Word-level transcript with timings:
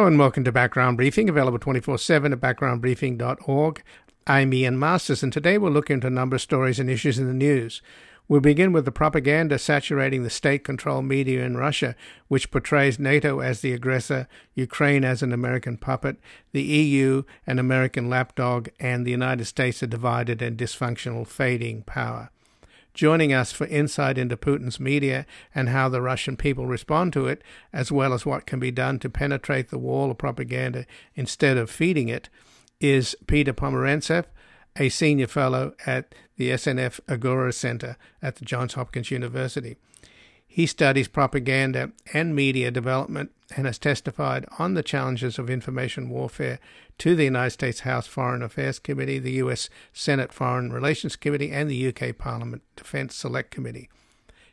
Hello 0.00 0.08
and 0.08 0.18
welcome 0.18 0.44
to 0.44 0.50
Background 0.50 0.96
Briefing, 0.96 1.28
available 1.28 1.58
24 1.58 1.98
7 1.98 2.32
at 2.32 2.40
backgroundbriefing.org. 2.40 3.82
I'm 4.26 4.54
Ian 4.54 4.78
Masters, 4.78 5.22
and 5.22 5.30
today 5.30 5.58
we'll 5.58 5.72
look 5.72 5.90
into 5.90 6.06
a 6.06 6.10
number 6.10 6.36
of 6.36 6.40
stories 6.40 6.78
and 6.80 6.88
issues 6.88 7.18
in 7.18 7.26
the 7.26 7.34
news. 7.34 7.82
We'll 8.26 8.40
begin 8.40 8.72
with 8.72 8.86
the 8.86 8.92
propaganda 8.92 9.58
saturating 9.58 10.22
the 10.22 10.30
state 10.30 10.64
controlled 10.64 11.04
media 11.04 11.44
in 11.44 11.58
Russia, 11.58 11.94
which 12.28 12.50
portrays 12.50 12.98
NATO 12.98 13.40
as 13.40 13.60
the 13.60 13.74
aggressor, 13.74 14.26
Ukraine 14.54 15.04
as 15.04 15.22
an 15.22 15.34
American 15.34 15.76
puppet, 15.76 16.16
the 16.52 16.62
EU 16.62 17.24
an 17.46 17.58
American 17.58 18.08
lapdog, 18.08 18.70
and 18.80 19.04
the 19.04 19.10
United 19.10 19.44
States 19.44 19.82
a 19.82 19.86
divided 19.86 20.40
and 20.40 20.56
dysfunctional 20.56 21.26
fading 21.26 21.82
power. 21.82 22.30
Joining 23.00 23.32
us 23.32 23.50
for 23.50 23.66
insight 23.68 24.18
into 24.18 24.36
Putin's 24.36 24.78
media 24.78 25.24
and 25.54 25.70
how 25.70 25.88
the 25.88 26.02
Russian 26.02 26.36
people 26.36 26.66
respond 26.66 27.14
to 27.14 27.28
it, 27.28 27.40
as 27.72 27.90
well 27.90 28.12
as 28.12 28.26
what 28.26 28.44
can 28.44 28.60
be 28.60 28.70
done 28.70 28.98
to 28.98 29.08
penetrate 29.08 29.70
the 29.70 29.78
wall 29.78 30.10
of 30.10 30.18
propaganda 30.18 30.84
instead 31.14 31.56
of 31.56 31.70
feeding 31.70 32.10
it, 32.10 32.28
is 32.78 33.16
Peter 33.26 33.54
Pomerantsev, 33.54 34.26
a 34.76 34.90
senior 34.90 35.28
fellow 35.28 35.72
at 35.86 36.14
the 36.36 36.50
SNF 36.50 37.00
Agora 37.08 37.54
Center 37.54 37.96
at 38.20 38.36
the 38.36 38.44
Johns 38.44 38.74
Hopkins 38.74 39.10
University. 39.10 39.78
He 40.52 40.66
studies 40.66 41.06
propaganda 41.06 41.92
and 42.12 42.34
media 42.34 42.72
development 42.72 43.30
and 43.54 43.66
has 43.68 43.78
testified 43.78 44.46
on 44.58 44.74
the 44.74 44.82
challenges 44.82 45.38
of 45.38 45.48
information 45.48 46.10
warfare 46.10 46.58
to 46.98 47.14
the 47.14 47.22
United 47.22 47.50
States 47.50 47.80
House 47.80 48.08
Foreign 48.08 48.42
Affairs 48.42 48.80
Committee, 48.80 49.20
the 49.20 49.34
U.S. 49.34 49.70
Senate 49.92 50.32
Foreign 50.32 50.72
Relations 50.72 51.14
Committee, 51.14 51.52
and 51.52 51.70
the 51.70 51.86
UK 51.86 52.18
Parliament 52.18 52.62
Defence 52.74 53.14
Select 53.14 53.52
Committee. 53.52 53.88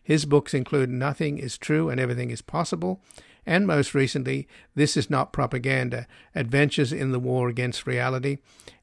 His 0.03 0.25
books 0.25 0.53
include 0.53 0.91
Nothing 0.91 1.39
is 1.39 1.57
True 1.57 1.89
and 1.89 1.99
Everything 1.99 2.29
is 2.29 2.43
Possible, 2.43 3.01
and 3.43 3.65
most 3.65 3.95
recently, 3.95 4.47
This 4.75 4.97
is 4.97 5.09
Not 5.09 5.33
Propaganda 5.33 6.05
Adventures 6.35 6.93
in 6.93 7.11
the 7.11 7.19
War 7.19 7.49
Against 7.49 7.87
Reality, 7.87 8.37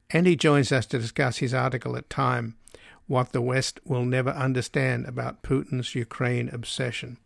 and 0.09 0.27
he 0.27 0.35
joins 0.35 0.69
us 0.73 0.85
to 0.87 0.99
discuss 0.99 1.37
his 1.37 1.53
article 1.53 1.95
at 1.95 2.09
Time 2.09 2.57
What 3.07 3.31
the 3.31 3.41
West 3.41 3.79
Will 3.85 4.05
Never 4.05 4.31
Understand 4.31 5.05
About 5.05 5.43
Putin's 5.43 5.93
Ukraine 5.93 6.49
Obsession. 6.49 7.17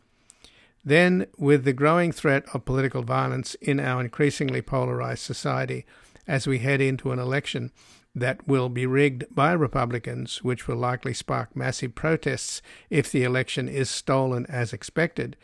Then, 0.84 1.28
with 1.38 1.64
the 1.64 1.74
growing 1.74 2.12
threat 2.12 2.44
of 2.54 2.66
political 2.66 3.04
violence 3.04 3.56
in 3.56 3.80
our 3.80 4.02
increasingly 4.02 4.62
polarized 4.62 5.24
society, 5.24 5.86
as 6.28 6.48
we 6.48 6.60
head 6.60 6.82
into 6.82 7.12
an 7.12 7.20
election 7.20 7.72
that 8.16 8.48
will 8.48 8.70
be 8.70 8.86
rigged 8.86 9.24
by 9.34 9.52
Republicans, 9.52 10.44
which 10.44 10.68
will 10.68 10.78
likely 10.78 11.14
spark 11.14 11.56
massive 11.56 11.96
protests 11.96 12.62
if 12.90 13.12
the 13.12 13.24
election 13.24 13.68
is 13.68 13.90
stolen 13.90 14.46
as 14.48 14.74
expected, 14.74 15.36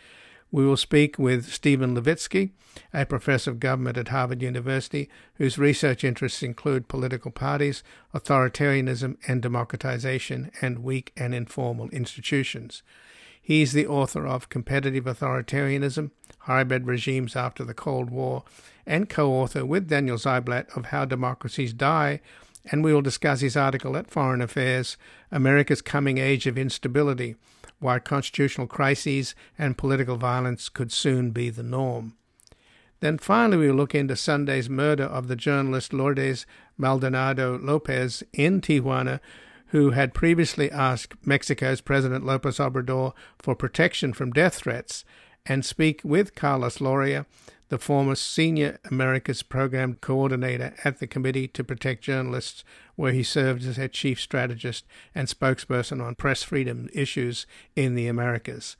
we 0.51 0.65
will 0.65 0.77
speak 0.77 1.17
with 1.17 1.51
Steven 1.51 1.95
Levitsky, 1.95 2.51
a 2.93 3.05
professor 3.05 3.51
of 3.51 3.59
government 3.59 3.97
at 3.97 4.09
Harvard 4.09 4.41
University, 4.41 5.09
whose 5.35 5.57
research 5.57 6.03
interests 6.03 6.43
include 6.43 6.87
political 6.87 7.31
parties, 7.31 7.83
authoritarianism 8.13 9.17
and 9.27 9.41
democratization, 9.41 10.51
and 10.61 10.79
weak 10.79 11.11
and 11.17 11.33
informal 11.33 11.89
institutions. 11.89 12.83
He 13.41 13.61
is 13.61 13.73
the 13.73 13.85
author 13.85 14.25
of 14.25 14.49
Competitive 14.49 15.05
Authoritarianism, 15.05 16.11
Hybrid 16.39 16.87
Regimes 16.87 17.35
After 17.35 17.63
the 17.63 17.75
Cold 17.75 18.09
War, 18.09 18.43
and 18.85 19.09
co 19.09 19.31
author 19.31 19.65
with 19.65 19.87
Daniel 19.87 20.17
Ziblatt 20.17 20.75
of 20.75 20.87
How 20.87 21.05
Democracies 21.05 21.73
Die, 21.73 22.21
and 22.71 22.83
we 22.83 22.93
will 22.93 23.03
discuss 23.03 23.41
his 23.41 23.55
article 23.55 23.95
at 23.97 24.09
Foreign 24.09 24.41
Affairs 24.41 24.97
America's 25.31 25.81
Coming 25.81 26.17
Age 26.17 26.47
of 26.47 26.57
Instability 26.57 27.35
why 27.79 27.99
constitutional 27.99 28.67
crises 28.67 29.35
and 29.57 29.77
political 29.77 30.17
violence 30.17 30.69
could 30.69 30.91
soon 30.91 31.31
be 31.31 31.49
the 31.49 31.63
norm. 31.63 32.15
Then 33.01 33.17
finally, 33.17 33.57
we 33.57 33.67
will 33.67 33.75
look 33.75 33.93
into 33.93 34.15
Sunday's 34.15 34.69
murder 34.69 35.03
of 35.03 35.27
the 35.27 35.35
journalist 35.35 35.93
Lourdes 35.93 36.45
Maldonado 36.77 37.57
Lopez 37.57 38.23
in 38.33 38.61
Tijuana, 38.61 39.19
who 39.67 39.91
had 39.91 40.13
previously 40.13 40.71
asked 40.71 41.13
Mexico's 41.25 41.81
President 41.81 42.25
Lopez 42.25 42.57
Obrador 42.57 43.13
for 43.37 43.55
protection 43.55 44.13
from 44.13 44.31
death 44.31 44.55
threats, 44.55 45.03
and 45.45 45.63
speak 45.63 46.01
with 46.03 46.35
Carlos 46.35 46.77
Lauría, 46.77 47.25
the 47.69 47.77
former 47.77 48.15
Senior 48.15 48.79
Americas 48.89 49.43
Program 49.43 49.95
Coordinator 49.95 50.73
at 50.83 50.99
the 50.99 51.07
Committee 51.07 51.47
to 51.49 51.63
Protect 51.63 52.03
Journalists, 52.03 52.63
where 52.95 53.11
he 53.11 53.23
served 53.23 53.65
as 53.65 53.75
their 53.75 53.87
chief 53.87 54.19
strategist 54.19 54.85
and 55.13 55.27
spokesperson 55.27 56.01
on 56.01 56.15
press 56.15 56.43
freedom 56.43 56.89
issues 56.93 57.45
in 57.75 57.95
the 57.95 58.07
Americas. 58.07 58.77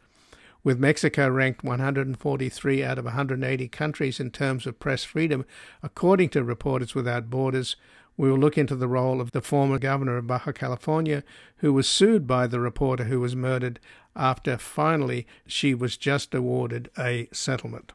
With 0.64 0.80
Mexico 0.80 1.30
ranked 1.30 1.64
143 1.64 2.84
out 2.84 2.98
of 2.98 3.06
180 3.06 3.68
countries 3.68 4.20
in 4.20 4.32
terms 4.32 4.66
of 4.66 4.80
press 4.80 5.04
freedom, 5.04 5.46
according 5.84 6.30
to 6.30 6.44
Reporters 6.44 6.96
Without 6.96 7.30
Borders, 7.30 7.76
we 8.18 8.32
will 8.32 8.40
look 8.40 8.58
into 8.58 8.76
the 8.76 8.88
role 8.88 9.22
of 9.22 9.32
the 9.32 9.42
former 9.42 9.78
governor 9.78 10.18
of 10.18 10.26
Baja 10.26 10.54
California, 10.54 11.24
who 11.58 11.74
was 11.74 11.88
sued 11.88 12.26
by 12.26 12.48
the 12.48 12.60
reporter 12.60 13.04
who 13.04 13.20
was 13.20 13.36
murdered 13.36 13.80
after 14.16 14.58
finally 14.58 15.28
she 15.46 15.74
was 15.74 15.98
just 15.98 16.34
awarded 16.34 16.90
a 16.98 17.28
settlement. 17.32 17.92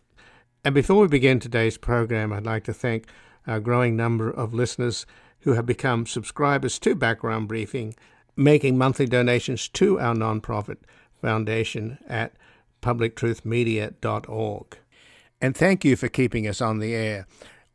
And 0.65 0.75
before 0.75 1.01
we 1.01 1.09
begin 1.09 1.41
today's 1.41 1.79
program, 1.79 2.33
I'd 2.33 2.45
like 2.45 2.65
to 2.65 2.75
thank 2.75 3.07
our 3.47 3.61
growing 3.61 3.97
number 3.97 4.31
of 4.31 4.53
listeners 4.53 5.07
who 5.43 5.53
have 5.55 5.67
become 5.67 6.07
subscribers 6.07 6.79
to 6.81 6.95
Background 6.95 7.49
Briefing, 7.49 7.95
making 8.37 8.79
monthly 8.79 9.07
donations 9.07 9.69
to 9.69 9.99
our 9.99 10.15
nonprofit 10.15 10.79
foundation 11.21 11.99
at 12.09 12.33
publictruthmedia.org. 12.83 14.79
And 15.41 15.57
thank 15.57 15.85
you 15.85 15.97
for 15.97 16.09
keeping 16.09 16.47
us 16.47 16.61
on 16.61 16.79
the 16.79 16.95
air 16.95 17.27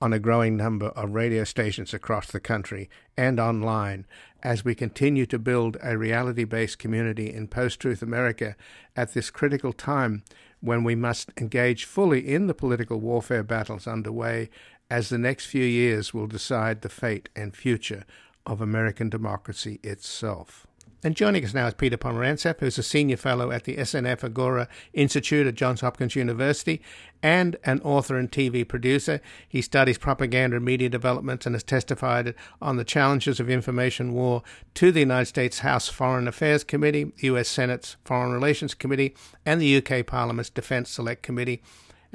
on 0.01 0.13
a 0.13 0.19
growing 0.19 0.57
number 0.57 0.87
of 0.89 1.15
radio 1.15 1.43
stations 1.43 1.93
across 1.93 2.31
the 2.31 2.39
country 2.39 2.89
and 3.17 3.39
online 3.39 4.05
as 4.43 4.63
we 4.63 4.75
continue 4.75 5.25
to 5.25 5.39
build 5.39 5.77
a 5.81 5.97
reality 5.97 6.43
based 6.43 6.77
community 6.77 7.33
in 7.33 7.47
post 7.47 7.79
truth 7.79 8.01
America 8.01 8.55
at 8.95 9.13
this 9.13 9.31
critical 9.31 9.73
time 9.73 10.23
when 10.61 10.83
we 10.83 10.95
must 10.95 11.31
engage 11.37 11.85
fully 11.85 12.27
in 12.27 12.47
the 12.47 12.53
political 12.53 12.99
warfare 12.99 13.43
battles 13.43 13.87
underway, 13.87 14.49
as 14.89 15.09
the 15.09 15.17
next 15.17 15.45
few 15.45 15.65
years 15.65 16.13
will 16.13 16.27
decide 16.27 16.81
the 16.81 16.89
fate 16.89 17.29
and 17.35 17.55
future 17.55 18.05
of 18.45 18.61
American 18.61 19.09
democracy 19.09 19.79
itself. 19.83 20.67
And 21.05 21.15
joining 21.15 21.45
us 21.45 21.53
now 21.53 21.67
is 21.67 21.75
Peter 21.75 21.97
Pomerantsev, 21.97 22.59
who's 22.59 22.79
a 22.79 22.83
senior 22.83 23.17
fellow 23.17 23.51
at 23.51 23.65
the 23.65 23.77
SNF 23.77 24.23
Agora 24.23 24.67
Institute 24.91 25.45
at 25.45 25.53
Johns 25.53 25.81
Hopkins 25.81 26.15
University 26.15 26.81
and 27.21 27.57
an 27.63 27.79
author 27.81 28.17
and 28.17 28.31
TV 28.31 28.67
producer. 28.67 29.21
He 29.47 29.61
studies 29.61 29.99
propaganda 29.99 30.55
and 30.55 30.65
media 30.65 30.89
development 30.89 31.45
and 31.45 31.53
has 31.53 31.61
testified 31.61 32.33
on 32.59 32.77
the 32.77 32.83
challenges 32.83 33.39
of 33.39 33.51
information 33.51 34.13
war 34.13 34.41
to 34.73 34.91
the 34.91 35.01
United 35.01 35.27
States 35.27 35.59
House 35.59 35.89
Foreign 35.89 36.27
Affairs 36.27 36.63
Committee, 36.63 37.03
the 37.03 37.27
U.S. 37.27 37.49
Senate's 37.49 37.97
Foreign 38.03 38.31
Relations 38.31 38.73
Committee, 38.73 39.15
and 39.45 39.61
the 39.61 39.77
UK 39.77 40.07
Parliament's 40.07 40.49
Defence 40.49 40.89
Select 40.89 41.21
Committee. 41.21 41.61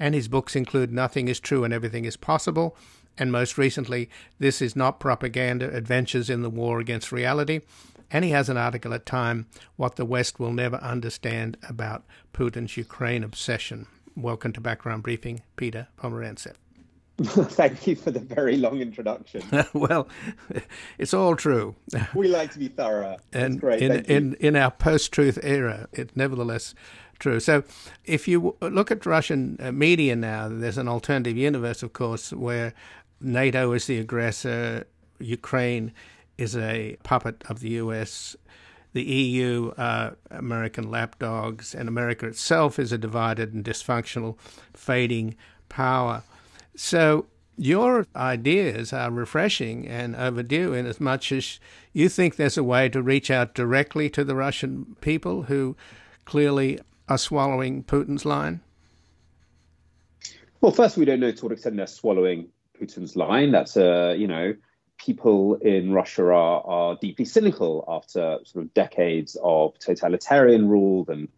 And 0.00 0.16
his 0.16 0.26
books 0.26 0.56
include 0.56 0.90
Nothing 0.90 1.28
is 1.28 1.38
True 1.38 1.62
and 1.62 1.72
Everything 1.72 2.06
is 2.06 2.16
Possible, 2.16 2.76
and 3.16 3.30
most 3.30 3.56
recently, 3.56 4.08
This 4.38 4.60
is 4.60 4.74
Not 4.74 4.98
Propaganda 4.98 5.68
Adventures 5.72 6.28
in 6.28 6.42
the 6.42 6.50
War 6.50 6.80
Against 6.80 7.12
Reality 7.12 7.60
and 8.10 8.24
he 8.24 8.32
has 8.32 8.48
an 8.48 8.56
article 8.56 8.92
at 8.92 9.06
Time, 9.06 9.46
What 9.76 9.96
the 9.96 10.04
West 10.04 10.40
Will 10.40 10.52
Never 10.52 10.76
Understand 10.78 11.56
About 11.68 12.04
Putin's 12.32 12.76
Ukraine 12.76 13.22
Obsession. 13.22 13.86
Welcome 14.16 14.52
to 14.54 14.60
Background 14.60 15.02
Briefing, 15.04 15.42
Peter 15.56 15.86
Pomerantsev. 15.98 16.54
Thank 17.22 17.86
you 17.86 17.94
for 17.96 18.10
the 18.10 18.18
very 18.18 18.56
long 18.56 18.80
introduction. 18.80 19.42
well, 19.74 20.08
it's 20.98 21.14
all 21.14 21.36
true. 21.36 21.76
We 22.14 22.28
like 22.28 22.52
to 22.52 22.58
be 22.58 22.68
thorough. 22.68 23.18
That's 23.30 23.44
and 23.44 23.60
great. 23.60 23.82
in 23.82 24.04
in, 24.06 24.34
in 24.40 24.56
our 24.56 24.70
post-truth 24.70 25.38
era, 25.42 25.86
it's 25.92 26.16
nevertheless 26.16 26.74
true. 27.20 27.38
So, 27.38 27.62
if 28.04 28.26
you 28.26 28.56
look 28.60 28.90
at 28.90 29.06
Russian 29.06 29.56
uh, 29.60 29.70
media 29.70 30.16
now, 30.16 30.48
there's 30.48 30.78
an 30.78 30.88
alternative 30.88 31.36
universe, 31.36 31.82
of 31.82 31.92
course, 31.92 32.32
where 32.32 32.74
NATO 33.20 33.72
is 33.72 33.86
the 33.86 33.98
aggressor, 33.98 34.86
Ukraine 35.20 35.92
is 36.38 36.56
a 36.56 36.96
puppet 37.02 37.44
of 37.48 37.60
the 37.60 37.70
U.S. 37.70 38.34
The 38.92 39.02
EU, 39.02 39.70
uh, 39.76 40.12
American 40.30 40.90
lapdogs, 40.90 41.74
and 41.74 41.88
America 41.88 42.26
itself 42.26 42.78
is 42.78 42.90
a 42.90 42.98
divided 42.98 43.52
and 43.52 43.64
dysfunctional, 43.64 44.36
fading 44.74 45.36
power. 45.68 46.22
So 46.74 47.26
your 47.56 48.06
ideas 48.16 48.92
are 48.92 49.10
refreshing 49.10 49.86
and 49.86 50.16
overdue 50.16 50.72
in 50.72 50.86
as 50.86 50.98
much 50.98 51.30
as 51.30 51.60
you 51.92 52.08
think 52.08 52.36
there's 52.36 52.56
a 52.56 52.64
way 52.64 52.88
to 52.88 53.02
reach 53.02 53.30
out 53.30 53.54
directly 53.54 54.08
to 54.10 54.24
the 54.24 54.34
Russian 54.34 54.96
people 55.02 55.42
who 55.42 55.76
clearly 56.24 56.80
are 57.10 57.18
swallowing 57.18 57.84
Putin's 57.84 58.24
line? 58.24 58.60
Well, 60.60 60.72
first, 60.72 60.96
we 60.96 61.04
don't 61.04 61.20
know 61.20 61.32
to 61.32 61.44
what 61.44 61.52
extent 61.52 61.76
they're 61.76 61.86
swallowing 61.86 62.48
Putin's 62.78 63.16
line. 63.16 63.50
That's 63.50 63.76
a, 63.76 64.14
you 64.16 64.28
know, 64.28 64.54
people 64.96 65.56
in 65.56 65.92
Russia 65.92 66.26
are, 66.26 66.62
are 66.64 66.98
deeply 67.00 67.24
cynical 67.24 67.84
after 67.88 68.38
sort 68.44 68.64
of 68.64 68.74
decades 68.74 69.36
of 69.42 69.78
totalitarian 69.78 70.68
rule 70.68 71.04
and 71.08 71.28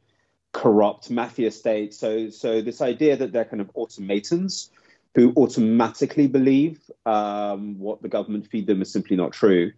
corrupt 0.52 1.10
mafia 1.10 1.50
states. 1.50 1.96
So, 1.98 2.28
so 2.28 2.60
this 2.60 2.80
idea 2.80 3.16
that 3.16 3.32
they're 3.32 3.44
kind 3.44 3.62
of 3.62 3.70
automatons 3.74 4.70
who 5.14 5.32
automatically 5.36 6.26
believe 6.26 6.80
um, 7.06 7.78
what 7.78 8.02
the 8.02 8.08
government 8.08 8.48
feed 8.48 8.66
them 8.66 8.82
is 8.82 8.92
simply 8.92 9.16
not 9.16 9.32
true. 9.32 9.72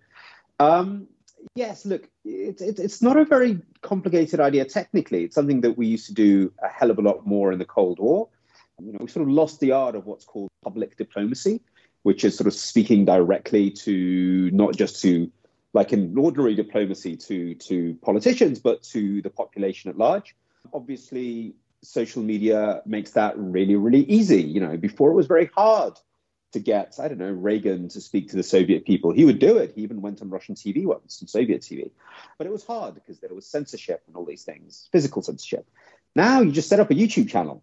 Um, 0.58 1.08
yes, 1.54 1.84
look, 1.84 2.08
it, 2.24 2.60
it, 2.60 2.78
it's 2.78 3.02
not 3.02 3.16
a 3.16 3.24
very 3.24 3.60
complicated 3.82 4.40
idea 4.40 4.64
technically. 4.64 5.24
It's 5.24 5.34
something 5.34 5.60
that 5.62 5.76
we 5.76 5.86
used 5.86 6.06
to 6.06 6.14
do 6.14 6.52
a 6.62 6.68
hell 6.68 6.90
of 6.90 6.98
a 6.98 7.02
lot 7.02 7.26
more 7.26 7.52
in 7.52 7.58
the 7.58 7.64
Cold 7.64 7.98
War. 7.98 8.28
You 8.82 8.92
know, 8.92 8.98
we 9.00 9.08
sort 9.08 9.28
of 9.28 9.32
lost 9.32 9.60
the 9.60 9.72
art 9.72 9.94
of 9.94 10.06
what's 10.06 10.24
called 10.24 10.50
public 10.62 10.96
diplomacy, 10.96 11.60
which 12.02 12.24
is 12.24 12.36
sort 12.36 12.48
of 12.48 12.54
speaking 12.54 13.04
directly 13.04 13.70
to 13.70 14.50
not 14.52 14.76
just 14.76 15.00
to 15.02 15.30
like 15.72 15.92
in 15.92 16.16
ordinary 16.16 16.54
diplomacy 16.54 17.16
to 17.16 17.54
to 17.56 17.94
politicians, 18.02 18.58
but 18.58 18.82
to 18.82 19.22
the 19.22 19.30
population 19.30 19.90
at 19.90 19.98
large. 19.98 20.34
Obviously, 20.72 21.54
social 21.82 22.22
media 22.22 22.82
makes 22.86 23.12
that 23.12 23.36
really, 23.36 23.76
really 23.76 24.04
easy. 24.04 24.42
You 24.42 24.60
know, 24.60 24.76
before 24.76 25.10
it 25.10 25.14
was 25.14 25.26
very 25.26 25.50
hard 25.54 25.98
to 26.54 26.60
get, 26.60 26.96
I 26.98 27.08
don't 27.08 27.18
know, 27.18 27.30
Reagan 27.30 27.88
to 27.90 28.00
speak 28.00 28.30
to 28.30 28.36
the 28.36 28.42
Soviet 28.42 28.86
people. 28.86 29.12
He 29.12 29.24
would 29.24 29.38
do 29.38 29.58
it. 29.58 29.72
He 29.74 29.82
even 29.82 30.00
went 30.00 30.22
on 30.22 30.30
Russian 30.30 30.54
TV 30.54 30.84
once, 30.84 31.20
on 31.22 31.28
Soviet 31.28 31.62
TV. 31.62 31.90
But 32.38 32.46
it 32.46 32.50
was 32.50 32.64
hard 32.64 32.94
because 32.94 33.20
there 33.20 33.34
was 33.34 33.46
censorship 33.46 34.02
and 34.06 34.16
all 34.16 34.24
these 34.24 34.44
things, 34.44 34.88
physical 34.90 35.22
censorship. 35.22 35.68
Now 36.16 36.40
you 36.40 36.52
just 36.52 36.68
set 36.68 36.80
up 36.80 36.90
a 36.90 36.94
YouTube 36.94 37.28
channel. 37.28 37.62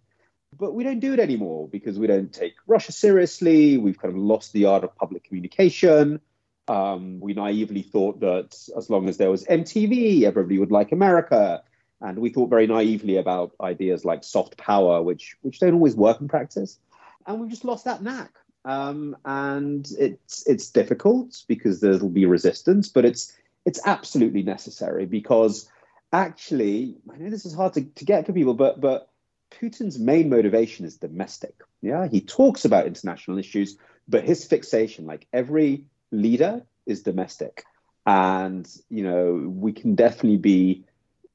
But 0.58 0.74
we 0.74 0.84
don't 0.84 1.00
do 1.00 1.14
it 1.14 1.20
anymore 1.20 1.70
because 1.70 1.98
we 1.98 2.08
don't 2.08 2.32
take 2.32 2.56
Russia 2.68 2.92
seriously. 2.92 3.78
We've 3.78 3.98
kind 3.98 4.14
of 4.14 4.20
lost 4.20 4.52
the 4.52 4.66
art 4.66 4.84
of 4.84 4.96
public 4.96 5.24
communication. 5.24 6.20
Um, 6.68 7.20
we 7.22 7.34
naively 7.34 7.82
thought 7.82 8.20
that 8.20 8.58
as 8.78 8.90
long 8.90 9.08
as 9.08 9.18
there 9.18 9.32
was 9.32 9.46
MTV, 9.46 10.24
everybody 10.24 10.60
would 10.60 10.72
like 10.72 10.92
America. 10.92 11.64
And 12.02 12.20
we 12.20 12.30
thought 12.30 12.50
very 12.50 12.68
naively 12.68 13.18
about 13.18 13.54
ideas 13.62 14.04
like 14.04 14.24
soft 14.26 14.58
power, 14.58 15.02
which 15.02 15.38
which 15.42 15.60
don't 15.60 15.76
always 15.76 15.96
work 15.96 16.20
in 16.20 16.28
practice. 16.28 16.78
And 17.26 17.40
we've 17.40 17.50
just 17.50 17.66
lost 17.66 17.86
that 17.86 18.02
knack. 18.02 18.34
Um, 18.64 19.18
and 19.26 19.88
it's 19.98 20.48
it's 20.48 20.70
difficult 20.70 21.44
because 21.48 21.80
there'll 21.80 22.10
be 22.10 22.26
resistance, 22.26 22.90
but 22.90 23.06
it's 23.06 23.36
it's 23.66 23.80
absolutely 23.86 24.44
necessary 24.44 25.06
because 25.06 25.70
actually, 26.14 26.96
I 27.12 27.18
know 27.18 27.30
this 27.30 27.46
is 27.46 27.54
hard 27.54 27.74
to, 27.74 27.82
to 27.84 28.06
get 28.06 28.26
to 28.26 28.34
people, 28.34 28.54
but 28.54 28.80
but 28.80 29.10
Putin's 29.52 30.00
main 30.00 30.30
motivation 30.30 30.86
is 30.86 30.98
domestic. 30.98 31.56
Yeah, 31.82 32.08
he 32.08 32.22
talks 32.22 32.66
about 32.66 32.86
international 32.86 33.38
issues, 33.38 33.78
but 34.08 34.24
his 34.24 34.46
fixation, 34.46 35.06
like 35.06 35.28
every 35.34 35.86
leader, 36.12 36.64
is 36.86 37.02
domestic. 37.02 37.64
And 38.06 38.68
you 38.90 39.04
know, 39.04 39.50
we 39.50 39.74
can 39.74 39.96
definitely 39.96 40.38
be 40.38 40.86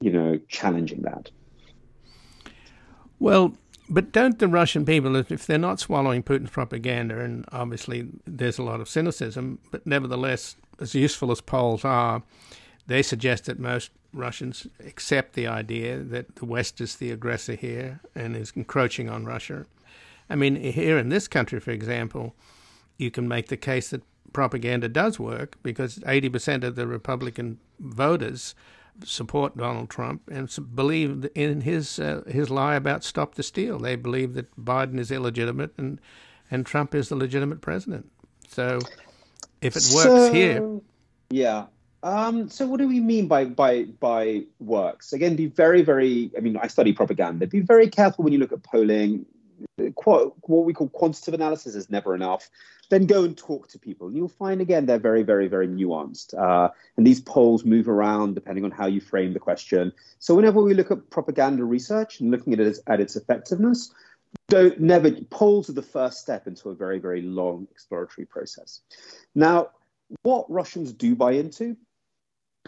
you 0.00 0.11
know, 0.11 0.38
challenging 0.49 1.02
that. 1.02 1.31
Well, 3.19 3.56
but 3.88 4.12
don't 4.12 4.38
the 4.38 4.48
Russian 4.48 4.84
people, 4.84 5.16
if 5.16 5.46
they're 5.46 5.58
not 5.58 5.80
swallowing 5.80 6.22
Putin's 6.22 6.50
propaganda, 6.50 7.20
and 7.20 7.44
obviously 7.52 8.08
there's 8.26 8.58
a 8.58 8.62
lot 8.62 8.80
of 8.80 8.88
cynicism, 8.88 9.58
but 9.70 9.86
nevertheless, 9.86 10.56
as 10.80 10.94
useful 10.94 11.30
as 11.30 11.40
polls 11.40 11.84
are, 11.84 12.22
they 12.86 13.02
suggest 13.02 13.46
that 13.46 13.58
most 13.58 13.90
Russians 14.12 14.66
accept 14.84 15.34
the 15.34 15.46
idea 15.46 15.98
that 15.98 16.36
the 16.36 16.44
West 16.44 16.80
is 16.80 16.96
the 16.96 17.10
aggressor 17.10 17.54
here 17.54 18.00
and 18.14 18.36
is 18.36 18.52
encroaching 18.56 19.08
on 19.08 19.24
Russia. 19.24 19.66
I 20.28 20.36
mean, 20.36 20.56
here 20.56 20.98
in 20.98 21.08
this 21.08 21.28
country, 21.28 21.60
for 21.60 21.70
example, 21.70 22.34
you 22.96 23.10
can 23.10 23.28
make 23.28 23.48
the 23.48 23.56
case 23.56 23.90
that 23.90 24.02
propaganda 24.32 24.88
does 24.88 25.18
work 25.20 25.56
because 25.62 25.98
80% 26.00 26.64
of 26.64 26.74
the 26.74 26.86
Republican 26.86 27.58
voters 27.78 28.54
support 29.04 29.56
Donald 29.56 29.90
Trump 29.90 30.22
and 30.31 30.50
believe 30.75 31.28
in 31.34 31.60
his 31.62 31.98
uh, 31.98 32.22
his 32.26 32.50
lie 32.50 32.75
about 32.75 33.04
stop 33.04 33.34
the 33.34 33.43
steal. 33.43 33.78
They 33.78 33.96
believe 33.96 34.34
that 34.34 34.54
Biden 34.56 34.98
is 34.98 35.10
illegitimate 35.10 35.72
and 35.76 36.00
and 36.50 36.64
Trump 36.64 36.94
is 36.94 37.08
the 37.08 37.16
legitimate 37.16 37.60
president. 37.60 38.10
So 38.48 38.78
if 39.60 39.76
it 39.76 39.84
works 39.94 40.04
so, 40.04 40.32
here, 40.32 40.81
yeah. 41.31 41.66
Um, 42.02 42.48
so 42.48 42.66
what 42.66 42.78
do 42.78 42.87
we 42.87 43.00
mean 43.00 43.26
by 43.26 43.44
by 43.44 43.84
by 43.84 44.43
works? 44.60 45.12
Again, 45.12 45.37
be 45.37 45.46
very 45.46 45.82
very. 45.82 46.31
I 46.37 46.40
mean, 46.40 46.56
I 46.56 46.69
study 46.69 46.92
propaganda. 46.92 47.46
Be 47.46 47.60
very 47.60 47.88
careful 47.88 48.25
when 48.25 48.32
you 48.32 48.38
look 48.38 48.52
at 48.52 48.62
polling 48.62 49.26
what 50.06 50.32
we 50.46 50.72
call 50.72 50.88
quantitative 50.88 51.34
analysis 51.34 51.75
is 51.75 51.90
never 51.90 52.14
enough. 52.14 52.50
Then 52.88 53.06
go 53.06 53.24
and 53.24 53.36
talk 53.36 53.68
to 53.68 53.78
people. 53.78 54.06
And 54.06 54.16
you'll 54.16 54.28
find 54.28 54.60
again 54.60 54.86
they're 54.86 54.98
very, 54.98 55.22
very, 55.22 55.48
very 55.48 55.68
nuanced. 55.68 56.34
Uh, 56.34 56.70
and 56.96 57.06
these 57.06 57.20
polls 57.20 57.64
move 57.64 57.88
around 57.88 58.34
depending 58.34 58.64
on 58.64 58.70
how 58.70 58.86
you 58.86 59.00
frame 59.00 59.32
the 59.32 59.40
question. 59.40 59.92
So 60.18 60.34
whenever 60.34 60.62
we 60.62 60.74
look 60.74 60.90
at 60.90 61.10
propaganda 61.10 61.64
research 61.64 62.20
and 62.20 62.30
looking 62.30 62.52
at 62.52 62.60
it 62.60 62.66
as, 62.66 62.82
at 62.86 63.00
its 63.00 63.16
effectiveness, 63.16 63.92
don't 64.48 64.80
never 64.80 65.10
polls 65.30 65.68
are 65.68 65.74
the 65.74 65.82
first 65.82 66.18
step 66.18 66.46
into 66.46 66.70
a 66.70 66.74
very, 66.74 66.98
very 66.98 67.22
long 67.22 67.66
exploratory 67.70 68.26
process. 68.26 68.80
Now, 69.34 69.70
what 70.22 70.50
Russians 70.50 70.92
do 70.92 71.16
buy 71.16 71.32
into 71.32 71.76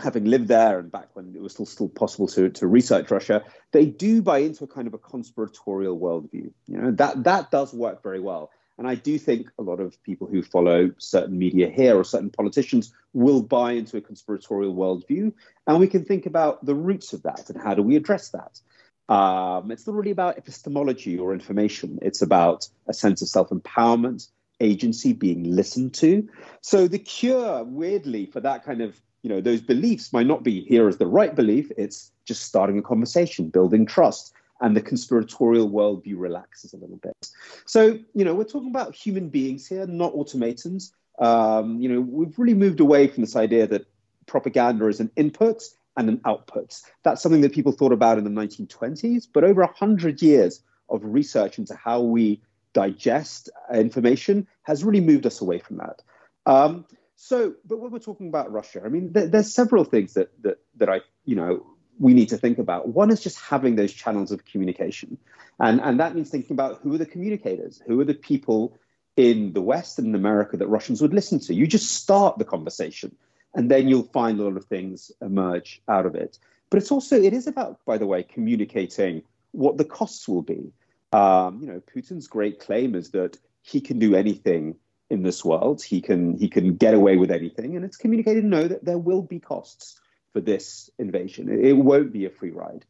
having 0.00 0.24
lived 0.24 0.48
there 0.48 0.78
and 0.78 0.90
back 0.90 1.08
when 1.14 1.34
it 1.34 1.42
was 1.42 1.52
still, 1.52 1.66
still 1.66 1.88
possible 1.88 2.28
to, 2.28 2.48
to 2.50 2.66
research 2.66 3.10
Russia, 3.10 3.44
they 3.72 3.86
do 3.86 4.22
buy 4.22 4.38
into 4.38 4.64
a 4.64 4.66
kind 4.66 4.86
of 4.86 4.94
a 4.94 4.98
conspiratorial 4.98 5.98
worldview. 5.98 6.52
You 6.66 6.78
know, 6.78 6.90
that, 6.92 7.24
that 7.24 7.50
does 7.50 7.72
work 7.74 8.02
very 8.02 8.20
well. 8.20 8.50
And 8.78 8.86
I 8.86 8.94
do 8.94 9.18
think 9.18 9.50
a 9.58 9.62
lot 9.62 9.80
of 9.80 10.00
people 10.04 10.28
who 10.28 10.42
follow 10.42 10.92
certain 10.98 11.36
media 11.36 11.68
here 11.68 11.96
or 11.96 12.04
certain 12.04 12.30
politicians 12.30 12.92
will 13.12 13.42
buy 13.42 13.72
into 13.72 13.96
a 13.96 14.00
conspiratorial 14.00 14.74
worldview. 14.74 15.32
And 15.66 15.80
we 15.80 15.88
can 15.88 16.04
think 16.04 16.26
about 16.26 16.64
the 16.64 16.76
roots 16.76 17.12
of 17.12 17.24
that 17.24 17.50
and 17.50 17.60
how 17.60 17.74
do 17.74 17.82
we 17.82 17.96
address 17.96 18.30
that. 18.30 18.60
Um, 19.12 19.70
it's 19.70 19.86
not 19.86 19.96
really 19.96 20.10
about 20.10 20.38
epistemology 20.38 21.18
or 21.18 21.32
information, 21.32 21.98
it's 22.02 22.22
about 22.22 22.68
a 22.86 22.92
sense 22.92 23.22
of 23.22 23.28
self 23.28 23.48
empowerment, 23.48 24.28
agency 24.60 25.12
being 25.12 25.44
listened 25.44 25.94
to. 25.94 26.28
So 26.60 26.88
the 26.88 26.98
cure, 26.98 27.64
weirdly, 27.64 28.26
for 28.26 28.40
that 28.40 28.64
kind 28.64 28.82
of 28.82 29.00
you 29.22 29.30
know 29.30 29.40
those 29.40 29.60
beliefs 29.60 30.12
might 30.12 30.26
not 30.26 30.42
be 30.42 30.60
here 30.62 30.88
as 30.88 30.98
the 30.98 31.06
right 31.06 31.34
belief 31.34 31.72
it's 31.76 32.12
just 32.24 32.44
starting 32.44 32.78
a 32.78 32.82
conversation 32.82 33.48
building 33.48 33.84
trust 33.84 34.32
and 34.60 34.76
the 34.76 34.80
conspiratorial 34.80 35.70
worldview 35.70 36.18
relaxes 36.18 36.72
a 36.72 36.76
little 36.76 36.96
bit. 36.96 37.16
So 37.66 37.98
you 38.14 38.24
know 38.24 38.34
we're 38.34 38.44
talking 38.44 38.70
about 38.70 38.94
human 38.94 39.28
beings 39.28 39.66
here 39.66 39.86
not 39.86 40.14
automatons. 40.14 40.92
Um, 41.18 41.80
you 41.80 41.88
know 41.88 42.00
we've 42.00 42.38
really 42.38 42.54
moved 42.54 42.80
away 42.80 43.08
from 43.08 43.22
this 43.22 43.36
idea 43.36 43.66
that 43.66 43.86
propaganda 44.26 44.86
is 44.88 45.00
an 45.00 45.10
input 45.16 45.62
and 45.96 46.08
an 46.08 46.20
output. 46.24 46.80
That's 47.02 47.22
something 47.22 47.40
that 47.40 47.52
people 47.52 47.72
thought 47.72 47.92
about 47.92 48.18
in 48.18 48.24
the 48.24 48.30
1920s 48.30 49.26
but 49.32 49.44
over 49.44 49.62
100 49.62 50.22
years 50.22 50.62
of 50.88 51.04
research 51.04 51.58
into 51.58 51.74
how 51.74 52.00
we 52.00 52.40
digest 52.72 53.50
information 53.72 54.46
has 54.62 54.84
really 54.84 55.00
moved 55.00 55.26
us 55.26 55.40
away 55.40 55.58
from 55.58 55.78
that. 55.78 56.02
Um, 56.46 56.84
so, 57.16 57.54
but 57.64 57.80
when 57.80 57.90
we're 57.90 57.98
talking 57.98 58.28
about 58.28 58.52
Russia, 58.52 58.80
I 58.84 58.88
mean, 58.88 59.12
there, 59.12 59.26
there's 59.26 59.52
several 59.52 59.84
things 59.84 60.14
that, 60.14 60.30
that 60.42 60.58
that 60.76 60.88
I, 60.88 61.00
you 61.24 61.34
know, 61.34 61.66
we 61.98 62.14
need 62.14 62.28
to 62.30 62.36
think 62.36 62.58
about. 62.58 62.88
One 62.88 63.10
is 63.10 63.20
just 63.20 63.40
having 63.40 63.76
those 63.76 63.92
channels 63.92 64.32
of 64.32 64.44
communication, 64.44 65.18
and 65.58 65.80
and 65.80 66.00
that 66.00 66.14
means 66.14 66.30
thinking 66.30 66.54
about 66.54 66.80
who 66.82 66.94
are 66.94 66.98
the 66.98 67.06
communicators, 67.06 67.82
who 67.86 68.00
are 68.00 68.04
the 68.04 68.14
people 68.14 68.78
in 69.16 69.52
the 69.52 69.62
West 69.62 69.98
and 69.98 70.08
in 70.08 70.14
America 70.14 70.56
that 70.56 70.68
Russians 70.68 71.02
would 71.02 71.12
listen 71.12 71.40
to. 71.40 71.54
You 71.54 71.66
just 71.66 71.92
start 71.92 72.38
the 72.38 72.44
conversation, 72.44 73.16
and 73.54 73.70
then 73.70 73.88
you'll 73.88 74.04
find 74.04 74.38
a 74.38 74.44
lot 74.44 74.56
of 74.56 74.66
things 74.66 75.10
emerge 75.20 75.82
out 75.88 76.06
of 76.06 76.14
it. 76.14 76.38
But 76.70 76.78
it's 76.78 76.92
also 76.92 77.20
it 77.20 77.32
is 77.32 77.46
about, 77.46 77.84
by 77.84 77.98
the 77.98 78.06
way, 78.06 78.22
communicating 78.22 79.22
what 79.52 79.76
the 79.76 79.84
costs 79.84 80.28
will 80.28 80.42
be. 80.42 80.72
Um, 81.12 81.60
you 81.60 81.66
know, 81.66 81.82
Putin's 81.94 82.28
great 82.28 82.60
claim 82.60 82.94
is 82.94 83.10
that 83.10 83.38
he 83.62 83.80
can 83.80 83.98
do 83.98 84.14
anything 84.14 84.76
in 85.10 85.22
this 85.22 85.44
world. 85.44 85.82
He 85.82 86.00
can 86.00 86.36
he 86.36 86.48
can 86.48 86.76
get 86.76 86.94
away 86.94 87.16
with 87.16 87.30
anything, 87.30 87.76
and 87.76 87.84
it's 87.84 87.96
communicated 87.96 88.44
no 88.44 88.68
that 88.68 88.84
there 88.84 88.98
will 88.98 89.22
be 89.22 89.40
costs 89.40 89.98
for 90.32 90.40
this 90.40 90.90
invasion. 90.98 91.48
It, 91.48 91.72
won't 91.72 92.12
be 92.12 92.26
a 92.26 92.30
free 92.30 92.50
ride. 92.50 92.84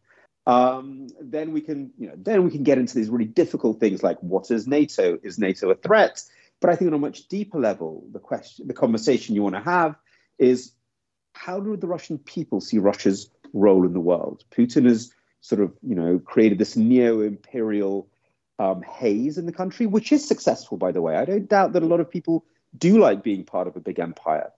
Um, 0.46 1.08
then 1.20 1.52
we 1.52 1.60
can 1.60 1.92
you 1.98 2.08
know 2.08 2.14
then 2.16 2.42
we 2.42 2.50
can 2.50 2.62
get 2.62 2.78
into 2.78 2.94
these 2.94 3.10
really 3.10 3.26
difficult 3.26 3.80
things 3.80 4.02
like 4.02 4.18
what 4.20 4.50
is 4.50 4.66
NATO? 4.66 5.18
Is 5.22 5.38
NATO 5.38 5.70
a 5.70 5.74
threat? 5.74 6.22
But 6.60 6.70
I 6.70 6.76
think 6.76 6.88
on 6.88 6.94
a 6.94 6.98
much 6.98 7.28
deeper 7.28 7.60
level, 7.60 8.04
the 8.10 8.18
question, 8.18 8.66
the 8.66 8.74
conversation 8.74 9.34
you 9.34 9.42
want 9.42 9.54
to 9.54 9.60
have 9.60 9.94
is 10.38 10.72
how 11.34 11.60
do 11.60 11.76
the 11.76 11.86
Russian 11.86 12.18
people 12.18 12.60
see 12.60 12.78
Russia's 12.78 13.30
role 13.52 13.84
in 13.84 13.92
the 13.92 14.00
world? 14.00 14.44
Putin 14.50 14.86
has 14.86 15.12
sort 15.40 15.60
of 15.60 15.72
you 15.82 15.94
know 15.94 16.18
created 16.18 16.58
this 16.58 16.76
neo-imperial 16.76 18.08
um, 18.58 18.82
haze 18.82 19.38
in 19.38 19.46
the 19.46 19.52
country, 19.52 19.86
which 19.86 20.12
is 20.12 20.26
successful, 20.26 20.76
by 20.78 20.92
the 20.92 21.02
way. 21.02 21.16
I 21.16 21.24
don't 21.24 21.48
doubt 21.48 21.72
that 21.74 21.82
a 21.82 21.86
lot 21.86 22.00
of 22.00 22.10
people 22.10 22.44
do 22.76 22.98
like 22.98 23.22
being 23.22 23.44
part 23.44 23.68
of 23.68 23.76
a 23.76 23.80
big 23.80 23.98
empire, 23.98 24.50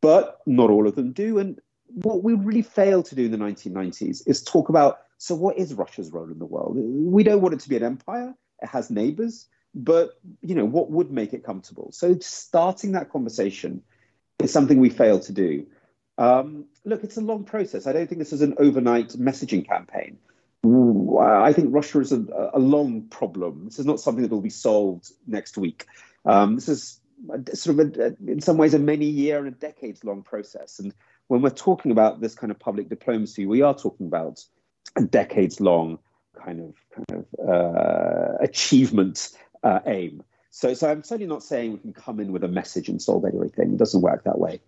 but 0.00 0.38
not 0.46 0.70
all 0.70 0.86
of 0.86 0.94
them 0.94 1.12
do. 1.12 1.38
And 1.38 1.60
what 1.94 2.22
we 2.22 2.34
really 2.34 2.62
failed 2.62 3.06
to 3.06 3.14
do 3.14 3.26
in 3.26 3.30
the 3.30 3.38
1990s 3.38 4.22
is 4.26 4.42
talk 4.42 4.68
about 4.68 5.00
so, 5.18 5.34
what 5.34 5.58
is 5.58 5.74
Russia's 5.74 6.10
role 6.10 6.30
in 6.30 6.38
the 6.38 6.46
world? 6.46 6.76
We 6.76 7.22
don't 7.24 7.42
want 7.42 7.52
it 7.52 7.60
to 7.60 7.68
be 7.68 7.76
an 7.76 7.82
empire, 7.82 8.34
it 8.62 8.66
has 8.66 8.90
neighbors, 8.90 9.46
but 9.74 10.18
you 10.40 10.54
know, 10.54 10.64
what 10.64 10.90
would 10.90 11.10
make 11.10 11.34
it 11.34 11.44
comfortable? 11.44 11.90
So, 11.92 12.16
starting 12.20 12.92
that 12.92 13.10
conversation 13.10 13.82
is 14.42 14.50
something 14.50 14.80
we 14.80 14.88
failed 14.88 15.22
to 15.24 15.32
do. 15.32 15.66
Um, 16.16 16.64
look, 16.86 17.04
it's 17.04 17.18
a 17.18 17.20
long 17.20 17.44
process. 17.44 17.86
I 17.86 17.92
don't 17.92 18.06
think 18.06 18.18
this 18.18 18.32
is 18.32 18.40
an 18.40 18.54
overnight 18.56 19.10
messaging 19.10 19.66
campaign. 19.66 20.16
I 20.64 21.52
think 21.52 21.68
Russia 21.74 22.00
is 22.00 22.12
a, 22.12 22.50
a, 22.54 22.58
long 22.58 23.02
problem. 23.08 23.66
This 23.66 23.78
is 23.78 23.86
not 23.86 24.00
something 24.00 24.22
that 24.22 24.30
will 24.30 24.40
be 24.40 24.50
solved 24.50 25.10
next 25.26 25.56
week. 25.56 25.86
Um, 26.26 26.54
this 26.54 26.68
is 26.68 27.00
sort 27.54 27.78
of, 27.78 27.96
a, 27.96 28.16
in 28.26 28.40
some 28.40 28.58
ways, 28.58 28.74
a 28.74 28.78
many 28.78 29.06
year 29.06 29.38
and 29.38 29.48
a 29.48 29.50
decades 29.50 30.04
long 30.04 30.22
process. 30.22 30.78
And 30.78 30.94
when 31.30 31.42
we're 31.42 31.50
talking 31.50 31.92
about 31.92 32.20
this 32.20 32.34
kind 32.34 32.50
of 32.50 32.58
public 32.58 32.88
diplomacy, 32.88 33.46
we 33.46 33.62
are 33.62 33.72
talking 33.72 34.08
about 34.08 34.44
a 34.96 35.02
decades 35.02 35.60
long 35.60 35.96
kind 36.36 36.58
of 36.60 36.74
kind 36.92 37.24
of 37.24 37.48
uh, 37.48 38.36
achievement 38.40 39.30
uh, 39.62 39.78
aim. 39.86 40.24
So, 40.50 40.74
so 40.74 40.90
I'm 40.90 41.04
certainly 41.04 41.28
not 41.28 41.44
saying 41.44 41.70
we 41.70 41.78
can 41.78 41.92
come 41.92 42.18
in 42.18 42.32
with 42.32 42.42
a 42.42 42.48
message 42.48 42.88
and 42.88 43.00
solve 43.00 43.24
everything. 43.24 43.74
It 43.74 43.76
doesn't 43.76 44.00
work 44.00 44.24
that 44.24 44.40
way. 44.40 44.60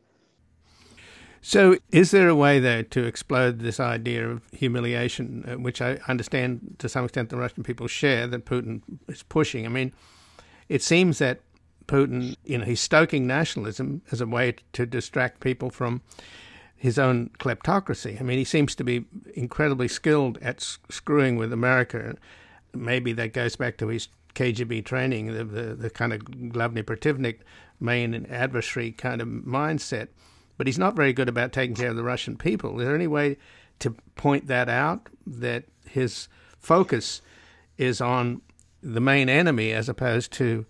So, 1.40 1.78
is 1.90 2.12
there 2.12 2.28
a 2.28 2.36
way, 2.36 2.60
though, 2.60 2.82
to 2.82 3.06
explode 3.06 3.58
this 3.58 3.80
idea 3.80 4.28
of 4.28 4.42
humiliation, 4.52 5.44
uh, 5.48 5.58
which 5.58 5.82
I 5.82 5.98
understand 6.06 6.76
to 6.78 6.88
some 6.88 7.04
extent 7.04 7.30
the 7.30 7.38
Russian 7.38 7.64
people 7.64 7.88
share, 7.88 8.28
that 8.28 8.46
Putin 8.46 8.82
is 9.08 9.24
pushing? 9.24 9.66
I 9.66 9.68
mean, 9.68 9.92
it 10.68 10.80
seems 10.80 11.18
that 11.18 11.40
Putin, 11.88 12.36
you 12.44 12.58
know, 12.58 12.64
he's 12.64 12.80
stoking 12.80 13.26
nationalism 13.26 14.02
as 14.12 14.20
a 14.20 14.26
way 14.28 14.54
to 14.74 14.86
distract 14.86 15.40
people 15.40 15.68
from 15.68 16.02
his 16.82 16.98
own 16.98 17.30
kleptocracy. 17.38 18.20
I 18.20 18.24
mean, 18.24 18.38
he 18.38 18.44
seems 18.44 18.74
to 18.74 18.84
be 18.84 19.04
incredibly 19.34 19.86
skilled 19.86 20.38
at 20.42 20.60
screwing 20.90 21.36
with 21.36 21.52
America. 21.52 22.16
Maybe 22.74 23.12
that 23.12 23.32
goes 23.32 23.54
back 23.54 23.76
to 23.78 23.86
his 23.88 24.08
KGB 24.34 24.84
training, 24.84 25.32
the, 25.32 25.44
the, 25.44 25.74
the 25.74 25.90
kind 25.90 26.12
of 26.12 26.22
Glavny 26.24 26.82
Protivnik, 26.82 27.38
main 27.78 28.26
adversary 28.26 28.90
kind 28.92 29.20
of 29.20 29.28
mindset 29.28 30.08
but 30.62 30.66
he's 30.66 30.78
not 30.78 30.94
very 30.94 31.12
good 31.12 31.28
about 31.28 31.52
taking 31.52 31.74
care 31.74 31.90
of 31.90 31.96
the 31.96 32.04
Russian 32.04 32.36
people. 32.36 32.78
Is 32.78 32.86
there 32.86 32.94
any 32.94 33.08
way 33.08 33.36
to 33.80 33.90
point 34.14 34.46
that 34.46 34.68
out 34.68 35.08
that 35.26 35.64
his 35.88 36.28
focus 36.60 37.20
is 37.78 38.00
on 38.00 38.42
the 38.80 39.00
main 39.00 39.28
enemy 39.28 39.72
as 39.72 39.88
opposed 39.88 40.32
to 40.34 40.64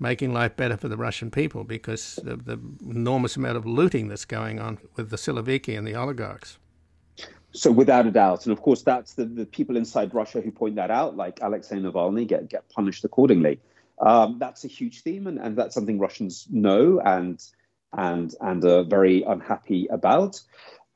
making 0.00 0.32
life 0.32 0.56
better 0.56 0.76
for 0.76 0.88
the 0.88 0.96
Russian 0.96 1.30
people 1.30 1.62
because 1.62 2.18
of 2.18 2.46
the 2.46 2.58
enormous 2.88 3.36
amount 3.36 3.56
of 3.56 3.66
looting 3.66 4.08
that's 4.08 4.24
going 4.24 4.58
on 4.58 4.78
with 4.96 5.10
the 5.10 5.16
Siloviki 5.16 5.76
and 5.76 5.86
the 5.86 5.94
oligarchs? 5.94 6.58
So 7.52 7.70
without 7.70 8.06
a 8.06 8.10
doubt, 8.10 8.46
and 8.46 8.52
of 8.52 8.62
course 8.62 8.82
that's 8.82 9.14
the, 9.14 9.24
the 9.24 9.44
people 9.44 9.76
inside 9.76 10.14
Russia 10.14 10.40
who 10.40 10.50
point 10.50 10.76
that 10.76 10.90
out, 10.90 11.16
like 11.16 11.40
Alexei 11.42 11.76
Navalny, 11.76 12.26
get 12.26 12.48
get 12.48 12.68
punished 12.70 13.04
accordingly. 13.04 13.60
Um, 14.00 14.38
that's 14.38 14.64
a 14.64 14.68
huge 14.68 15.02
theme, 15.02 15.26
and, 15.26 15.38
and 15.38 15.56
that's 15.56 15.74
something 15.74 15.98
Russians 15.98 16.46
know 16.50 17.00
and 17.00 17.42
and 17.92 18.34
and 18.40 18.64
are 18.64 18.84
very 18.84 19.22
unhappy 19.22 19.88
about. 19.88 20.40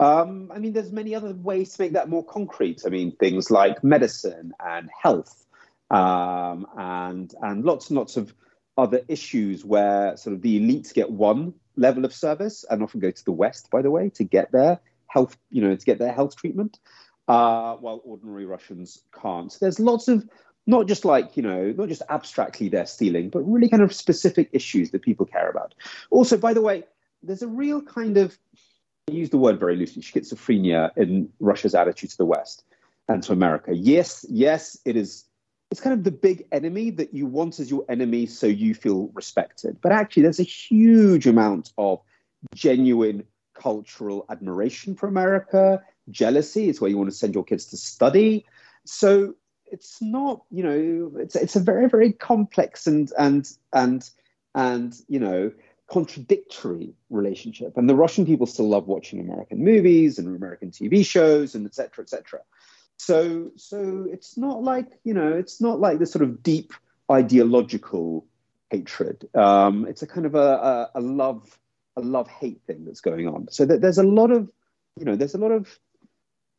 Um, 0.01 0.51
I 0.55 0.59
mean, 0.59 0.73
there's 0.73 0.93
many 0.93 1.15
other 1.15 1.35
ways 1.35 1.75
to 1.75 1.83
make 1.83 1.93
that 1.93 2.09
more 2.09 2.25
concrete. 2.25 2.83
I 2.87 2.89
mean, 2.89 3.15
things 3.17 3.51
like 3.51 3.83
medicine 3.85 4.53
and 4.65 4.89
health, 5.03 5.45
um, 5.91 6.67
and 6.79 7.35
and 7.43 7.65
lots 7.65 7.91
and 7.91 7.99
lots 7.99 8.17
of 8.17 8.33
other 8.77 9.01
issues 9.09 9.65
where 9.65 10.17
sort 10.17 10.35
of 10.35 10.43
the 10.43 10.61
elites 10.61 10.93
get 10.93 11.11
one 11.11 11.55
level 11.77 12.05
of 12.05 12.13
service 12.13 12.65
and 12.69 12.83
often 12.83 13.01
go 13.01 13.11
to 13.11 13.25
the 13.25 13.33
West, 13.33 13.71
by 13.71 13.83
the 13.83 13.91
way, 13.91 14.11
to 14.11 14.25
get 14.25 14.53
their 14.53 14.81
health, 15.07 15.37
you 15.51 15.63
know, 15.63 15.75
to 15.75 15.85
get 15.85 15.99
their 15.99 16.13
health 16.13 16.37
treatment, 16.37 16.79
uh, 17.29 17.75
while 17.77 18.01
ordinary 18.05 18.47
Russians 18.47 19.03
can't. 19.13 19.53
So 19.53 19.59
there's 19.61 19.81
lots 19.81 20.09
of 20.09 20.29
not 20.67 20.89
just 20.89 21.05
like 21.05 21.37
you 21.37 21.43
know 21.43 21.73
not 21.77 21.89
just 21.89 22.03
abstractly 22.09 22.69
they're 22.69 22.87
stealing 22.87 23.29
but 23.29 23.41
really 23.41 23.69
kind 23.69 23.83
of 23.83 23.93
specific 23.93 24.49
issues 24.53 24.91
that 24.91 25.03
people 25.03 25.27
care 25.27 25.51
about 25.51 25.75
also 26.11 26.37
by 26.37 26.55
the 26.55 26.63
way 26.63 26.85
there's 27.23 27.43
a 27.43 27.49
real 27.49 27.83
kind 27.83 28.17
of 28.17 28.39
I 29.11 29.13
use 29.13 29.31
the 29.31 29.37
word 29.37 29.61
very 29.61 29.77
loosely 29.77 30.03
schizophrenia 30.03 30.91
in 30.97 31.29
russia's 31.39 31.75
attitude 31.75 32.11
to 32.11 32.17
the 32.17 32.25
west 32.25 32.65
and 33.09 33.23
to 33.25 33.33
america 33.33 33.75
yes 33.75 34.25
yes 34.29 34.79
it 34.85 34.97
is 34.97 35.25
it's 35.71 35.81
kind 35.81 35.95
of 35.95 36.05
the 36.05 36.11
big 36.11 36.47
enemy 36.53 36.91
that 36.91 37.15
you 37.15 37.27
want 37.27 37.59
as 37.59 37.71
your 37.71 37.85
enemy 37.89 38.27
so 38.27 38.47
you 38.47 38.75
feel 38.75 39.11
respected. 39.15 39.79
But 39.81 39.93
actually 39.93 40.23
there's 40.23 40.41
a 40.41 40.45
huge 40.45 41.27
amount 41.27 41.73
of 41.79 42.01
genuine 42.55 43.25
cultural 43.55 44.27
admiration 44.29 44.95
for 44.95 45.09
america. 45.09 45.83
Jealousy 46.11 46.69
is 46.69 46.81
where 46.81 46.91
you 46.91 46.99
want 46.99 47.11
to 47.11 47.17
send 47.17 47.35
your 47.35 47.45
kids 47.45 47.67
to 47.67 47.77
study. 47.77 48.45
So 48.85 49.35
it's 49.67 50.01
not 50.03 50.43
you 50.51 50.63
know 50.63 51.21
it's 51.21 51.35
it's 51.35 51.57
a 51.57 51.61
very 51.61 51.89
very 51.89 52.13
complex 52.13 52.87
and 52.87 53.11
and 53.19 53.51
and 53.73 54.09
and 54.55 54.95
you 55.09 55.19
know 55.19 55.51
contradictory 55.91 56.95
relationship. 57.11 57.77
And 57.77 57.89
the 57.89 57.97
russian 57.97 58.27
people 58.27 58.47
still 58.47 58.69
love 58.69 58.87
watching 58.87 59.21
american 59.21 59.65
movies 59.65 60.19
and 60.19 60.29
american 60.29 60.71
tv 60.71 61.05
shows 61.05 61.55
and 61.55 61.67
etc 61.67 62.03
etc 62.03 62.41
so 62.99 63.51
so 63.57 64.07
it's 64.11 64.37
not 64.37 64.63
like 64.63 64.87
you 65.05 65.15
know 65.15 65.33
it's 65.33 65.61
not 65.61 65.81
like 65.81 65.99
this 65.99 66.13
sort 66.13 66.25
of 66.25 66.43
deep 66.43 66.73
ideological 67.11 68.27
hatred 68.71 69.29
um, 69.35 69.87
it's 69.87 70.03
a 70.03 70.07
kind 70.07 70.27
of 70.27 70.35
a, 70.35 70.39
a, 70.39 70.91
a 70.97 71.01
love 71.01 71.59
a 71.97 72.01
love 72.01 72.29
hate 72.29 72.61
thing 72.67 72.85
that's 72.85 73.01
going 73.01 73.29
on 73.29 73.47
so 73.51 73.65
that 73.65 73.81
there's 73.81 73.99
a 73.99 74.03
lot 74.03 74.31
of 74.31 74.51
you 74.99 75.05
know 75.05 75.17
there's 75.17 75.35
a 75.35 75.39
lot 75.39 75.51
of 75.51 75.79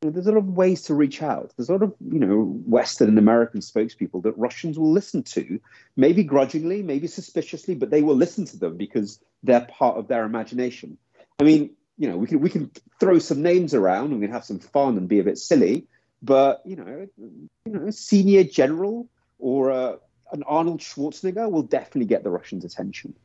there's 0.01 0.27
a 0.27 0.31
lot 0.31 0.37
of 0.37 0.49
ways 0.49 0.83
to 0.83 0.93
reach 0.93 1.21
out. 1.21 1.53
There's 1.55 1.69
a 1.69 1.73
lot 1.73 1.83
of, 1.83 1.93
you 2.11 2.19
know, 2.19 2.43
Western 2.65 3.09
and 3.09 3.17
American 3.17 3.61
spokespeople 3.61 4.23
that 4.23 4.37
Russians 4.37 4.77
will 4.77 4.91
listen 4.91 5.23
to, 5.23 5.59
maybe 5.95 6.23
grudgingly, 6.23 6.83
maybe 6.83 7.07
suspiciously, 7.07 7.75
but 7.75 7.89
they 7.89 8.01
will 8.01 8.15
listen 8.15 8.45
to 8.45 8.57
them 8.57 8.77
because 8.77 9.19
they're 9.43 9.65
part 9.65 9.97
of 9.97 10.07
their 10.07 10.25
imagination. 10.25 10.97
I 11.39 11.43
mean, 11.43 11.71
you 11.97 12.09
know, 12.09 12.17
we 12.17 12.27
can 12.27 12.41
we 12.41 12.49
can 12.49 12.71
throw 12.99 13.19
some 13.19 13.41
names 13.41 13.73
around 13.73 14.11
and 14.11 14.19
we 14.19 14.27
can 14.27 14.33
have 14.33 14.45
some 14.45 14.59
fun 14.59 14.97
and 14.97 15.07
be 15.07 15.19
a 15.19 15.23
bit 15.23 15.37
silly, 15.37 15.87
but 16.25 16.61
you 16.65 16.75
know, 16.75 17.07
you 17.17 17.71
know, 17.71 17.87
a 17.87 17.91
senior 17.91 18.43
general 18.43 19.07
or 19.39 19.71
uh, 19.71 19.95
an 20.31 20.43
Arnold 20.43 20.81
Schwarzenegger 20.81 21.49
will 21.49 21.63
definitely 21.63 22.05
get 22.05 22.23
the 22.23 22.31
Russians' 22.31 22.65
attention. 22.65 23.15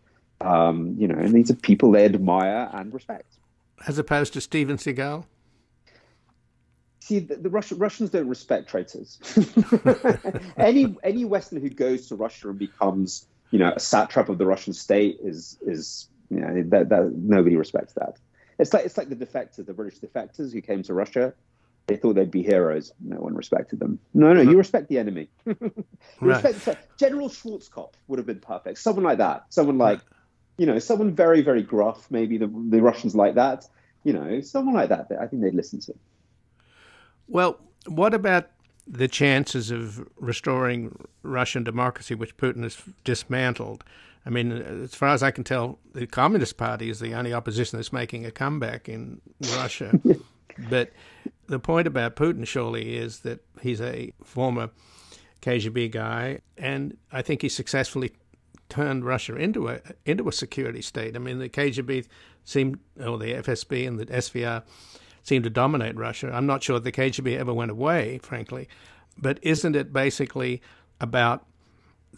Um, 0.40 0.94
you 0.98 1.06
know, 1.06 1.18
and 1.18 1.32
these 1.34 1.50
are 1.50 1.54
people 1.54 1.92
they 1.92 2.04
admire 2.04 2.70
and 2.72 2.92
respect. 2.92 3.38
As 3.86 3.98
opposed 3.98 4.32
to 4.34 4.40
Steven 4.40 4.76
Seagal 4.76 5.24
see 7.10 7.18
the, 7.18 7.36
the 7.36 7.50
Russian, 7.50 7.78
Russians 7.78 8.10
don't 8.10 8.28
respect 8.28 8.68
traitors. 8.68 9.18
any 10.56 10.96
any 11.02 11.24
Westerner 11.24 11.60
who 11.60 11.70
goes 11.70 12.06
to 12.08 12.14
Russia 12.14 12.50
and 12.50 12.58
becomes 12.58 13.26
you 13.50 13.58
know 13.58 13.72
a 13.74 13.80
satrap 13.80 14.28
of 14.28 14.38
the 14.38 14.46
Russian 14.46 14.72
state 14.72 15.18
is 15.22 15.58
is 15.66 16.08
you 16.30 16.40
know 16.40 16.62
that, 16.68 16.88
that 16.90 17.12
nobody 17.14 17.56
respects 17.56 17.94
that. 17.94 18.16
It's 18.58 18.72
like 18.72 18.84
it's 18.84 18.96
like 18.96 19.08
the 19.08 19.16
defectors, 19.16 19.66
the 19.66 19.74
British 19.74 19.98
defectors 19.98 20.52
who 20.52 20.60
came 20.60 20.82
to 20.84 20.94
Russia. 20.94 21.34
They 21.90 21.96
thought 21.96 22.14
they'd 22.14 22.30
be 22.30 22.44
heroes. 22.44 22.92
No 23.00 23.16
one 23.16 23.34
respected 23.34 23.80
them. 23.80 23.98
No, 24.14 24.32
no, 24.32 24.42
mm-hmm. 24.42 24.50
you 24.50 24.56
respect 24.56 24.88
the 24.88 24.98
enemy. 24.98 25.28
right. 25.44 25.74
respect, 26.20 26.86
General 26.96 27.28
Schwarzkopf 27.28 27.94
would 28.06 28.20
have 28.20 28.26
been 28.26 28.38
perfect. 28.38 28.78
Someone 28.78 29.04
like 29.04 29.18
that. 29.18 29.46
Someone 29.48 29.76
like, 29.76 29.98
you 30.56 30.66
know, 30.66 30.78
someone 30.78 31.12
very, 31.12 31.40
very 31.42 31.64
gruff. 31.64 32.08
Maybe 32.08 32.38
the 32.38 32.46
the 32.46 32.80
Russians 32.80 33.16
like 33.16 33.34
that. 33.34 33.66
You 34.04 34.12
know, 34.12 34.40
someone 34.40 34.76
like 34.76 34.88
that. 34.90 35.08
I 35.20 35.26
think 35.26 35.42
they'd 35.42 35.52
listen 35.52 35.80
to. 35.80 35.94
Well, 37.26 37.58
what 37.86 38.14
about 38.14 38.50
the 38.86 39.08
chances 39.08 39.72
of 39.72 40.06
restoring 40.16 41.08
Russian 41.24 41.64
democracy, 41.64 42.14
which 42.14 42.36
Putin 42.36 42.62
has 42.62 42.80
dismantled? 43.02 43.82
I 44.24 44.30
mean, 44.30 44.52
as 44.52 44.94
far 44.94 45.08
as 45.08 45.24
I 45.24 45.32
can 45.32 45.42
tell, 45.42 45.80
the 45.92 46.06
Communist 46.06 46.56
Party 46.56 46.88
is 46.88 47.00
the 47.00 47.14
only 47.14 47.34
opposition 47.34 47.78
that's 47.78 47.92
making 47.92 48.26
a 48.26 48.30
comeback 48.30 48.88
in 48.88 49.20
Russia. 49.56 49.98
but 50.68 50.90
the 51.46 51.58
point 51.58 51.86
about 51.86 52.16
Putin, 52.16 52.46
surely, 52.46 52.96
is 52.96 53.20
that 53.20 53.40
he's 53.60 53.80
a 53.80 54.12
former 54.22 54.70
KGB 55.42 55.90
guy, 55.90 56.40
and 56.58 56.96
I 57.10 57.22
think 57.22 57.42
he 57.42 57.48
successfully 57.48 58.12
turned 58.68 59.04
Russia 59.04 59.34
into 59.36 59.68
a 59.68 59.80
into 60.06 60.28
a 60.28 60.32
security 60.32 60.82
state. 60.82 61.16
I 61.16 61.18
mean, 61.18 61.38
the 61.38 61.48
KGB 61.48 62.06
seemed, 62.44 62.78
or 62.98 63.18
the 63.18 63.34
FSB 63.34 63.86
and 63.86 63.98
the 63.98 64.06
SVR 64.06 64.62
seemed 65.22 65.44
to 65.44 65.50
dominate 65.50 65.96
Russia. 65.96 66.30
I'm 66.32 66.46
not 66.46 66.62
sure 66.62 66.78
the 66.80 66.92
KGB 66.92 67.38
ever 67.38 67.52
went 67.52 67.70
away, 67.70 68.18
frankly, 68.22 68.68
but 69.18 69.38
isn't 69.42 69.76
it 69.76 69.92
basically 69.92 70.62
about 71.00 71.46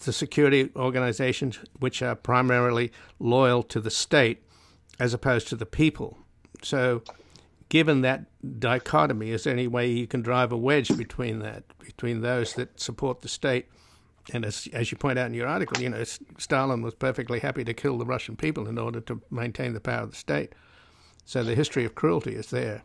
the 0.05 0.13
security 0.13 0.71
organizations 0.77 1.59
which 1.79 2.03
are 2.03 2.15
primarily 2.15 2.93
loyal 3.19 3.63
to 3.65 3.81
the 3.81 3.91
state 3.91 4.43
as 5.01 5.13
opposed 5.13 5.49
to 5.49 5.57
the 5.57 5.67
people? 5.67 6.19
So, 6.63 7.03
given 7.69 8.03
that 8.03 8.27
dichotomy, 8.59 9.31
is 9.31 9.47
any 9.47 9.67
way 9.67 9.89
you 9.89 10.07
can 10.07 10.23
drive 10.23 10.53
a 10.53 10.57
wedge 10.57 10.97
between 10.97 11.39
that, 11.41 11.65
between 11.79 12.21
those 12.21 12.55
that 12.55 12.81
support 12.81 13.23
the 13.23 13.29
state? 13.29 13.67
And 14.33 14.45
as, 14.45 14.69
as 14.73 14.93
you 14.93 14.99
point 14.99 15.19
out 15.19 15.27
in 15.27 15.35
your 15.35 15.49
article, 15.49 15.83
you 15.83 15.89
know, 15.89 16.05
Stalin 16.39 16.83
was 16.83 16.95
perfectly 16.95 17.41
happy 17.41 17.65
to 17.65 17.75
kill 17.75 17.99
the 17.99 18.07
Russian 18.07 18.37
people 18.37 18.69
in 18.69 18.79
order 18.79 19.01
to 19.01 19.21
maintain 19.31 19.73
the 19.73 19.81
power 19.81 20.03
of 20.03 20.11
the 20.11 20.17
state. 20.17 20.55
So 21.25 21.43
the 21.43 21.55
history 21.55 21.85
of 21.85 21.95
cruelty 21.95 22.35
is 22.35 22.51
there. 22.51 22.83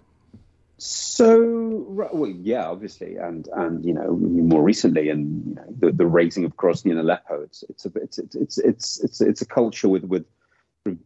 So, 0.79 1.85
well, 1.89 2.29
yeah, 2.29 2.67
obviously, 2.67 3.15
and 3.15 3.47
and 3.53 3.83
you 3.83 3.93
know 3.93 4.15
more 4.15 4.61
recently, 4.61 5.09
and 5.09 5.43
you 5.47 5.55
know 5.55 5.65
the, 5.79 5.91
the 5.91 6.05
razing 6.05 6.45
of 6.45 6.55
Grozny 6.55 6.91
and 6.91 6.99
Aleppo. 6.99 7.41
It's 7.41 7.63
it's 7.67 7.85
a 7.87 7.91
it's 7.95 8.19
it's 8.19 8.59
it's 8.59 9.03
it's 9.03 9.21
it's 9.21 9.41
a 9.41 9.45
culture 9.47 9.89
with 9.89 10.03
with 10.03 10.25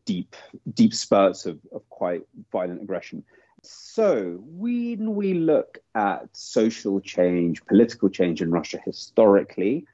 deep 0.05 0.35
deep 0.73 0.93
spurts 0.93 1.45
of, 1.45 1.57
of 1.71 1.87
quite 1.89 2.21
violent 2.51 2.81
aggression. 2.81 3.23
So, 3.63 4.39
when 4.43 5.15
we 5.15 5.33
look 5.33 5.79
at 5.93 6.35
social 6.35 6.99
change, 6.99 7.65
political 7.65 8.09
change 8.09 8.41
in 8.41 8.49
Russia 8.49 8.79
historically, 8.83 9.85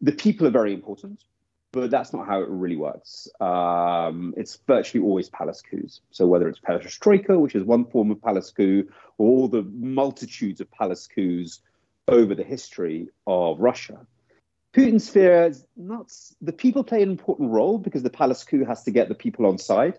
the 0.00 0.12
people 0.12 0.46
are 0.46 0.50
very 0.50 0.72
important, 0.72 1.24
but 1.72 1.90
that's 1.90 2.12
not 2.12 2.26
how 2.26 2.42
it 2.42 2.48
really 2.48 2.76
works. 2.76 3.28
Um, 3.40 4.34
it's 4.36 4.58
virtually 4.66 5.02
always 5.04 5.28
palace 5.28 5.62
coups. 5.62 6.00
So, 6.10 6.26
whether 6.26 6.48
it's 6.48 6.60
perestroika, 6.60 7.40
which 7.40 7.54
is 7.54 7.64
one 7.64 7.86
form 7.86 8.10
of 8.12 8.22
palace 8.22 8.50
coup, 8.50 8.88
or 9.18 9.28
all 9.28 9.48
the 9.48 9.62
multitudes 9.62 10.60
of 10.60 10.70
palace 10.70 11.08
coups 11.08 11.60
over 12.06 12.34
the 12.34 12.44
history 12.44 13.08
of 13.26 13.58
Russia, 13.60 14.06
Putin's 14.72 15.08
fear 15.08 15.46
is 15.46 15.66
not 15.76 16.10
the 16.40 16.52
people 16.52 16.82
play 16.82 17.02
an 17.02 17.10
important 17.10 17.50
role 17.50 17.78
because 17.78 18.02
the 18.02 18.10
palace 18.10 18.42
coup 18.44 18.64
has 18.64 18.84
to 18.84 18.90
get 18.90 19.08
the 19.08 19.14
people 19.14 19.46
on 19.46 19.58
side. 19.58 19.98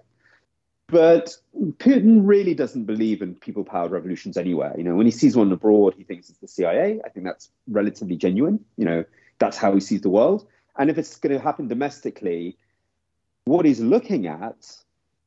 But 0.87 1.35
Putin 1.55 2.21
really 2.23 2.53
doesn't 2.53 2.85
believe 2.85 3.21
in 3.21 3.35
people 3.35 3.63
powered 3.63 3.91
revolutions 3.91 4.37
anywhere. 4.37 4.73
You 4.77 4.83
know, 4.83 4.95
when 4.95 5.05
he 5.05 5.11
sees 5.11 5.35
one 5.35 5.51
abroad, 5.51 5.95
he 5.97 6.03
thinks 6.03 6.29
it's 6.29 6.39
the 6.39 6.47
CIA. 6.47 6.99
I 7.03 7.09
think 7.09 7.25
that's 7.25 7.49
relatively 7.67 8.15
genuine. 8.15 8.63
You 8.77 8.85
know, 8.85 9.05
that's 9.39 9.57
how 9.57 9.73
he 9.73 9.79
sees 9.79 10.01
the 10.01 10.09
world. 10.09 10.45
And 10.77 10.89
if 10.89 10.97
it's 10.97 11.15
going 11.17 11.33
to 11.33 11.39
happen 11.39 11.67
domestically, 11.67 12.57
what 13.45 13.65
he's 13.65 13.79
looking 13.79 14.27
at, 14.27 14.77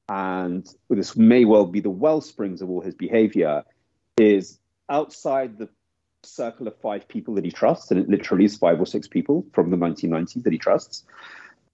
and 0.08 0.68
this 0.88 1.16
may 1.16 1.44
well 1.44 1.66
be 1.66 1.80
the 1.80 1.90
well 1.90 2.20
springs 2.20 2.62
of 2.62 2.70
all 2.70 2.80
his 2.80 2.94
behavior, 2.94 3.64
is 4.18 4.58
outside 4.88 5.58
the 5.58 5.68
circle 6.22 6.66
of 6.66 6.76
five 6.80 7.08
people 7.08 7.34
that 7.34 7.44
he 7.44 7.50
trusts, 7.50 7.90
and 7.90 8.00
it 8.00 8.08
literally 8.08 8.44
is 8.44 8.56
five 8.56 8.80
or 8.80 8.86
six 8.86 9.08
people 9.08 9.46
from 9.52 9.70
the 9.70 9.76
1990s 9.76 10.42
that 10.42 10.52
he 10.52 10.58
trusts 10.58 11.04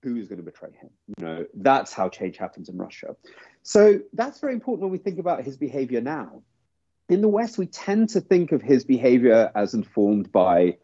who 0.02 0.16
is 0.16 0.28
going 0.28 0.38
to 0.38 0.44
betray 0.44 0.70
him. 0.72 0.90
You 1.16 1.24
know, 1.24 1.46
that's 1.54 1.92
how 1.92 2.08
change 2.08 2.36
happens 2.36 2.68
in 2.68 2.76
Russia. 2.76 3.16
So 3.62 4.00
that's 4.12 4.40
very 4.40 4.52
important 4.52 4.82
when 4.82 4.92
we 4.92 4.98
think 4.98 5.18
about 5.18 5.44
his 5.44 5.56
behavior 5.56 6.00
now. 6.00 6.42
In 7.08 7.20
the 7.20 7.28
West, 7.28 7.58
we 7.58 7.66
tend 7.66 8.10
to 8.10 8.20
think 8.20 8.52
of 8.52 8.62
his 8.62 8.84
behavior 8.84 9.50
as 9.54 9.74
informed 9.74 10.32
by 10.32 10.78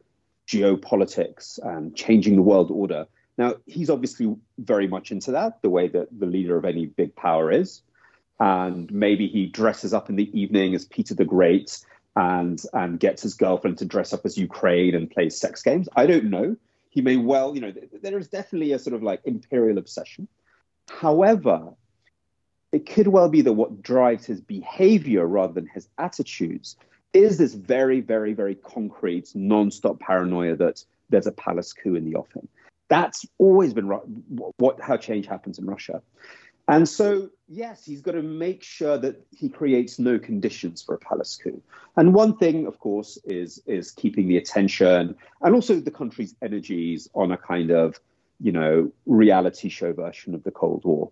geopolitics 0.46 1.58
and 1.62 1.94
changing 1.94 2.36
the 2.36 2.42
world 2.42 2.70
order. 2.70 3.06
Now, 3.36 3.54
he's 3.66 3.90
obviously 3.90 4.34
very 4.58 4.88
much 4.88 5.10
into 5.12 5.32
that, 5.32 5.62
the 5.62 5.70
way 5.70 5.88
that 5.88 6.08
the 6.18 6.26
leader 6.26 6.56
of 6.56 6.64
any 6.64 6.86
big 6.86 7.14
power 7.14 7.52
is. 7.52 7.82
And 8.40 8.92
maybe 8.92 9.28
he 9.28 9.46
dresses 9.46 9.92
up 9.92 10.10
in 10.10 10.16
the 10.16 10.38
evening 10.38 10.74
as 10.74 10.84
Peter 10.84 11.14
the 11.14 11.24
Great 11.24 11.78
and 12.14 12.60
and 12.72 12.98
gets 12.98 13.22
his 13.22 13.34
girlfriend 13.34 13.78
to 13.78 13.84
dress 13.84 14.12
up 14.12 14.24
as 14.24 14.36
Ukraine 14.36 14.94
and 14.94 15.10
plays 15.10 15.38
sex 15.38 15.62
games. 15.62 15.88
I 15.94 16.06
don't 16.06 16.24
know 16.24 16.56
he 16.98 17.02
may 17.02 17.16
well, 17.16 17.54
you 17.54 17.60
know, 17.60 17.72
there 18.02 18.18
is 18.18 18.26
definitely 18.26 18.72
a 18.72 18.78
sort 18.78 18.92
of 18.92 19.04
like 19.04 19.20
imperial 19.24 19.78
obsession. 19.78 20.26
However, 20.90 21.74
it 22.72 22.86
could 22.86 23.06
well 23.06 23.28
be 23.28 23.40
that 23.42 23.52
what 23.52 23.82
drives 23.82 24.26
his 24.26 24.40
behavior 24.40 25.24
rather 25.24 25.52
than 25.52 25.68
his 25.68 25.88
attitudes 25.96 26.74
is 27.12 27.38
this 27.38 27.54
very, 27.54 28.00
very, 28.00 28.32
very 28.32 28.56
concrete, 28.56 29.30
non-stop 29.36 30.00
paranoia 30.00 30.56
that 30.56 30.84
there's 31.08 31.28
a 31.28 31.32
palace 31.32 31.72
coup 31.72 31.94
in 31.94 32.04
the 32.04 32.16
offing. 32.16 32.48
That's 32.88 33.24
always 33.38 33.72
been 33.72 33.86
what 33.86 34.80
how 34.80 34.96
change 34.96 35.28
happens 35.28 35.60
in 35.60 35.66
Russia. 35.66 36.02
And 36.68 36.86
so, 36.86 37.30
yes, 37.48 37.82
he's 37.82 38.02
got 38.02 38.12
to 38.12 38.22
make 38.22 38.62
sure 38.62 38.98
that 38.98 39.26
he 39.34 39.48
creates 39.48 39.98
no 39.98 40.18
conditions 40.18 40.82
for 40.82 40.94
a 40.94 40.98
palace 40.98 41.38
coup. 41.42 41.62
And 41.96 42.12
one 42.12 42.36
thing, 42.36 42.66
of 42.66 42.78
course, 42.78 43.16
is 43.24 43.62
is 43.66 43.90
keeping 43.90 44.28
the 44.28 44.36
attention 44.36 45.16
and 45.40 45.54
also 45.54 45.80
the 45.80 45.90
country's 45.90 46.34
energies 46.42 47.08
on 47.14 47.32
a 47.32 47.38
kind 47.38 47.70
of, 47.70 47.98
you 48.38 48.52
know, 48.52 48.92
reality 49.06 49.70
show 49.70 49.94
version 49.94 50.34
of 50.34 50.44
the 50.44 50.50
Cold 50.50 50.84
War, 50.84 51.10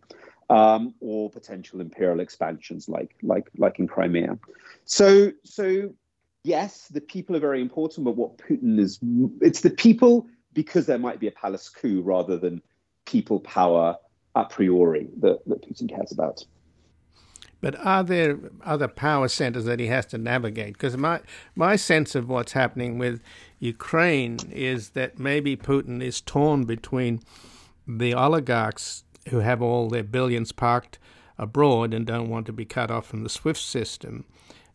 um, 0.50 0.94
or 1.00 1.30
potential 1.30 1.80
imperial 1.80 2.20
expansions 2.20 2.86
like 2.86 3.16
like 3.22 3.48
like 3.56 3.78
in 3.78 3.88
Crimea. 3.88 4.38
So 4.84 5.32
so 5.42 5.94
yes, 6.44 6.86
the 6.88 7.00
people 7.00 7.34
are 7.34 7.40
very 7.40 7.62
important, 7.62 8.04
but 8.04 8.16
what 8.16 8.36
Putin 8.36 8.78
is 8.78 8.98
it's 9.40 9.62
the 9.62 9.70
people 9.70 10.26
because 10.52 10.84
there 10.84 10.98
might 10.98 11.18
be 11.18 11.28
a 11.28 11.32
palace 11.32 11.70
coup 11.70 12.02
rather 12.02 12.36
than 12.36 12.60
people 13.06 13.40
power 13.40 13.96
a 14.36 14.44
priori 14.44 15.08
that, 15.18 15.40
that 15.46 15.62
Putin 15.62 15.88
cares 15.88 16.12
about. 16.12 16.44
But 17.60 17.74
are 17.84 18.04
there 18.04 18.38
other 18.64 18.86
power 18.86 19.28
centers 19.28 19.64
that 19.64 19.80
he 19.80 19.86
has 19.86 20.06
to 20.06 20.18
navigate? 20.18 20.74
Because 20.74 20.96
my 20.96 21.20
my 21.54 21.74
sense 21.74 22.14
of 22.14 22.28
what's 22.28 22.52
happening 22.52 22.98
with 22.98 23.20
Ukraine 23.58 24.36
is 24.52 24.90
that 24.90 25.18
maybe 25.18 25.56
Putin 25.56 26.02
is 26.02 26.20
torn 26.20 26.64
between 26.64 27.20
the 27.88 28.12
oligarchs 28.14 29.04
who 29.30 29.38
have 29.38 29.62
all 29.62 29.88
their 29.88 30.04
billions 30.04 30.52
parked 30.52 30.98
abroad 31.38 31.94
and 31.94 32.06
don't 32.06 32.28
want 32.28 32.46
to 32.46 32.52
be 32.52 32.64
cut 32.64 32.90
off 32.90 33.06
from 33.06 33.22
the 33.22 33.28
SWIFT 33.28 33.60
system. 33.60 34.24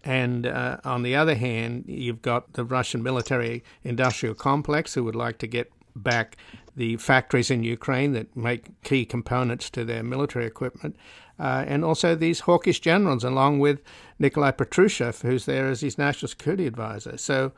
And 0.03 0.47
uh, 0.47 0.77
on 0.83 1.03
the 1.03 1.15
other 1.15 1.35
hand, 1.35 1.85
you've 1.87 2.23
got 2.23 2.53
the 2.53 2.65
Russian 2.65 3.03
military 3.03 3.63
industrial 3.83 4.33
complex 4.33 4.95
who 4.95 5.03
would 5.03 5.15
like 5.15 5.37
to 5.39 5.47
get 5.47 5.71
back 5.95 6.37
the 6.75 6.97
factories 6.97 7.51
in 7.51 7.63
Ukraine 7.63 8.13
that 8.13 8.35
make 8.35 8.81
key 8.83 9.05
components 9.05 9.69
to 9.71 9.83
their 9.83 10.03
military 10.03 10.45
equipment, 10.45 10.95
uh, 11.39 11.65
and 11.67 11.83
also 11.83 12.15
these 12.15 12.41
hawkish 12.41 12.79
generals, 12.79 13.23
along 13.23 13.59
with 13.59 13.81
Nikolai 14.19 14.51
Patrushev, 14.51 15.21
who's 15.21 15.45
there 15.45 15.69
as 15.69 15.81
his 15.81 15.97
national 15.97 16.29
security 16.29 16.67
advisor. 16.67 17.17
So, 17.17 17.51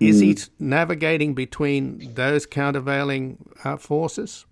is 0.00 0.20
mm. 0.20 0.22
he 0.22 0.38
navigating 0.58 1.34
between 1.34 2.14
those 2.14 2.46
countervailing 2.46 3.38
uh, 3.64 3.76
forces? 3.76 4.46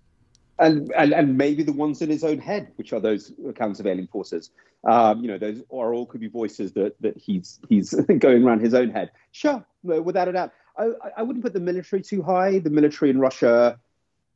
And, 0.59 0.91
and, 0.95 1.13
and 1.13 1.37
maybe 1.37 1.63
the 1.63 1.73
ones 1.73 2.01
in 2.01 2.09
his 2.09 2.23
own 2.23 2.37
head, 2.37 2.71
which 2.75 2.93
are 2.93 2.99
those 2.99 3.33
countervailing 3.55 4.07
forces. 4.07 4.51
Um, 4.83 5.21
you 5.21 5.27
know, 5.27 5.37
those 5.37 5.61
are 5.71 5.93
all 5.93 6.05
could 6.05 6.21
be 6.21 6.27
voices 6.27 6.71
that 6.73 6.95
that 7.01 7.15
he's 7.17 7.59
he's 7.69 7.93
going 8.19 8.43
around 8.43 8.61
his 8.61 8.73
own 8.73 8.89
head. 8.89 9.11
Sure, 9.31 9.63
without 9.83 10.27
a 10.27 10.31
doubt. 10.31 10.53
I, 10.77 10.89
I 11.17 11.23
wouldn't 11.23 11.43
put 11.43 11.53
the 11.53 11.59
military 11.59 12.01
too 12.01 12.23
high. 12.23 12.59
The 12.59 12.69
military 12.69 13.11
in 13.11 13.19
Russia 13.19 13.79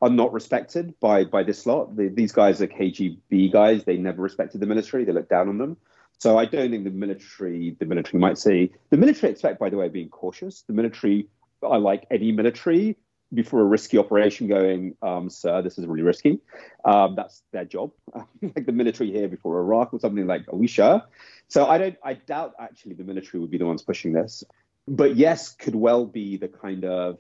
are 0.02 0.10
not 0.10 0.34
respected 0.34 1.00
by 1.00 1.24
by 1.24 1.44
this 1.44 1.66
lot. 1.66 1.96
The, 1.96 2.10
these 2.10 2.32
guys 2.32 2.62
are 2.62 2.68
KGB 2.68 3.52
guys. 3.52 3.84
They 3.84 3.98
never 3.98 4.22
respected 4.22 4.62
the 4.62 4.68
military. 4.68 5.06
They 5.06 5.14
look 5.14 5.30
down 5.30 5.50
on 5.50 5.58
them. 5.58 5.78
So 6.18 6.38
I 6.38 6.46
don't 6.46 6.72
think 6.72 6.84
the 6.84 6.90
military. 6.92 7.76
The 7.80 7.86
military 7.86 8.20
might 8.20 8.38
say 8.38 8.72
the 8.90 8.98
military 8.98 9.32
expect, 9.32 9.60
by 9.60 9.70
the 9.70 9.78
way, 9.78 9.90
being 9.90 10.10
cautious. 10.10 10.64
The 10.64 10.74
military 10.74 11.28
are 11.62 11.80
like 11.80 12.06
any 12.12 12.32
military 12.32 12.98
before 13.34 13.62
a 13.62 13.66
risky 13.66 13.98
operation, 13.98 14.48
going, 14.48 14.96
um, 15.02 15.30
"Sir, 15.30 15.62
this 15.62 15.78
is 15.78 15.86
really 15.86 16.04
risky." 16.04 16.40
Um, 16.84 17.16
that's 17.16 17.44
their 17.52 17.66
job. 17.66 17.92
like 18.42 18.66
the 18.66 18.72
military 18.72 19.12
here 19.12 19.28
before 19.28 19.60
Iraq 19.60 19.94
or 19.94 20.00
something 20.00 20.28
like, 20.28 20.48
"Are 20.52 20.56
we 20.56 20.68
sure?" 20.68 21.04
So 21.48 21.66
I 21.66 21.78
don't. 21.78 21.98
I 22.04 22.14
doubt 22.14 22.54
actually 22.60 22.96
the 22.96 23.04
military 23.04 23.42
would 23.42 23.52
be 23.52 23.58
the 23.58 23.66
ones 23.66 23.82
pushing 23.82 24.14
this. 24.14 24.44
But 24.88 25.16
yes, 25.16 25.52
could 25.52 25.76
well 25.76 26.06
be 26.06 26.38
the 26.38 26.48
kind 26.48 26.86
of 26.86 27.18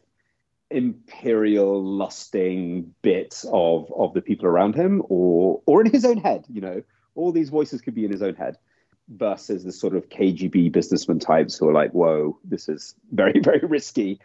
imperial 0.72 1.84
lusting 1.84 2.94
bit 3.02 3.44
of 3.52 3.92
of 3.96 4.14
the 4.14 4.22
people 4.22 4.46
around 4.46 4.76
him 4.76 5.02
or 5.10 5.62
or 5.66 5.82
in 5.82 5.92
his 5.92 6.06
own 6.06 6.18
head 6.18 6.46
you 6.50 6.62
know? 6.62 6.82
All 7.16 7.32
these 7.32 7.50
voices 7.50 7.82
could 7.82 7.96
be 7.96 8.04
in 8.04 8.12
his 8.12 8.22
own 8.22 8.36
head 8.36 8.58
versus 9.08 9.64
the 9.64 9.72
sort 9.72 9.96
of 9.96 10.10
kgb 10.10 10.72
businessman 10.72 11.20
types 11.20 11.58
who 11.58 11.70
are 11.70 11.74
like 11.74 11.92
whoa 11.92 12.38
this 12.44 12.68
is 12.70 12.96
very 13.12 13.40
very 13.44 13.66
risky. 13.68 14.20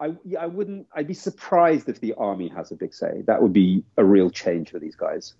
I 0.00 0.14
i 0.38 0.46
wouldn't 0.46 0.86
i'd 0.94 1.08
be 1.08 1.14
surprised 1.14 1.88
if 1.88 2.00
the 2.00 2.14
army 2.14 2.48
has 2.48 2.70
a 2.72 2.76
big 2.76 2.94
say. 2.94 3.22
That 3.26 3.42
would 3.42 3.52
be 3.52 3.84
a 3.96 4.04
real 4.04 4.30
change 4.30 4.70
for 4.70 4.78
these 4.78 4.96
guys. 4.96 5.34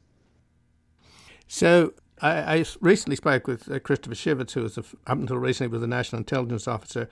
So 1.47 1.93
I, 2.21 2.59
I 2.59 2.65
recently 2.81 3.17
spoke 3.17 3.47
with 3.47 3.71
uh, 3.71 3.79
Christopher 3.81 4.15
Chivvis, 4.15 4.53
who 4.53 4.63
was 4.63 4.79
a, 4.79 4.85
up 5.07 5.19
until 5.19 5.37
recently 5.37 5.71
was 5.71 5.81
the 5.81 5.87
national 5.87 6.21
intelligence 6.21 6.69
officer 6.69 7.09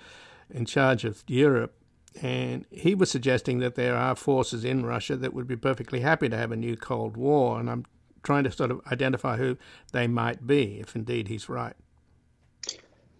in 0.50 0.64
charge 0.64 1.04
of 1.04 1.24
Europe, 1.26 1.74
and 2.20 2.66
he 2.70 2.94
was 2.94 3.10
suggesting 3.10 3.60
that 3.60 3.76
there 3.76 3.96
are 3.96 4.16
forces 4.16 4.64
in 4.64 4.84
Russia 4.84 5.16
that 5.16 5.32
would 5.32 5.46
be 5.46 5.56
perfectly 5.56 6.00
happy 6.00 6.28
to 6.28 6.36
have 6.36 6.52
a 6.52 6.56
new 6.56 6.76
Cold 6.76 7.16
War. 7.16 7.60
And 7.60 7.70
I'm 7.70 7.84
trying 8.22 8.44
to 8.44 8.52
sort 8.52 8.70
of 8.70 8.80
identify 8.90 9.36
who 9.36 9.56
they 9.92 10.06
might 10.06 10.46
be, 10.46 10.80
if 10.80 10.96
indeed 10.96 11.28
he's 11.28 11.48
right. 11.48 11.74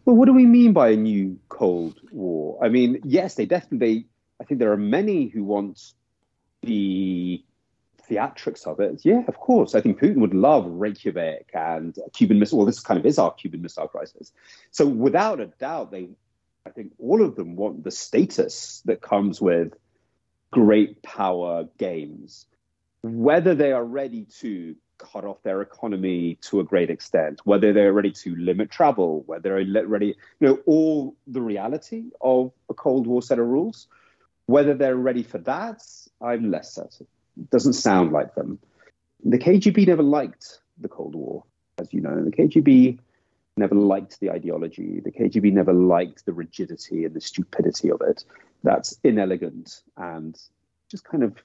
Well, 0.05 0.17
what 0.17 0.27
do 0.27 0.33
we 0.33 0.47
mean 0.47 0.73
by 0.73 0.91
a 0.91 0.97
new 0.97 1.39
Cold 1.49 2.01
War? 2.11 2.59
I 2.63 2.69
mean, 2.69 3.01
yes, 3.05 3.35
they 3.37 3.47
definitely, 3.47 4.07
I 4.41 4.45
think 4.45 4.59
there 4.59 4.73
are 4.73 4.77
many 4.77 5.29
who 5.29 5.45
want 5.45 5.93
the 6.63 7.45
theatrics 8.11 8.67
of 8.67 8.81
it. 8.81 9.03
Yeah, 9.05 9.23
of 9.29 9.39
course. 9.39 9.75
I 9.75 9.81
think 9.81 10.01
Putin 10.01 10.17
would 10.17 10.35
love 10.35 10.67
Reykjavik 10.67 11.51
and 11.55 11.97
Cuban 12.13 12.41
Missile. 12.41 12.59
Well, 12.59 12.67
this 12.67 12.81
kind 12.81 12.99
of 12.99 13.07
is 13.07 13.19
our 13.19 13.33
Cuban 13.35 13.63
Missile 13.63 13.89
Crisis. 13.89 14.33
So 14.73 14.85
without 14.87 15.41
a 15.41 15.47
doubt, 15.47 15.93
they 15.93 16.09
I 16.67 16.71
think 16.71 16.93
all 16.99 17.25
of 17.25 17.37
them 17.37 17.57
want 17.57 17.85
the 17.85 17.91
status 17.91 18.83
that 18.85 19.01
comes 19.01 19.41
with 19.41 19.75
great 20.51 21.03
power 21.03 21.69
games. 21.79 22.47
Whether 23.03 23.55
they 23.55 23.73
are 23.73 23.85
ready 23.85 24.27
to 24.41 24.77
cut 24.99 25.25
off 25.25 25.43
their 25.43 25.63
economy 25.63 26.39
to 26.43 26.61
a 26.61 26.65
great 26.65 26.91
extent, 26.91 27.41
whether 27.45 27.73
they're 27.73 27.93
ready 27.93 28.13
to 28.13 28.37
limit 28.37 28.71
travel, 28.71 29.23
whether 29.27 29.65
they're 29.65 29.87
ready, 29.87 30.15
you 30.39 30.49
know, 30.49 30.59
all 30.67 31.17
the 31.27 31.41
reality 31.41 32.05
of 32.21 32.53
a 32.69 32.75
Cold 32.75 33.07
War 33.07 33.23
set 33.23 33.39
of 33.39 33.47
rules. 33.47 33.89
Whether 34.47 34.75
they're 34.75 34.97
ready 34.97 35.23
for 35.23 35.39
that, 35.39 35.83
I'm 36.21 36.51
less 36.51 36.75
certain. 36.75 37.07
It 37.39 37.51
doesn't 37.51 37.75
sound 37.75 38.13
like 38.13 38.35
them. 38.35 38.59
The 39.25 39.39
KGB 39.39 39.87
never 39.87 40.03
liked 40.03 40.61
the 40.79 40.89
Cold 40.89 41.15
War, 41.15 41.45
as 41.79 41.93
you 41.93 42.01
know. 42.01 42.23
The 42.23 42.33
KGB 42.33 42.99
never 43.57 43.75
liked 43.75 44.21
the 44.21 44.31
ideology. 44.31 45.01
The 45.01 45.11
KGB 45.11 45.53
never 45.53 45.73
liked 45.73 46.25
the 46.25 46.33
rigidity 46.33 47.05
and 47.05 47.15
the 47.15 47.21
stupidity 47.21 47.91
of 47.91 48.01
it. 48.01 48.25
That's 48.63 48.99
inelegant 49.05 49.83
and 49.97 50.39
just 50.91 51.05
kind 51.05 51.23
of 51.23 51.37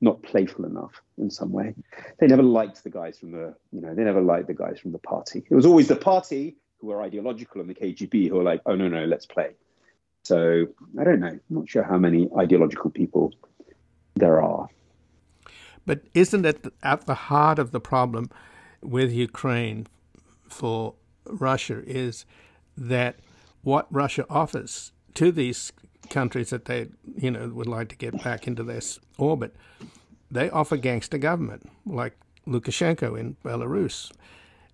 not 0.00 0.22
playful 0.22 0.64
enough 0.64 1.02
in 1.18 1.30
some 1.30 1.52
way. 1.52 1.74
They 2.18 2.26
never 2.26 2.42
liked 2.42 2.82
the 2.82 2.90
guys 2.90 3.18
from 3.18 3.32
the, 3.32 3.54
you 3.72 3.80
know, 3.80 3.94
they 3.94 4.04
never 4.04 4.20
liked 4.20 4.46
the 4.46 4.54
guys 4.54 4.78
from 4.80 4.92
the 4.92 4.98
party. 4.98 5.44
It 5.48 5.54
was 5.54 5.66
always 5.66 5.88
the 5.88 5.96
party 5.96 6.56
who 6.80 6.88
were 6.88 7.02
ideological 7.02 7.60
and 7.60 7.68
the 7.68 7.74
KGB 7.74 8.28
who 8.28 8.36
were 8.36 8.42
like, 8.42 8.62
oh, 8.66 8.74
no, 8.74 8.88
no, 8.88 9.04
let's 9.04 9.26
play. 9.26 9.50
So 10.22 10.66
I 10.98 11.04
don't 11.04 11.20
know. 11.20 11.28
I'm 11.28 11.40
not 11.48 11.68
sure 11.68 11.82
how 11.82 11.98
many 11.98 12.28
ideological 12.38 12.90
people 12.90 13.32
there 14.14 14.40
are. 14.42 14.68
But 15.86 16.02
isn't 16.14 16.44
it 16.44 16.66
at 16.82 17.06
the 17.06 17.14
heart 17.14 17.58
of 17.58 17.70
the 17.70 17.80
problem 17.80 18.30
with 18.82 19.12
Ukraine 19.12 19.86
for 20.48 20.94
Russia 21.38 21.82
is 21.86 22.24
that 22.76 23.16
what 23.62 23.86
Russia 23.90 24.24
offers 24.30 24.92
to 25.14 25.30
these 25.30 25.72
countries 26.08 26.50
that 26.50 26.64
they, 26.64 26.88
you 27.16 27.30
know, 27.30 27.48
would 27.48 27.66
like 27.66 27.88
to 27.88 27.96
get 27.96 28.22
back 28.22 28.46
into 28.46 28.62
their 28.62 28.80
orbit, 29.18 29.54
they 30.30 30.48
offer 30.50 30.76
gangster 30.76 31.18
government 31.18 31.70
like 31.84 32.16
Lukashenko 32.46 33.18
in 33.18 33.36
Belarus. 33.44 34.10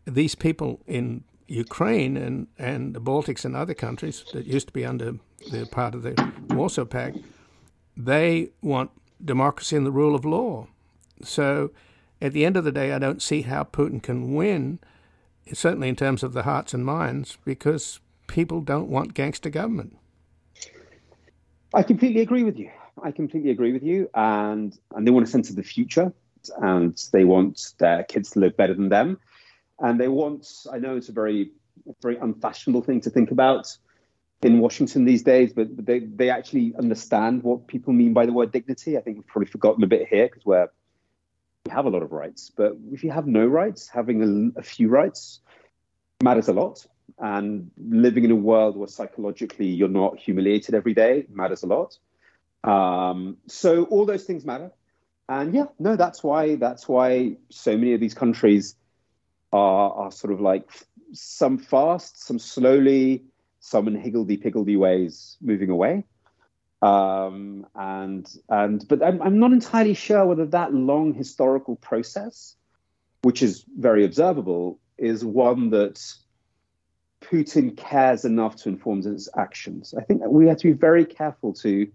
These 0.07 0.35
people 0.35 0.81
in 0.87 1.25
Ukraine 1.49 2.17
and, 2.17 2.47
and 2.59 2.95
the 2.95 3.01
Baltics 3.01 3.45
and 3.45 3.57
other 3.57 3.75
countries 3.75 4.25
that 4.33 4.47
used 4.47 4.69
to 4.69 4.73
be 4.73 4.85
under 4.85 5.15
the 5.51 5.67
part 5.67 5.95
of 5.95 6.03
the 6.03 6.33
Warsaw 6.51 6.85
Pact, 6.85 7.19
they 7.97 8.51
want 8.63 8.91
democracy 9.25 9.77
and 9.77 9.87
the 9.87 9.93
rule 9.93 10.15
of 10.15 10.25
law. 10.25 10.67
So 11.23 11.71
at 12.21 12.33
the 12.33 12.45
end 12.45 12.57
of 12.57 12.65
the 12.65 12.73
day, 12.73 12.93
I 12.93 12.99
don't 12.99 13.23
see 13.23 13.43
how 13.43 13.65
Putin 13.65 14.03
can 14.03 14.35
win, 14.35 14.79
certainly 15.53 15.89
in 15.89 15.97
terms 15.97 16.23
of 16.23 16.33
the 16.33 16.43
hearts 16.43 16.75
and 16.75 16.85
minds, 16.85 17.39
because 17.45 18.01
people 18.27 18.61
don't 18.61 18.89
want 18.89 19.15
gangster 19.15 19.51
government. 19.51 19.97
I 21.75 21.83
completely 21.83 22.23
agree 22.23 22.43
with 22.43 22.59
you. 22.59 22.71
I 23.03 23.11
completely 23.11 23.51
agree 23.51 23.73
with 23.73 23.83
you. 23.83 24.09
And, 24.15 24.77
and 24.95 25.07
they 25.07 25.11
want 25.11 25.27
a 25.27 25.31
sense 25.31 25.51
of 25.51 25.57
the 25.57 25.63
future 25.63 26.13
and 26.59 26.97
they 27.13 27.25
want 27.25 27.75
their 27.79 28.05
kids 28.05 28.31
to 28.31 28.41
live 28.41 28.57
better 28.57 28.75
than 28.75 28.89
them. 28.89 29.19
And 29.81 30.01
they 30.01 30.09
want, 30.09 30.47
I 30.73 30.79
know 30.79 30.97
it's 30.97 31.09
a 31.09 31.13
very, 31.13 31.51
very 32.03 32.17
unfashionable 32.17 32.83
thing 32.83 33.01
to 33.03 33.11
think 33.11 33.31
about 33.31 33.77
in 34.43 34.61
Washington 34.61 35.05
these 35.05 35.23
days, 35.23 35.53
but 35.53 35.69
they, 35.85 36.01
they 36.01 36.31
actually 36.31 36.75
understand 36.79 37.43
what 37.43 37.67
people 37.67 37.93
mean 37.93 38.13
by 38.13 38.27
the 38.27 38.33
word 38.33 38.53
dignity. 38.53 38.97
I 38.97 39.01
think 39.01 39.17
we've 39.17 39.27
probably 39.27 39.51
forgotten 39.51 39.83
a 39.83 39.87
bit 39.87 40.09
here 40.09 40.27
because 40.27 40.45
we're 40.45 40.69
we 40.69 40.71
have 41.71 41.87
a 41.87 41.91
lot 41.91 42.03
of 42.03 42.13
rights. 42.13 42.51
But 42.55 42.77
if 42.93 43.05
you 43.05 43.11
have 43.11 43.27
no 43.27 43.47
rights, 43.47 43.89
having 43.89 44.53
a, 44.57 44.61
a 44.61 44.63
few 44.63 44.89
rights 44.89 45.41
matters 46.23 46.49
a 46.49 46.53
lot. 46.53 46.87
And 47.19 47.71
living 47.79 48.25
in 48.25 48.31
a 48.31 48.37
world 48.37 48.77
where 48.77 48.89
psychologically 48.89 49.67
you're 49.67 49.89
not 49.89 50.19
humiliated 50.19 50.75
every 50.75 50.93
day 50.93 51.27
matters 51.31 51.63
a 51.63 51.67
lot. 51.67 51.97
Um, 52.65 53.39
so 53.47 53.85
all 53.85 54.05
those 54.05 54.25
things 54.25 54.45
matter. 54.45 54.71
And 55.29 55.55
yeah, 55.55 55.67
no, 55.79 55.97
that's 55.97 56.23
why 56.23 56.57
that's 56.57 56.89
why 56.89 57.37
so 57.51 57.77
many 57.77 57.95
of 57.95 58.01
these 58.01 58.15
countries 58.15 58.77
are 59.53 59.93
are 59.93 60.13
sort 60.13 60.33
of 60.33 60.41
like 60.41 60.69
some 61.13 61.59
fast, 61.59 62.25
some 62.25 62.39
slowly, 62.39 63.25
some 63.61 63.89
in 63.89 63.97
higgledy 63.97 64.37
piggledy 64.37 64.77
ways 64.77 65.37
moving 65.41 65.71
away. 65.71 66.05
Um, 66.83 67.67
and 67.75 68.29
and 68.49 68.87
but 68.87 69.03
I'm, 69.03 69.23
I'm 69.23 69.39
not 69.39 69.53
entirely 69.53 69.95
sure 69.95 70.27
whether 70.27 70.47
that 70.47 70.75
long 70.75 71.15
historical 71.15 71.77
process, 71.77 72.55
which 73.23 73.43
is 73.43 73.65
very 73.79 74.05
observable, 74.05 74.79
is 74.99 75.25
one 75.25 75.71
that 75.71 76.03
Putin 77.23 77.77
cares 77.77 78.25
enough 78.25 78.57
to 78.57 78.69
inform 78.69 79.03
his 79.03 79.29
actions. 79.37 79.95
I 79.99 80.03
think 80.03 80.23
we 80.27 80.49
have 80.49 80.59
to 80.59 80.69
be 80.69 80.79
very 80.79 81.05
careful 81.07 81.55
to 81.55 81.91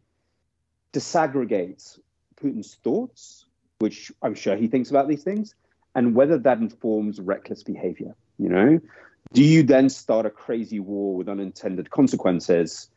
disaggregate 0.94 2.00
Putin's 2.42 2.76
thoughts, 2.84 3.46
which 3.80 4.12
I'm 4.22 4.36
sure 4.36 4.56
he 4.56 4.68
thinks 4.68 4.90
about 4.90 5.08
these 5.08 5.24
things, 5.24 5.56
and 5.96 6.16
whether 6.16 6.38
that 6.40 6.58
informs 6.58 7.20
reckless 7.20 7.64
behavior. 7.64 8.16
You 8.38 8.50
know, 8.50 8.80
do 9.34 9.44
you 9.44 9.64
then 9.64 9.90
start 9.90 10.26
a 10.26 10.32
crazy 10.32 10.80
war 10.80 11.16
with 11.16 11.30
unintended 11.30 11.92
consequences? 11.92 12.90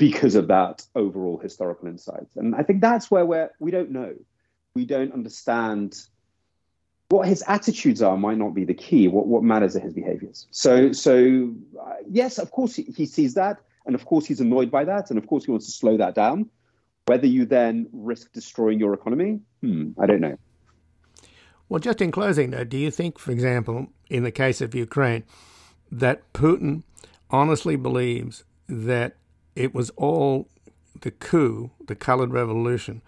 Because 0.00 0.34
of 0.34 0.48
that 0.48 0.82
overall 0.94 1.36
historical 1.36 1.86
insight. 1.86 2.26
And 2.34 2.54
I 2.54 2.62
think 2.62 2.80
that's 2.80 3.10
where 3.10 3.26
we're, 3.26 3.50
we 3.60 3.70
don't 3.70 3.90
know. 3.90 4.14
We 4.74 4.86
don't 4.86 5.12
understand 5.12 5.94
what 7.10 7.28
his 7.28 7.44
attitudes 7.46 8.00
are 8.00 8.16
might 8.16 8.38
not 8.38 8.54
be 8.54 8.64
the 8.64 8.72
key. 8.72 9.08
What, 9.08 9.26
what 9.26 9.42
matters 9.42 9.76
are 9.76 9.80
his 9.80 9.92
behaviors. 9.92 10.46
So, 10.52 10.92
so 10.92 11.52
uh, 11.78 11.96
yes, 12.08 12.38
of 12.38 12.50
course 12.50 12.74
he, 12.74 12.84
he 12.96 13.04
sees 13.04 13.34
that. 13.34 13.58
And 13.84 13.94
of 13.94 14.06
course 14.06 14.24
he's 14.24 14.40
annoyed 14.40 14.70
by 14.70 14.84
that. 14.84 15.10
And 15.10 15.18
of 15.18 15.26
course 15.26 15.44
he 15.44 15.50
wants 15.50 15.66
to 15.66 15.72
slow 15.72 15.98
that 15.98 16.14
down. 16.14 16.48
Whether 17.04 17.26
you 17.26 17.44
then 17.44 17.86
risk 17.92 18.32
destroying 18.32 18.78
your 18.78 18.94
economy, 18.94 19.40
hmm, 19.60 19.90
I 20.00 20.06
don't 20.06 20.22
know. 20.22 20.38
Well, 21.68 21.80
just 21.80 22.00
in 22.00 22.10
closing, 22.10 22.52
though, 22.52 22.64
do 22.64 22.78
you 22.78 22.90
think, 22.90 23.18
for 23.18 23.32
example, 23.32 23.88
in 24.08 24.22
the 24.22 24.32
case 24.32 24.62
of 24.62 24.74
Ukraine, 24.74 25.24
that 25.92 26.32
Putin 26.32 26.84
honestly 27.30 27.76
believes 27.76 28.44
that 28.66 29.16
it 29.54 29.74
was 29.74 29.90
all 29.96 30.48
the 31.00 31.10
coup, 31.10 31.70
the 31.86 31.94
colored 31.94 32.32
revolution, 32.32 33.02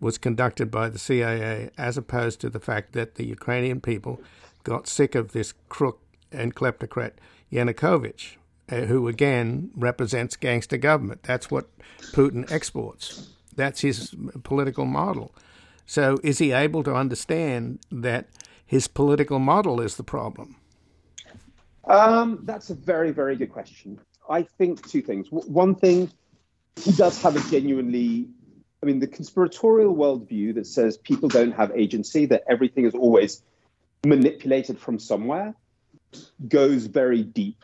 was 0.00 0.18
conducted 0.18 0.70
by 0.70 0.88
the 0.88 0.98
CIA, 0.98 1.70
as 1.76 1.96
opposed 1.96 2.40
to 2.40 2.50
the 2.50 2.60
fact 2.60 2.92
that 2.92 3.16
the 3.16 3.26
Ukrainian 3.26 3.80
people 3.80 4.20
got 4.64 4.88
sick 4.88 5.14
of 5.14 5.32
this 5.32 5.52
crook 5.68 6.00
and 6.32 6.54
kleptocrat 6.54 7.12
Yanukovych, 7.52 8.36
uh, 8.70 8.82
who 8.82 9.08
again 9.08 9.70
represents 9.74 10.36
gangster 10.36 10.76
government. 10.76 11.22
That's 11.22 11.50
what 11.50 11.68
Putin 12.12 12.50
exports. 12.50 13.30
That's 13.54 13.80
his 13.80 14.14
political 14.42 14.86
model. 14.86 15.34
So, 15.84 16.18
is 16.22 16.38
he 16.38 16.52
able 16.52 16.84
to 16.84 16.94
understand 16.94 17.80
that 17.90 18.28
his 18.64 18.86
political 18.86 19.40
model 19.40 19.80
is 19.80 19.96
the 19.96 20.04
problem? 20.04 20.56
Um, 21.84 22.38
that's 22.44 22.70
a 22.70 22.74
very, 22.74 23.10
very 23.10 23.34
good 23.34 23.50
question. 23.52 23.98
I 24.30 24.44
think 24.44 24.88
two 24.88 25.02
things. 25.02 25.26
One 25.30 25.74
thing, 25.74 26.10
he 26.76 26.92
does 26.92 27.20
have 27.22 27.36
a 27.36 27.50
genuinely, 27.50 28.28
I 28.82 28.86
mean, 28.86 29.00
the 29.00 29.08
conspiratorial 29.08 29.94
worldview 29.94 30.54
that 30.54 30.66
says 30.66 30.96
people 30.96 31.28
don't 31.28 31.52
have 31.52 31.72
agency, 31.74 32.26
that 32.26 32.44
everything 32.48 32.84
is 32.86 32.94
always 32.94 33.42
manipulated 34.06 34.78
from 34.78 34.98
somewhere, 34.98 35.54
goes 36.48 36.86
very 36.86 37.22
deep 37.22 37.62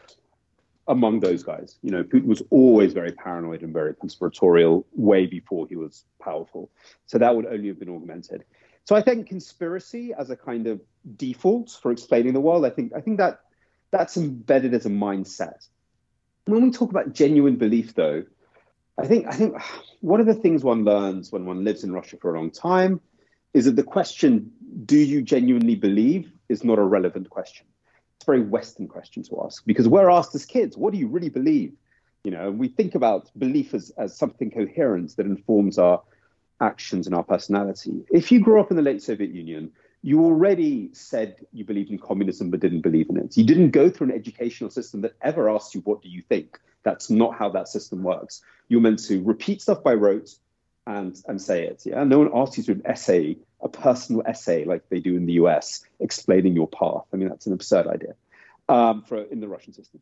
among 0.89 1.21
those 1.21 1.43
guys. 1.43 1.77
You 1.83 1.93
know, 1.93 2.03
Putin 2.03 2.27
was 2.27 2.43
always 2.51 2.93
very 2.93 3.13
paranoid 3.13 3.63
and 3.63 3.73
very 3.73 3.95
conspiratorial 3.95 4.87
way 4.93 5.27
before 5.27 5.67
he 5.69 5.77
was 5.77 6.05
powerful. 6.21 6.71
So 7.07 7.19
that 7.19 7.35
would 7.35 7.47
only 7.47 7.69
have 7.69 7.79
been 7.79 7.95
augmented. 7.95 8.45
So 8.85 8.95
I 8.95 9.03
think 9.03 9.29
conspiracy 9.29 10.15
as 10.17 10.31
a 10.31 10.37
kind 10.37 10.67
of 10.67 10.81
default 11.17 11.77
for 11.83 11.91
explaining 11.91 12.35
the 12.35 12.41
world, 12.41 12.65
I 12.65 12.71
think 12.71 12.93
I 12.95 13.01
think 13.01 13.19
that 13.19 13.41
that's 13.91 14.17
embedded 14.17 14.75
as 14.75 14.87
a 14.87 14.91
mindset. 14.91 15.67
When 16.47 16.63
we 16.63 16.71
talk 16.71 16.91
about 16.91 17.13
genuine 17.13 17.57
belief, 17.57 17.95
though, 17.95 18.25
I 18.99 19.07
think 19.07 19.27
I 19.27 19.33
think 19.33 19.57
one 20.01 20.21
of 20.21 20.27
the 20.27 20.35
things 20.35 20.63
one 20.63 20.85
learns 20.85 21.33
when 21.33 21.45
one 21.45 21.65
lives 21.65 21.83
in 21.83 21.93
Russia 21.93 22.17
for 22.19 22.35
a 22.35 22.39
long 22.39 22.51
time 22.51 23.01
is 23.53 23.65
that 23.65 23.75
the 23.75 23.83
question, 23.83 24.53
"Do 24.85 24.97
you 24.97 25.23
genuinely 25.23 25.75
believe?" 25.75 26.31
is 26.49 26.63
not 26.63 26.79
a 26.79 26.85
relevant 26.85 27.31
question. 27.31 27.67
It's 28.17 28.25
a 28.25 28.31
very 28.31 28.43
Western 28.43 28.87
question 28.87 29.25
to 29.25 29.43
ask 29.45 29.67
because 29.67 29.89
we're 29.89 30.09
asked 30.09 30.35
as 30.37 30.47
kids, 30.47 30.77
"What 30.77 30.93
do 30.93 31.01
you 31.01 31.09
really 31.09 31.29
believe?" 31.29 31.73
You 32.23 32.31
know, 32.31 32.53
we 32.53 32.69
think 32.69 32.95
about 32.95 33.31
belief 33.37 33.75
as, 33.75 33.91
as 33.99 34.17
something 34.17 34.51
coherent 34.51 35.17
that 35.17 35.27
informs 35.27 35.79
our 35.79 36.01
actions 36.61 37.07
and 37.07 37.15
our 37.15 37.25
personality. 37.25 38.05
If 38.11 38.31
you 38.31 38.41
grew 38.41 38.61
up 38.61 38.71
in 38.71 38.77
the 38.77 38.83
late 38.83 39.03
Soviet 39.03 39.33
Union, 39.33 39.73
you 40.07 40.25
already 40.25 40.89
said 40.93 41.45
you 41.53 41.65
believed 41.65 41.91
in 41.91 41.99
communism 41.99 42.49
but 42.49 42.61
didn't 42.61 42.83
believe 42.83 43.11
in 43.11 43.17
it. 43.17 43.37
You 43.37 43.45
didn't 43.45 43.73
go 43.73 43.91
through 43.91 44.11
an 44.11 44.15
educational 44.15 44.71
system 44.71 45.01
that 45.01 45.15
ever 45.21 45.51
asked 45.51 45.75
you, 45.75 45.81
what 45.81 46.01
do 46.01 46.09
you 46.09 46.23
think? 46.23 46.61
That's 46.85 47.11
not 47.11 47.35
how 47.35 47.49
that 47.49 47.67
system 47.67 48.05
works. 48.05 48.41
You're 48.69 48.81
meant 48.81 49.01
to 49.07 49.21
repeat 49.25 49.63
stuff 49.63 49.83
by 49.83 49.95
rote 49.95 50.31
and, 50.87 51.21
and 51.27 51.43
say 51.43 51.67
it. 51.67 51.83
Yeah. 51.85 52.05
No 52.05 52.21
one 52.21 52.31
asks 52.33 52.57
you 52.57 52.63
to 52.63 52.73
an 52.75 52.83
essay, 52.85 53.37
a 53.61 53.69
personal 53.69 54.23
essay 54.25 54.65
like 54.65 54.89
they 54.91 55.01
do 55.01 55.17
in 55.17 55.27
the 55.27 55.33
US, 55.33 55.85
explaining 55.99 56.55
your 56.55 56.69
path. 56.69 57.03
I 57.13 57.17
mean, 57.17 57.29
that's 57.29 57.49
an 57.49 57.53
absurd 57.53 57.89
idea 57.89 58.15
um, 58.69 59.03
for 59.03 59.23
in 59.23 59.41
the 59.41 59.49
Russian 59.49 59.73
system. 59.73 60.01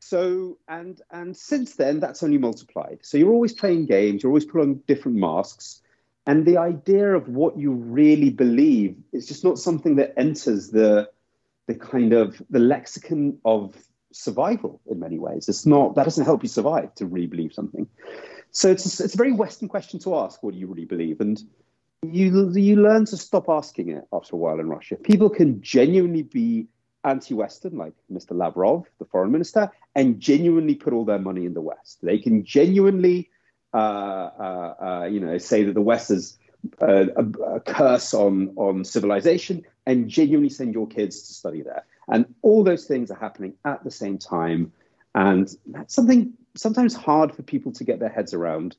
So 0.00 0.58
and 0.68 1.00
and 1.10 1.34
since 1.34 1.76
then, 1.76 2.00
that's 2.00 2.22
only 2.22 2.36
multiplied. 2.36 2.98
So 3.04 3.16
you're 3.16 3.32
always 3.32 3.54
playing 3.54 3.86
games. 3.86 4.22
You're 4.22 4.32
always 4.32 4.44
putting 4.44 4.68
on 4.68 4.82
different 4.86 5.16
masks 5.16 5.80
and 6.26 6.44
the 6.44 6.58
idea 6.58 7.14
of 7.14 7.28
what 7.28 7.58
you 7.58 7.72
really 7.72 8.30
believe 8.30 8.96
is 9.12 9.26
just 9.26 9.44
not 9.44 9.58
something 9.58 9.96
that 9.96 10.14
enters 10.18 10.70
the 10.70 11.08
the 11.66 11.74
kind 11.74 12.12
of 12.12 12.40
the 12.50 12.58
lexicon 12.58 13.38
of 13.44 13.74
survival 14.12 14.80
in 14.86 14.98
many 14.98 15.18
ways 15.18 15.48
it's 15.48 15.66
not 15.66 15.94
that 15.94 16.04
doesn't 16.04 16.24
help 16.24 16.42
you 16.42 16.48
survive 16.48 16.94
to 16.94 17.06
really 17.06 17.26
believe 17.26 17.52
something 17.52 17.86
so 18.50 18.70
it's 18.70 19.00
a, 19.00 19.04
it's 19.04 19.14
a 19.14 19.18
very 19.18 19.32
western 19.32 19.68
question 19.68 19.98
to 20.00 20.16
ask 20.16 20.42
what 20.42 20.54
do 20.54 20.60
you 20.60 20.66
really 20.66 20.86
believe 20.86 21.20
and 21.20 21.42
you 22.02 22.50
you 22.54 22.76
learn 22.76 23.04
to 23.04 23.16
stop 23.16 23.48
asking 23.48 23.90
it 23.90 24.04
after 24.12 24.36
a 24.36 24.38
while 24.38 24.60
in 24.60 24.68
russia 24.68 24.96
people 24.96 25.28
can 25.28 25.60
genuinely 25.60 26.22
be 26.22 26.66
anti-Western, 27.06 27.76
like 27.76 27.94
Mr. 28.12 28.32
Lavrov, 28.32 28.84
the 28.98 29.04
foreign 29.06 29.30
minister, 29.30 29.70
and 29.94 30.20
genuinely 30.20 30.74
put 30.74 30.92
all 30.92 31.04
their 31.04 31.18
money 31.18 31.46
in 31.46 31.54
the 31.54 31.60
West. 31.60 32.00
They 32.02 32.18
can 32.18 32.44
genuinely, 32.44 33.30
Uh, 33.76 34.30
uh, 34.38 34.84
uh, 34.86 35.04
you 35.04 35.20
know, 35.20 35.36
say 35.36 35.62
that 35.62 35.74
the 35.74 35.82
West 35.82 36.10
is 36.10 36.38
a, 36.80 37.08
a, 37.14 37.56
a, 37.56 37.60
curse 37.60 38.14
on 38.14 38.54
on 38.56 38.86
civilization, 38.86 39.66
and 39.84 40.08
genuinely 40.08 40.48
send 40.48 40.72
your 40.72 40.86
kids 40.86 41.28
to 41.28 41.34
study 41.34 41.60
there. 41.60 41.84
And 42.08 42.24
all 42.40 42.64
those 42.64 42.86
things 42.86 43.10
are 43.10 43.18
happening 43.18 43.52
at 43.66 43.84
the 43.84 43.90
same 43.90 44.16
time, 44.16 44.72
and 45.14 45.54
that's 45.66 45.94
something 45.94 46.32
sometimes 46.56 46.94
hard 46.94 47.34
for 47.34 47.42
people 47.42 47.70
to 47.72 47.84
get 47.84 48.00
their 48.00 48.08
heads 48.08 48.32
around. 48.32 48.78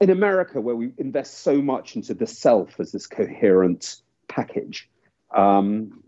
In 0.00 0.10
America, 0.10 0.60
where 0.60 0.76
we 0.76 0.92
invest 0.96 1.40
so 1.40 1.60
much 1.60 1.96
into 1.96 2.14
the 2.14 2.28
self 2.28 2.78
as 2.78 2.92
this 2.92 3.08
coherent 3.08 3.96
package, 4.28 4.88
um, 5.34 6.04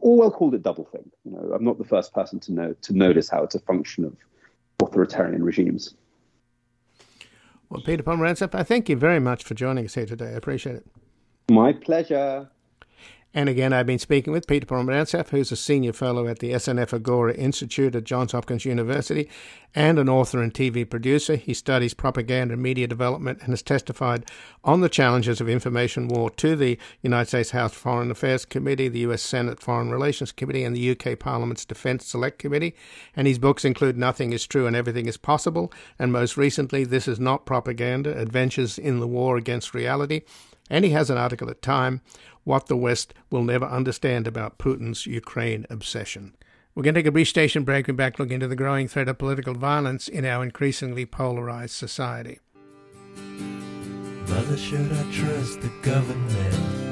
Orwell 0.00 0.32
called 0.32 0.54
it 0.56 0.64
doublethink. 0.64 1.08
You 1.24 1.30
know, 1.30 1.52
I'm 1.54 1.62
not 1.62 1.78
the 1.78 1.84
first 1.84 2.12
person 2.12 2.40
to 2.40 2.52
know 2.52 2.74
to 2.82 2.92
notice 2.92 3.28
how 3.28 3.44
it's 3.44 3.54
a 3.54 3.60
function 3.60 4.06
of 4.06 4.16
authoritarian 4.82 5.44
regimes. 5.44 5.94
Well, 7.72 7.80
Peter 7.80 8.02
Pomerantsev, 8.02 8.54
I 8.54 8.64
thank 8.64 8.90
you 8.90 8.96
very 8.96 9.18
much 9.18 9.44
for 9.44 9.54
joining 9.54 9.86
us 9.86 9.94
here 9.94 10.04
today. 10.04 10.26
I 10.26 10.32
appreciate 10.32 10.76
it. 10.76 10.86
My 11.50 11.72
pleasure. 11.72 12.50
And 13.34 13.48
again, 13.48 13.72
I've 13.72 13.86
been 13.86 13.98
speaking 13.98 14.32
with 14.32 14.46
Peter 14.46 14.66
Pomerantsev, 14.66 15.30
who's 15.30 15.50
a 15.50 15.56
senior 15.56 15.94
fellow 15.94 16.28
at 16.28 16.40
the 16.40 16.52
SNF 16.52 16.92
Agora 16.92 17.32
Institute 17.32 17.94
at 17.94 18.04
Johns 18.04 18.32
Hopkins 18.32 18.66
University 18.66 19.26
and 19.74 19.98
an 19.98 20.08
author 20.08 20.42
and 20.42 20.52
TV 20.52 20.88
producer. 20.88 21.36
He 21.36 21.54
studies 21.54 21.94
propaganda 21.94 22.52
and 22.52 22.62
media 22.62 22.86
development 22.86 23.38
and 23.40 23.48
has 23.50 23.62
testified 23.62 24.26
on 24.64 24.82
the 24.82 24.90
challenges 24.90 25.40
of 25.40 25.48
information 25.48 26.08
war 26.08 26.28
to 26.30 26.54
the 26.54 26.78
United 27.00 27.28
States 27.28 27.52
House 27.52 27.72
Foreign 27.72 28.10
Affairs 28.10 28.44
Committee, 28.44 28.88
the 28.88 29.00
U.S. 29.00 29.22
Senate 29.22 29.60
Foreign 29.60 29.90
Relations 29.90 30.30
Committee, 30.30 30.64
and 30.64 30.76
the 30.76 30.90
UK 30.90 31.18
Parliament's 31.18 31.64
Defence 31.64 32.06
Select 32.06 32.38
Committee. 32.38 32.74
And 33.16 33.26
his 33.26 33.38
books 33.38 33.64
include 33.64 33.96
Nothing 33.96 34.34
is 34.34 34.46
True 34.46 34.66
and 34.66 34.76
Everything 34.76 35.06
is 35.06 35.16
Possible, 35.16 35.72
and 35.98 36.12
most 36.12 36.36
recently, 36.36 36.84
This 36.84 37.08
is 37.08 37.18
Not 37.18 37.46
Propaganda 37.46 38.18
Adventures 38.18 38.78
in 38.78 39.00
the 39.00 39.08
War 39.08 39.38
Against 39.38 39.72
Reality. 39.72 40.20
And 40.72 40.86
he 40.86 40.92
has 40.92 41.10
an 41.10 41.18
article 41.18 41.50
at 41.50 41.60
Time 41.60 42.00
what 42.44 42.66
the 42.66 42.76
West 42.78 43.12
will 43.30 43.44
never 43.44 43.66
understand 43.66 44.26
about 44.26 44.56
Putin's 44.56 45.06
Ukraine 45.06 45.66
obsession. 45.68 46.34
We're 46.74 46.82
going 46.82 46.94
to 46.94 47.00
take 47.00 47.06
a 47.06 47.12
brief 47.12 47.28
station 47.28 47.62
break 47.62 47.88
and 47.88 47.96
back 47.96 48.18
look 48.18 48.30
into 48.30 48.48
the 48.48 48.56
growing 48.56 48.88
threat 48.88 49.06
of 49.06 49.18
political 49.18 49.52
violence 49.52 50.08
in 50.08 50.24
our 50.24 50.42
increasingly 50.42 51.04
polarized 51.04 51.74
society. 51.74 52.40
Mother, 54.26 54.56
should 54.56 54.90
I 54.90 55.12
trust 55.12 55.60
the 55.60 55.70
government? 55.82 56.91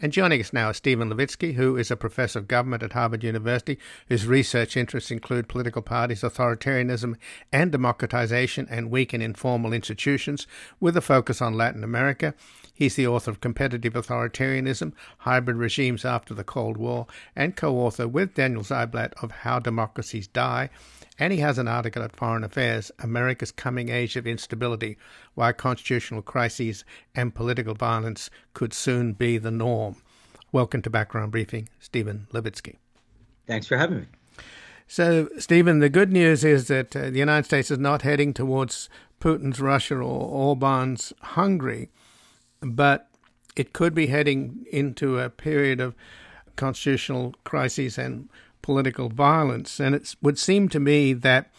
And 0.00 0.12
joining 0.12 0.40
us 0.40 0.52
now 0.52 0.70
is 0.70 0.76
Steven 0.76 1.10
Levitsky, 1.10 1.54
who 1.54 1.76
is 1.76 1.90
a 1.90 1.96
professor 1.96 2.38
of 2.38 2.46
government 2.46 2.84
at 2.84 2.92
Harvard 2.92 3.24
University, 3.24 3.80
whose 4.06 4.28
research 4.28 4.76
interests 4.76 5.10
include 5.10 5.48
political 5.48 5.82
parties, 5.82 6.22
authoritarianism, 6.22 7.16
and 7.50 7.72
democratization, 7.72 8.68
and 8.70 8.92
weak 8.92 9.12
and 9.12 9.24
informal 9.24 9.72
institutions, 9.72 10.46
with 10.78 10.96
a 10.96 11.00
focus 11.00 11.42
on 11.42 11.54
Latin 11.54 11.82
America. 11.82 12.34
He's 12.72 12.94
the 12.94 13.08
author 13.08 13.32
of 13.32 13.40
Competitive 13.40 13.94
Authoritarianism, 13.94 14.92
Hybrid 15.18 15.56
Regimes 15.56 16.04
After 16.04 16.32
the 16.32 16.44
Cold 16.44 16.76
War, 16.76 17.08
and 17.34 17.56
co 17.56 17.76
author 17.76 18.06
with 18.06 18.34
Daniel 18.34 18.62
Ziblatt 18.62 19.14
of 19.20 19.32
How 19.32 19.58
Democracies 19.58 20.28
Die 20.28 20.70
and 21.18 21.32
he 21.32 21.40
has 21.40 21.58
an 21.58 21.68
article 21.68 22.02
at 22.02 22.14
Foreign 22.14 22.44
Affairs 22.44 22.92
America's 23.00 23.50
Coming 23.50 23.88
Age 23.88 24.16
of 24.16 24.26
Instability 24.26 24.96
Why 25.38 25.52
Constitutional 25.52 26.20
Crises 26.20 26.84
and 27.14 27.32
Political 27.32 27.74
Violence 27.74 28.28
Could 28.54 28.72
Soon 28.74 29.12
Be 29.12 29.38
the 29.38 29.52
Norm. 29.52 29.94
Welcome 30.50 30.82
to 30.82 30.90
Background 30.90 31.30
Briefing, 31.30 31.68
Steven 31.78 32.26
Levitsky. 32.32 32.74
Thanks 33.46 33.68
for 33.68 33.76
having 33.78 34.00
me. 34.00 34.06
So, 34.88 35.28
Steven, 35.38 35.78
the 35.78 35.88
good 35.88 36.10
news 36.10 36.42
is 36.42 36.66
that 36.66 36.96
uh, 36.96 37.10
the 37.10 37.20
United 37.20 37.44
States 37.44 37.70
is 37.70 37.78
not 37.78 38.02
heading 38.02 38.34
towards 38.34 38.88
Putin's 39.20 39.60
Russia 39.60 39.98
or 39.98 40.28
Orban's 40.28 41.12
Hungary, 41.22 41.90
but 42.60 43.08
it 43.54 43.72
could 43.72 43.94
be 43.94 44.08
heading 44.08 44.66
into 44.72 45.20
a 45.20 45.30
period 45.30 45.80
of 45.80 45.94
constitutional 46.56 47.36
crises 47.44 47.96
and 47.96 48.28
political 48.60 49.08
violence. 49.08 49.78
And 49.78 49.94
it 49.94 50.16
would 50.20 50.36
seem 50.36 50.68
to 50.70 50.80
me 50.80 51.12
that 51.12 51.52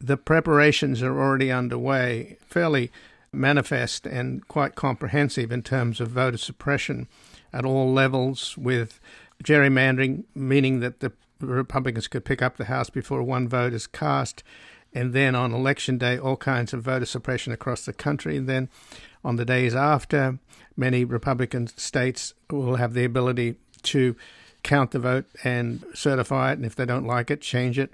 the 0.00 0.16
preparations 0.16 1.02
are 1.02 1.18
already 1.18 1.50
underway, 1.50 2.36
fairly 2.40 2.90
manifest 3.32 4.06
and 4.06 4.46
quite 4.48 4.74
comprehensive 4.74 5.52
in 5.52 5.62
terms 5.62 6.00
of 6.00 6.08
voter 6.08 6.38
suppression 6.38 7.06
at 7.52 7.64
all 7.64 7.92
levels, 7.92 8.56
with 8.58 9.00
gerrymandering, 9.42 10.24
meaning 10.34 10.80
that 10.80 11.00
the 11.00 11.12
Republicans 11.40 12.08
could 12.08 12.24
pick 12.24 12.40
up 12.42 12.56
the 12.56 12.64
House 12.66 12.90
before 12.90 13.22
one 13.22 13.48
vote 13.48 13.72
is 13.72 13.86
cast, 13.86 14.42
and 14.94 15.12
then 15.12 15.34
on 15.34 15.52
election 15.52 15.98
day, 15.98 16.18
all 16.18 16.36
kinds 16.36 16.72
of 16.72 16.82
voter 16.82 17.04
suppression 17.04 17.52
across 17.52 17.84
the 17.84 17.92
country. 17.92 18.36
And 18.36 18.48
then 18.48 18.68
on 19.24 19.36
the 19.36 19.44
days 19.44 19.74
after, 19.74 20.38
many 20.76 21.04
Republican 21.04 21.66
states 21.66 22.32
will 22.50 22.76
have 22.76 22.94
the 22.94 23.04
ability 23.04 23.56
to 23.82 24.16
count 24.62 24.90
the 24.92 24.98
vote 24.98 25.26
and 25.44 25.84
certify 25.94 26.52
it, 26.52 26.58
and 26.58 26.64
if 26.64 26.74
they 26.74 26.86
don't 26.86 27.06
like 27.06 27.30
it, 27.30 27.40
change 27.40 27.78
it. 27.78 27.92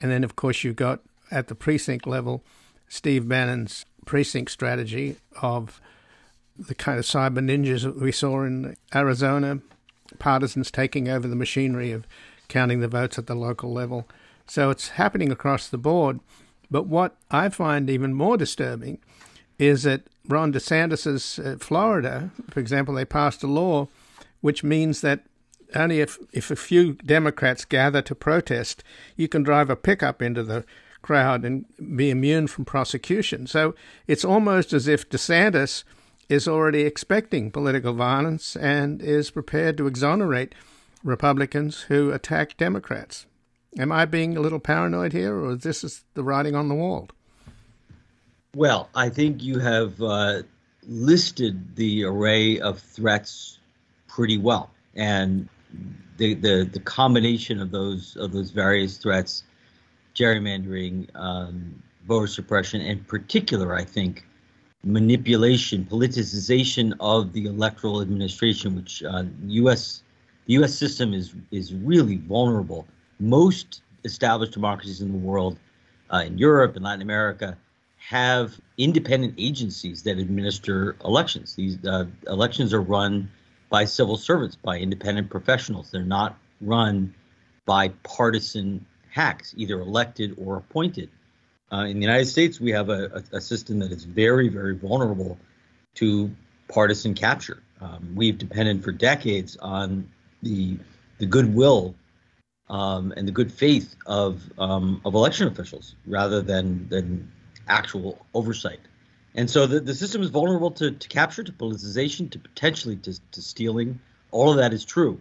And 0.00 0.10
then, 0.10 0.24
of 0.24 0.36
course, 0.36 0.64
you've 0.64 0.76
got 0.76 1.00
at 1.30 1.48
the 1.48 1.54
precinct 1.54 2.06
level 2.06 2.42
Steve 2.88 3.28
Bannon's 3.28 3.84
precinct 4.06 4.50
strategy 4.50 5.16
of 5.42 5.80
the 6.58 6.74
kind 6.74 6.98
of 6.98 7.04
cyber 7.04 7.38
ninjas 7.38 7.82
that 7.82 8.00
we 8.00 8.10
saw 8.10 8.42
in 8.42 8.76
Arizona, 8.94 9.60
partisans 10.18 10.70
taking 10.70 11.08
over 11.08 11.28
the 11.28 11.36
machinery 11.36 11.92
of 11.92 12.06
counting 12.48 12.80
the 12.80 12.88
votes 12.88 13.18
at 13.18 13.26
the 13.26 13.34
local 13.34 13.72
level. 13.72 14.08
So 14.46 14.70
it's 14.70 14.88
happening 14.90 15.30
across 15.30 15.68
the 15.68 15.78
board. 15.78 16.20
But 16.70 16.86
what 16.86 17.16
I 17.30 17.50
find 17.50 17.88
even 17.88 18.14
more 18.14 18.36
disturbing 18.36 18.98
is 19.58 19.82
that 19.82 20.02
Ron 20.26 20.52
DeSantis's 20.52 21.38
uh, 21.38 21.56
Florida, 21.60 22.30
for 22.50 22.60
example, 22.60 22.94
they 22.94 23.04
passed 23.04 23.42
a 23.42 23.46
law 23.46 23.88
which 24.40 24.62
means 24.62 25.00
that 25.00 25.20
only 25.74 26.00
if, 26.00 26.18
if 26.32 26.50
a 26.50 26.56
few 26.56 26.94
Democrats 26.94 27.64
gather 27.64 28.00
to 28.02 28.14
protest, 28.14 28.82
you 29.16 29.28
can 29.28 29.42
drive 29.42 29.68
a 29.68 29.76
pickup 29.76 30.22
into 30.22 30.42
the 30.42 30.64
crowd 31.02 31.44
and 31.44 31.64
be 31.96 32.10
immune 32.10 32.46
from 32.46 32.64
prosecution. 32.64 33.46
So 33.46 33.74
it's 34.06 34.24
almost 34.24 34.72
as 34.72 34.88
if 34.88 35.08
DeSantis 35.08 35.84
is 36.28 36.46
already 36.46 36.82
expecting 36.82 37.50
political 37.50 37.94
violence 37.94 38.56
and 38.56 39.00
is 39.00 39.30
prepared 39.30 39.76
to 39.78 39.86
exonerate 39.86 40.54
Republicans 41.02 41.82
who 41.82 42.10
attack 42.12 42.56
Democrats. 42.56 43.26
Am 43.78 43.92
I 43.92 44.04
being 44.04 44.36
a 44.36 44.40
little 44.40 44.58
paranoid 44.58 45.12
here, 45.12 45.36
or 45.36 45.52
is 45.52 45.60
this 45.60 45.84
is 45.84 46.04
the 46.14 46.24
writing 46.24 46.54
on 46.54 46.68
the 46.68 46.74
wall? 46.74 47.08
Well, 48.54 48.88
I 48.94 49.08
think 49.08 49.42
you 49.42 49.58
have 49.58 50.00
uh, 50.02 50.42
listed 50.86 51.76
the 51.76 52.04
array 52.04 52.60
of 52.60 52.80
threats 52.80 53.58
pretty 54.08 54.38
well. 54.38 54.70
And 54.94 55.48
the, 56.16 56.34
the 56.34 56.68
the 56.70 56.80
combination 56.80 57.60
of 57.60 57.70
those 57.70 58.16
of 58.16 58.32
those 58.32 58.50
various 58.50 58.96
threats, 58.96 59.44
gerrymandering, 60.18 61.08
um, 61.14 61.82
voter 62.06 62.26
suppression, 62.26 62.80
in 62.80 63.04
particular, 63.04 63.74
I 63.74 63.84
think 63.84 64.24
manipulation, 64.84 65.86
politicization 65.90 66.94
of 67.00 67.32
the 67.32 67.46
electoral 67.46 68.00
administration, 68.00 68.74
which 68.74 69.02
uh, 69.02 69.24
U.S. 69.46 70.02
the 70.46 70.54
U.S. 70.54 70.74
system 70.74 71.14
is 71.14 71.34
is 71.50 71.74
really 71.74 72.16
vulnerable. 72.16 72.86
Most 73.20 73.82
established 74.04 74.52
democracies 74.52 75.00
in 75.00 75.12
the 75.12 75.18
world, 75.18 75.58
uh, 76.12 76.22
in 76.26 76.38
Europe 76.38 76.76
and 76.76 76.84
Latin 76.84 77.02
America, 77.02 77.56
have 77.98 78.58
independent 78.78 79.34
agencies 79.38 80.02
that 80.04 80.18
administer 80.18 80.96
elections. 81.04 81.54
These 81.54 81.84
uh, 81.84 82.06
elections 82.28 82.72
are 82.72 82.80
run 82.80 83.30
by 83.70 83.84
civil 83.84 84.16
servants, 84.16 84.56
by 84.56 84.78
independent 84.78 85.28
professionals. 85.28 85.90
They're 85.90 86.02
not 86.02 86.38
run 86.60 87.14
by 87.66 87.88
partisan 88.02 88.86
hacks, 89.18 89.52
either 89.56 89.80
elected 89.80 90.36
or 90.38 90.56
appointed. 90.58 91.10
Uh, 91.72 91.86
in 91.90 91.94
the 91.96 92.06
United 92.10 92.26
States, 92.26 92.60
we 92.60 92.70
have 92.70 92.88
a, 92.88 93.22
a, 93.32 93.38
a, 93.38 93.40
system 93.40 93.80
that 93.80 93.90
is 93.90 94.04
very, 94.04 94.48
very 94.48 94.76
vulnerable 94.76 95.36
to 95.96 96.30
partisan 96.68 97.14
capture. 97.14 97.60
Um, 97.80 98.12
we've 98.14 98.38
depended 98.38 98.84
for 98.84 98.92
decades 98.92 99.56
on 99.56 100.08
the 100.42 100.78
the 101.18 101.26
goodwill 101.26 101.96
um, 102.70 103.12
and 103.16 103.26
the 103.26 103.32
good 103.32 103.52
faith 103.52 103.96
of 104.06 104.40
um, 104.56 105.00
of 105.04 105.14
election 105.14 105.48
officials 105.48 105.96
rather 106.06 106.40
than 106.40 106.88
than 106.88 107.30
actual 107.66 108.24
oversight. 108.34 108.80
And 109.34 109.50
so 109.50 109.66
the, 109.66 109.80
the 109.80 109.94
system 109.94 110.22
is 110.22 110.30
vulnerable 110.30 110.70
to, 110.80 110.92
to 110.92 111.08
capture, 111.08 111.42
to 111.42 111.52
politicization, 111.52 112.30
to 112.30 112.38
potentially 112.38 112.96
to, 112.96 113.12
to 113.32 113.42
stealing. 113.42 114.00
All 114.30 114.50
of 114.50 114.56
that 114.58 114.72
is 114.72 114.84
true. 114.84 115.20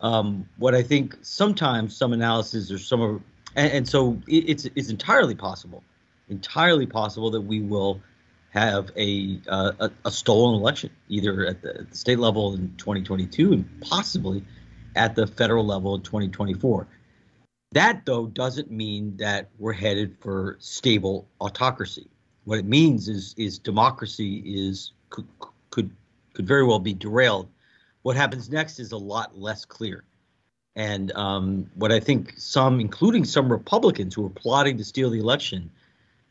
Um, 0.00 0.48
what 0.58 0.74
I 0.74 0.82
think 0.82 1.16
sometimes 1.22 1.96
some 1.96 2.12
analysis 2.12 2.70
or 2.70 2.78
some 2.78 3.00
of, 3.00 3.22
and, 3.54 3.72
and 3.72 3.88
so 3.88 4.20
it, 4.28 4.48
it's 4.48 4.64
it's 4.76 4.90
entirely 4.90 5.34
possible, 5.34 5.82
entirely 6.28 6.86
possible 6.86 7.30
that 7.30 7.40
we 7.40 7.62
will 7.62 8.00
have 8.50 8.90
a, 8.96 9.38
uh, 9.48 9.72
a, 9.80 9.90
a 10.06 10.10
stolen 10.10 10.58
election 10.58 10.90
either 11.08 11.46
at 11.46 11.60
the, 11.60 11.80
at 11.80 11.90
the, 11.90 11.96
state 11.96 12.18
level 12.18 12.54
in 12.54 12.74
2022 12.78 13.52
and 13.52 13.80
possibly 13.82 14.42
at 14.94 15.14
the 15.14 15.26
federal 15.26 15.64
level 15.64 15.94
in 15.94 16.00
2024. 16.00 16.86
That 17.72 18.06
though 18.06 18.26
doesn't 18.26 18.70
mean 18.70 19.16
that 19.18 19.50
we're 19.58 19.74
headed 19.74 20.16
for 20.20 20.56
stable 20.58 21.26
autocracy. 21.40 22.08
What 22.44 22.58
it 22.58 22.64
means 22.64 23.08
is 23.08 23.34
is 23.36 23.58
democracy 23.58 24.42
is 24.46 24.92
could 25.10 25.26
could 25.70 25.90
could 26.32 26.46
very 26.46 26.64
well 26.64 26.78
be 26.78 26.94
derailed. 26.94 27.48
What 28.06 28.14
happens 28.14 28.48
next 28.48 28.78
is 28.78 28.92
a 28.92 28.96
lot 28.96 29.36
less 29.36 29.64
clear. 29.64 30.04
And 30.76 31.10
um, 31.16 31.68
what 31.74 31.90
I 31.90 31.98
think 31.98 32.34
some, 32.36 32.78
including 32.78 33.24
some 33.24 33.50
Republicans 33.50 34.14
who 34.14 34.24
are 34.24 34.30
plotting 34.30 34.78
to 34.78 34.84
steal 34.84 35.10
the 35.10 35.18
election, 35.18 35.72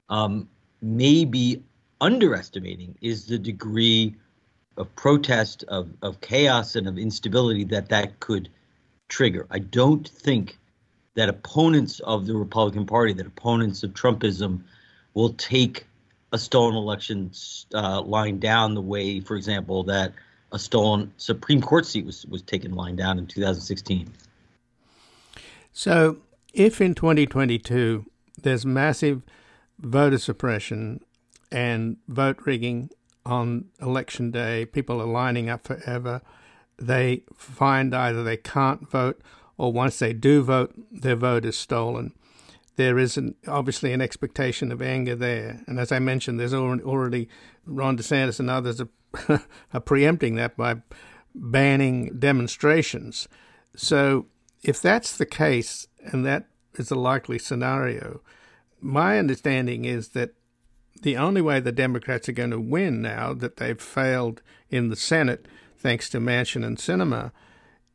um, 0.08 0.48
may 0.82 1.26
be 1.26 1.64
underestimating 2.00 2.98
is 3.02 3.26
the 3.26 3.38
degree 3.38 4.16
of 4.78 4.96
protest, 4.96 5.66
of, 5.68 5.90
of 6.02 6.22
chaos, 6.22 6.78
and 6.78 6.88
of 6.88 6.98
instability 6.98 7.66
that 7.66 7.90
that 7.90 8.22
could 8.22 8.48
trigger. 9.10 9.46
I 9.52 9.60
don't 9.60 10.08
think 10.08 10.58
that 11.16 11.28
opponents 11.28 12.00
of 12.00 12.26
the 12.26 12.38
Republican 12.38 12.86
Party, 12.86 13.12
that 13.12 13.28
opponents 13.28 13.84
of 13.84 13.92
Trumpism, 13.94 14.64
will 15.14 15.34
take 15.34 15.88
a 16.32 16.38
stolen 16.38 16.76
election 16.76 17.32
uh, 17.74 18.02
lying 18.02 18.40
down 18.40 18.76
the 18.76 18.82
way, 18.82 19.20
for 19.20 19.36
example, 19.36 19.84
that 19.84 20.14
a 20.56 20.60
stolen 20.60 21.13
Supreme 21.18 21.62
Court 21.62 21.86
seat 21.86 22.06
was, 22.06 22.26
was 22.28 22.41
taken 22.41 22.74
lying 22.74 22.96
down 22.96 23.20
in 23.20 23.28
2016. 23.28 24.10
So, 25.74 26.18
if 26.54 26.80
in 26.80 26.96
2022 26.96 28.06
there's 28.41 28.65
massive 28.65 29.22
voter 29.78 30.18
suppression 30.18 31.02
and 31.52 31.98
vote 32.08 32.39
rigging 32.46 32.89
on 33.26 33.65
election 33.82 34.32
day, 34.32 34.65
people 34.65 35.02
are 35.02 35.06
lining 35.06 35.50
up 35.50 35.68
forever. 35.68 36.22
They 36.78 37.24
find 37.36 37.94
either 37.94 38.24
they 38.24 38.38
can't 38.38 38.89
vote 38.89 39.22
or 39.58 39.74
once 39.74 40.00
they 40.00 40.13
do 40.13 40.41
vote, 40.41 40.74
their 40.89 41.18
vote 41.18 41.44
is 41.44 41.58
stolen. 41.58 42.13
There 42.78 42.98
is 42.98 43.18
an, 43.18 43.36
obviously 43.46 43.91
an 43.91 44.02
expectation 44.02 44.72
of 44.72 44.82
anger 44.82 45.15
there. 45.15 45.63
And 45.68 45.80
as 45.80 45.91
I 45.91 46.00
mentioned, 46.00 46.39
there's 46.39 46.54
already 46.54 47.28
Ron 47.65 47.98
DeSantis 47.98 48.39
and 48.39 48.50
others 48.50 48.80
are, 48.80 48.89
preempting 49.86 50.36
that 50.36 50.56
by 50.58 50.82
banning 51.34 52.17
demonstrations. 52.17 53.28
So 53.75 54.28
if 54.63 54.82
that's 54.82 55.17
the 55.17 55.25
case, 55.25 55.88
and 56.06 56.25
that 56.25 56.47
is 56.75 56.91
a 56.91 56.95
likely 56.95 57.39
scenario, 57.39 58.21
my 58.82 59.19
understanding 59.19 59.86
is 59.86 60.10
that 60.10 60.32
the 61.01 61.17
only 61.17 61.41
way 61.41 61.60
the 61.60 61.71
Democrats 61.71 62.30
are 62.30 62.34
going 62.34 62.51
to 62.51 62.60
win 62.60 63.01
now 63.01 63.34
that 63.34 63.58
they've 63.58 63.82
failed 63.82 64.41
in 64.69 64.89
the 64.89 64.95
Senate, 64.95 65.47
thanks 65.78 66.10
to 66.10 66.19
Manchin 66.19 66.65
and 66.65 66.78
Sinema, 66.78 67.32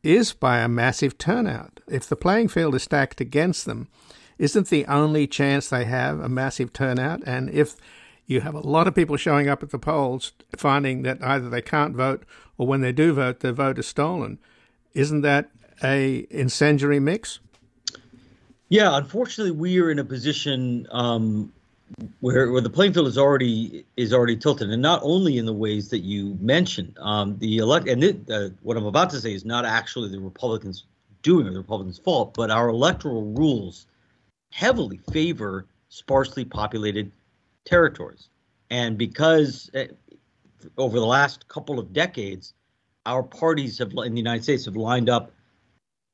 is 0.03 0.33
by 0.33 0.59
a 0.59 0.67
massive 0.67 1.17
turnout. 1.17 1.79
If 1.87 2.07
the 2.07 2.15
playing 2.15 2.47
field 2.47 2.75
is 2.75 2.83
stacked 2.83 3.21
against 3.21 3.65
them, 3.65 3.87
isn't 4.37 4.69
the 4.69 4.85
only 4.85 5.27
chance 5.27 5.69
they 5.69 5.85
have 5.85 6.19
a 6.19 6.29
massive 6.29 6.73
turnout? 6.73 7.21
And 7.25 7.49
if 7.49 7.75
you 8.31 8.41
have 8.41 8.55
a 8.55 8.59
lot 8.59 8.87
of 8.87 8.95
people 8.95 9.17
showing 9.17 9.47
up 9.47 9.61
at 9.61 9.69
the 9.69 9.77
polls 9.77 10.31
finding 10.57 11.03
that 11.03 11.23
either 11.23 11.49
they 11.49 11.61
can't 11.61 11.95
vote 11.95 12.23
or 12.57 12.65
when 12.65 12.81
they 12.81 12.91
do 12.91 13.13
vote, 13.13 13.41
their 13.41 13.51
vote 13.51 13.77
is 13.77 13.87
stolen, 13.87 14.39
isn't 14.93 15.21
that 15.21 15.51
a 15.83 16.25
incendiary 16.29 16.99
mix? 16.99 17.39
Yeah, 18.69 18.95
unfortunately, 18.95 19.51
we 19.51 19.79
are 19.79 19.91
in 19.91 19.99
a 19.99 20.05
position 20.05 20.87
um, 20.91 21.51
where 22.21 22.51
where 22.51 22.61
the 22.61 22.69
playing 22.69 22.93
field 22.93 23.07
is 23.07 23.17
already 23.17 23.85
is 23.97 24.13
already 24.13 24.37
tilted, 24.37 24.69
and 24.69 24.81
not 24.81 25.01
only 25.03 25.37
in 25.37 25.45
the 25.45 25.53
ways 25.53 25.89
that 25.89 25.99
you 25.99 26.37
mentioned. 26.39 26.97
Um, 26.99 27.37
the 27.39 27.57
elect 27.57 27.89
and 27.89 28.03
it, 28.03 28.29
uh, 28.31 28.49
what 28.61 28.77
I'm 28.77 28.85
about 28.85 29.09
to 29.09 29.19
say 29.19 29.33
is 29.33 29.43
not 29.43 29.65
actually 29.65 30.09
the 30.09 30.19
Republicans 30.19 30.85
doing 31.21 31.47
or 31.47 31.51
the 31.51 31.57
Republicans' 31.57 31.99
fault, 31.99 32.33
but 32.33 32.49
our 32.49 32.69
electoral 32.69 33.23
rules 33.33 33.87
heavily 34.51 34.99
favor 35.11 35.65
sparsely 35.89 36.45
populated 36.45 37.11
territories, 37.65 38.29
and 38.69 38.97
because 38.97 39.69
uh, 39.75 39.85
over 40.77 40.99
the 40.99 41.05
last 41.05 41.47
couple 41.47 41.79
of 41.79 41.93
decades, 41.93 42.53
our 43.05 43.23
parties 43.23 43.77
have 43.79 43.91
in 43.91 44.13
the 44.13 44.19
United 44.19 44.43
States 44.43 44.65
have 44.65 44.75
lined 44.75 45.09
up 45.09 45.31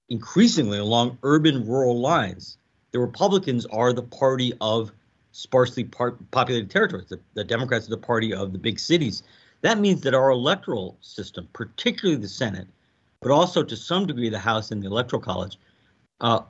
increasingly 0.10 0.78
along 0.78 1.18
urban 1.24 1.68
rural 1.68 2.00
lines. 2.00 2.58
The 2.92 3.00
Republicans 3.00 3.66
are 3.68 3.94
the 3.94 4.04
party 4.04 4.54
of 4.62 4.92
sparsely 5.32 5.84
par- 5.84 6.18
populated 6.32 6.70
territories. 6.70 7.08
The, 7.10 7.20
the 7.34 7.44
Democrats 7.44 7.88
are 7.88 7.92
the 7.92 7.98
party 7.98 8.34
of 8.34 8.54
the 8.54 8.58
big 8.58 8.80
cities. 8.80 9.24
That 9.62 9.80
means 9.80 10.02
that 10.02 10.14
our 10.14 10.30
electoral 10.30 10.98
system, 11.02 11.48
particularly 11.54 12.20
the 12.20 12.30
Senate, 12.30 12.68
but 13.22 13.32
also 13.32 13.64
to 13.64 13.76
some 13.76 14.06
degree 14.06 14.30
the 14.30 14.40
House 14.40 14.72
and 14.72 14.82
the 14.82 14.88
Electoral 14.88 15.22
College, 15.22 15.60
uh, 16.22 16.42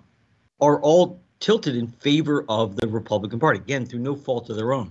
are 0.61 0.81
all 0.81 1.19
tilted 1.39 1.75
in 1.75 1.87
favor 1.87 2.45
of 2.49 2.75
the 2.75 2.87
Republican 2.87 3.39
Party, 3.39 3.59
again, 3.59 3.85
through 3.85 3.99
no 3.99 4.15
fault 4.15 4.49
of 4.49 4.55
their 4.55 4.73
own. 4.73 4.89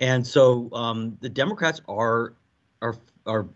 And 0.00 0.26
so 0.26 0.68
um, 0.72 1.16
the 1.20 1.28
Democrats 1.28 1.80
are 1.88 2.34
are 2.82 2.96
are 3.26 3.46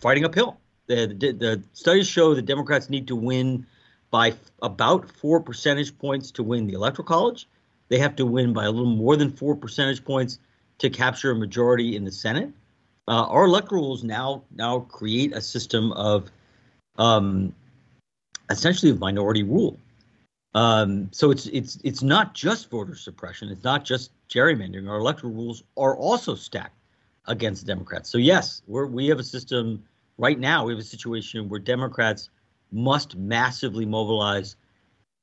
fighting 0.00 0.24
uphill. 0.24 0.58
The, 0.86 1.06
the, 1.06 1.32
the 1.32 1.62
studies 1.72 2.06
show 2.06 2.34
the 2.34 2.42
Democrats 2.42 2.90
need 2.90 3.08
to 3.08 3.16
win 3.16 3.66
by 4.10 4.28
f- 4.28 4.36
about 4.62 5.10
four 5.10 5.40
percentage 5.40 5.96
points 5.98 6.30
to 6.32 6.42
win 6.42 6.66
the 6.66 6.74
Electoral 6.74 7.06
College, 7.06 7.48
they 7.88 7.98
have 7.98 8.16
to 8.16 8.26
win 8.26 8.52
by 8.52 8.64
a 8.64 8.70
little 8.70 8.94
more 8.94 9.16
than 9.16 9.30
four 9.30 9.56
percentage 9.56 10.04
points 10.04 10.38
to 10.78 10.90
capture 10.90 11.30
a 11.30 11.34
majority 11.34 11.96
in 11.96 12.04
the 12.04 12.12
Senate. 12.12 12.50
Uh, 13.06 13.24
our 13.24 13.44
electoral 13.44 13.82
rules 13.82 14.02
now 14.02 14.42
now 14.54 14.80
create 14.80 15.34
a 15.34 15.40
system 15.40 15.92
of 15.92 16.30
um, 16.96 17.54
essentially 18.50 18.92
minority 18.92 19.42
rule. 19.42 19.78
Um, 20.54 21.08
so 21.12 21.30
it's 21.30 21.46
it's 21.46 21.78
it's 21.82 22.02
not 22.02 22.34
just 22.34 22.70
voter 22.70 22.94
suppression. 22.94 23.48
It's 23.48 23.64
not 23.64 23.84
just 23.84 24.12
gerrymandering. 24.28 24.88
Our 24.88 24.98
electoral 24.98 25.32
rules 25.32 25.64
are 25.76 25.96
also 25.96 26.34
stacked 26.34 26.78
against 27.26 27.66
Democrats. 27.66 28.10
So 28.10 28.18
yes, 28.18 28.62
we're, 28.66 28.86
we 28.86 29.06
have 29.08 29.18
a 29.18 29.24
system 29.24 29.82
right 30.18 30.38
now. 30.38 30.64
We 30.64 30.72
have 30.72 30.80
a 30.80 30.84
situation 30.84 31.48
where 31.48 31.58
Democrats 31.58 32.30
must 32.70 33.16
massively 33.16 33.86
mobilize 33.86 34.56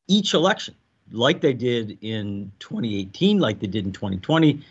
each 0.08 0.34
election 0.34 0.76
like 1.12 1.41
they 1.41 1.54
did 1.54 1.98
in 2.02 2.52
2018, 2.60 3.39
like 3.39 3.60
they 3.60 3.67
did 3.67 3.86
in 3.86 3.91
2020. 3.91 4.62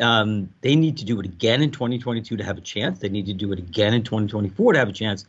Um, 0.00 0.48
they 0.60 0.76
need 0.76 0.96
to 0.98 1.04
do 1.04 1.18
it 1.20 1.26
again 1.26 1.62
in 1.62 1.70
2022 1.70 2.36
to 2.36 2.44
have 2.44 2.58
a 2.58 2.60
chance. 2.60 2.98
They 2.98 3.08
need 3.08 3.26
to 3.26 3.34
do 3.34 3.52
it 3.52 3.58
again 3.58 3.94
in 3.94 4.02
2024 4.02 4.74
to 4.74 4.78
have 4.78 4.88
a 4.88 4.92
chance. 4.92 5.26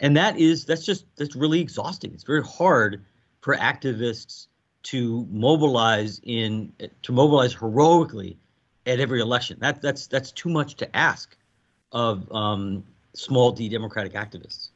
And 0.00 0.16
that 0.16 0.38
is 0.38 0.64
that's 0.64 0.84
just 0.84 1.04
that's 1.16 1.36
really 1.36 1.60
exhausting. 1.60 2.12
It's 2.12 2.24
very 2.24 2.42
hard 2.42 3.02
for 3.42 3.56
activists 3.56 4.46
to 4.84 5.26
mobilize 5.30 6.20
in 6.24 6.72
to 7.02 7.12
mobilize 7.12 7.54
heroically 7.54 8.38
at 8.86 8.98
every 8.98 9.20
election. 9.20 9.58
That 9.60 9.82
that's 9.82 10.06
that's 10.06 10.32
too 10.32 10.48
much 10.48 10.76
to 10.76 10.96
ask 10.96 11.36
of 11.92 12.30
um, 12.32 12.84
small 13.14 13.52
d 13.52 13.68
democratic 13.68 14.14
activists. 14.14 14.70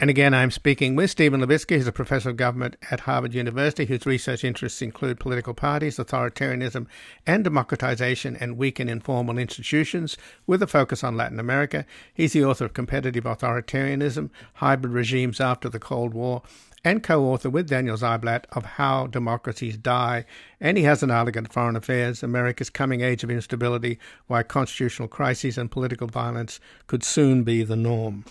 And 0.00 0.10
again, 0.10 0.34
I'm 0.34 0.50
speaking 0.50 0.96
with 0.96 1.10
Steven 1.10 1.40
Levitsky, 1.40 1.76
who's 1.76 1.86
a 1.86 1.92
professor 1.92 2.30
of 2.30 2.36
government 2.36 2.76
at 2.90 3.00
Harvard 3.00 3.34
University, 3.34 3.84
whose 3.84 4.04
research 4.04 4.42
interests 4.42 4.82
include 4.82 5.20
political 5.20 5.54
parties, 5.54 5.96
authoritarianism, 5.96 6.88
and 7.24 7.44
democratization 7.44 8.34
and 8.34 8.56
weak 8.56 8.80
and 8.80 8.90
informal 8.90 9.38
institutions, 9.38 10.16
with 10.44 10.60
a 10.60 10.66
focus 10.66 11.04
on 11.04 11.16
Latin 11.16 11.38
America. 11.38 11.86
He's 12.12 12.32
the 12.32 12.44
author 12.44 12.64
of 12.64 12.74
Competitive 12.74 13.22
Authoritarianism, 13.22 14.30
Hybrid 14.54 14.92
Regimes 14.92 15.40
After 15.40 15.68
the 15.68 15.78
Cold 15.78 16.14
War, 16.14 16.42
and 16.84 17.02
co-author 17.02 17.48
with 17.48 17.68
Daniel 17.68 17.96
Ziblatt 17.96 18.44
of 18.52 18.64
How 18.64 19.06
Democracies 19.06 19.76
Die, 19.76 20.24
and 20.60 20.76
he 20.76 20.84
has 20.84 21.02
an 21.02 21.10
article 21.10 21.44
at 21.44 21.52
Foreign 21.52 21.76
Affairs, 21.76 22.22
America's 22.22 22.70
Coming 22.70 23.02
Age 23.02 23.22
of 23.22 23.30
Instability, 23.30 23.98
Why 24.26 24.42
Constitutional 24.42 25.08
Crises 25.08 25.56
and 25.56 25.70
Political 25.70 26.08
Violence 26.08 26.58
Could 26.86 27.04
Soon 27.04 27.44
Be 27.44 27.62
the 27.62 27.76
Norm. 27.76 28.24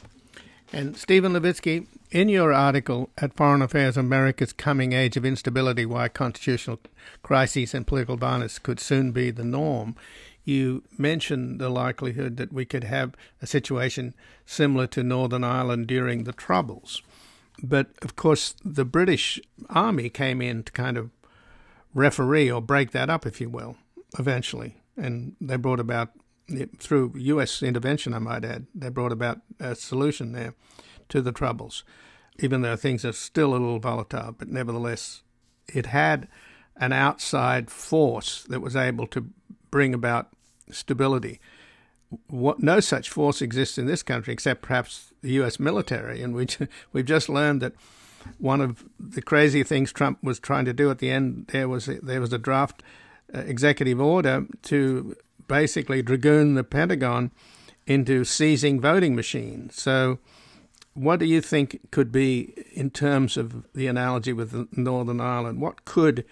And 0.74 0.95
Steven 0.97 1.34
Levitsky, 1.34 1.88
in 2.12 2.30
your 2.30 2.54
article 2.54 3.10
at 3.18 3.36
Foreign 3.36 3.62
Affairs 3.62 3.95
America's 3.97 4.54
Coming 4.54 4.93
Age 4.93 5.16
of 5.16 5.26
Instability 5.26 5.86
Why 5.86 6.10
Constitutional 6.10 6.80
Crises 7.24 7.74
and 7.74 7.88
Political 7.88 8.18
Violence 8.18 8.60
Could 8.60 8.80
Soon 8.80 9.12
Be 9.12 9.32
the 9.32 9.45
Norm, 9.45 9.95
you 10.43 10.84
mentioned 10.97 11.60
the 11.60 11.70
likelihood 11.70 12.38
that 12.38 12.52
we 12.52 12.66
could 12.66 12.84
have 12.84 13.16
a 13.41 13.47
situation 13.47 14.14
similar 14.45 14.88
to 14.88 15.04
Northern 15.04 15.43
Ireland 15.43 15.88
during 15.88 16.24
the 16.24 16.34
Troubles. 16.34 17.02
But 17.62 17.91
of 18.01 18.16
course, 18.16 18.55
the 18.64 18.86
British 18.86 19.39
Army 19.70 20.09
came 20.09 20.41
in 20.41 20.64
to 20.64 20.72
kind 20.72 20.97
of 20.97 21.12
referee 21.93 22.51
or 22.51 22.62
break 22.62 22.91
that 22.91 23.09
up, 23.09 23.26
if 23.26 23.39
you 23.39 23.49
will, 23.49 23.78
eventually. 24.18 24.78
And 24.97 25.36
they 25.39 25.57
brought 25.57 25.80
about, 25.80 26.12
through 26.80 27.14
U.S. 27.16 27.62
intervention, 27.62 28.14
I 28.14 28.20
might 28.20 28.45
add, 28.45 28.68
they 28.74 28.89
brought 28.89 29.12
about 29.12 29.41
a 29.59 29.76
solution 29.76 30.32
there 30.32 30.53
to 31.09 31.22
the 31.22 31.32
troubles, 31.32 31.84
even 32.39 32.62
though 32.62 32.76
things 32.76 33.05
are 33.05 33.14
still 33.14 33.51
a 33.51 33.53
little 33.53 33.80
volatile. 33.80 34.36
But 34.38 34.47
nevertheless, 34.47 35.24
it 35.68 35.88
had 35.88 36.28
an 36.78 36.93
outside 36.93 37.70
force 37.70 38.43
that 38.43 38.62
was 38.62 38.76
able 38.76 39.07
to 39.07 39.28
bring 39.70 39.93
about 39.93 40.30
stability. 40.72 41.39
What, 42.28 42.59
no 42.59 42.80
such 42.80 43.09
force 43.09 43.41
exists 43.41 43.78
in 43.78 43.86
this 43.86 44.03
country 44.03 44.34
except 44.34 44.62
perhaps 44.62 45.11
the 45.22 45.32
U.S. 45.34 45.59
military, 45.59 46.22
and 46.22 46.34
we 46.34 46.47
we've 46.93 47.05
just 47.05 47.30
learned 47.30 47.61
that 47.61 47.74
one 48.38 48.61
of 48.61 48.84
the 48.99 49.22
crazy 49.22 49.63
things 49.63 49.91
Trump 49.91 50.19
was 50.24 50.39
trying 50.39 50.65
to 50.65 50.74
do 50.74 50.91
at 50.91 50.99
the 50.99 51.09
end 51.09 51.47
there 51.47 51.67
was 51.67 51.86
there 51.86 52.22
was 52.22 52.34
a 52.34 52.38
draft 52.38 52.84
uh, 53.34 53.39
executive 53.39 53.99
order 53.99 54.45
to 54.63 55.15
basically 55.47 56.01
dragoon 56.01 56.55
the 56.55 56.63
Pentagon 56.63 57.32
into 57.88 58.24
seizing 58.24 58.80
voting 58.80 59.15
machines. 59.15 59.82
So, 59.82 60.19
what 60.93 61.19
do 61.19 61.26
you 61.26 61.41
think 61.41 61.80
could 61.91 62.11
be 62.11 62.53
in 62.74 62.89
terms 62.89 63.38
of 63.38 63.65
the 63.74 63.88
analogy 63.88 64.34
with 64.34 64.67
Northern 64.78 65.19
Ireland? 65.22 65.61
What 65.61 65.86
could 65.86 66.26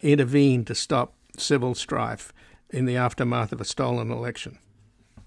intervene 0.00 0.64
to 0.66 0.74
stop 0.74 1.14
civil 1.36 1.74
strife 1.74 2.32
in 2.70 2.84
the 2.84 2.96
aftermath 2.96 3.52
of 3.52 3.60
a 3.60 3.64
stolen 3.64 4.10
election? 4.10 4.58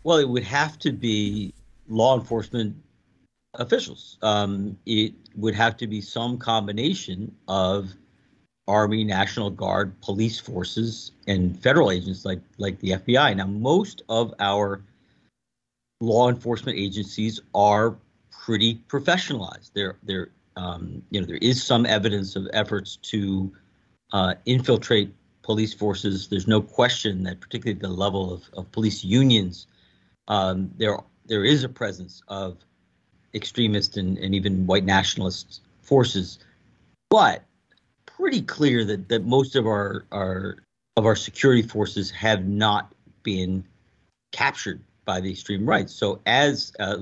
Well, 0.03 0.17
it 0.17 0.29
would 0.29 0.43
have 0.43 0.77
to 0.79 0.91
be 0.91 1.53
law 1.87 2.17
enforcement 2.17 2.75
officials. 3.53 4.17
Um, 4.21 4.77
it 4.85 5.13
would 5.35 5.55
have 5.55 5.77
to 5.77 5.87
be 5.87 6.01
some 6.01 6.37
combination 6.37 7.35
of 7.47 7.93
Army, 8.67 9.03
National 9.03 9.49
Guard, 9.49 9.99
police 10.01 10.39
forces, 10.39 11.11
and 11.25 11.57
federal 11.57 11.91
agents 11.91 12.25
like 12.25 12.41
like 12.57 12.79
the 12.79 12.91
FBI. 12.91 13.35
Now, 13.35 13.47
most 13.47 14.03
of 14.09 14.33
our 14.39 14.83
law 16.01 16.29
enforcement 16.29 16.77
agencies 16.77 17.41
are 17.55 17.95
pretty 18.31 18.75
professionalized. 18.87 19.71
There, 19.73 19.97
there, 20.03 20.29
um, 20.55 21.01
you 21.09 21.19
know, 21.19 21.27
there 21.27 21.37
is 21.37 21.63
some 21.63 21.85
evidence 21.85 22.35
of 22.35 22.47
efforts 22.53 22.97
to 23.03 23.51
uh, 24.13 24.35
infiltrate 24.45 25.13
police 25.41 25.73
forces. 25.73 26.27
There's 26.27 26.47
no 26.47 26.61
question 26.61 27.23
that, 27.23 27.39
particularly 27.39 27.77
at 27.77 27.81
the 27.81 27.89
level 27.89 28.33
of, 28.33 28.43
of 28.53 28.71
police 28.71 29.03
unions, 29.03 29.67
um, 30.27 30.71
there 30.77 30.97
there 31.25 31.45
is 31.45 31.63
a 31.63 31.69
presence 31.69 32.21
of 32.27 32.57
extremist 33.33 33.97
and, 33.97 34.17
and 34.17 34.33
even 34.33 34.65
white 34.65 34.85
nationalist 34.85 35.61
forces. 35.81 36.39
But 37.09 37.43
pretty 38.05 38.41
clear 38.41 38.83
that, 38.85 39.09
that 39.09 39.25
most 39.25 39.55
of 39.55 39.65
our, 39.65 40.05
our 40.11 40.57
of 40.97 41.05
our 41.05 41.15
security 41.15 41.61
forces 41.61 42.09
have 42.11 42.45
not 42.45 42.91
been 43.23 43.63
captured 44.31 44.81
by 45.05 45.21
the 45.21 45.31
extreme 45.31 45.65
right. 45.65 45.89
So 45.89 46.19
as 46.25 46.73
uh, 46.79 46.97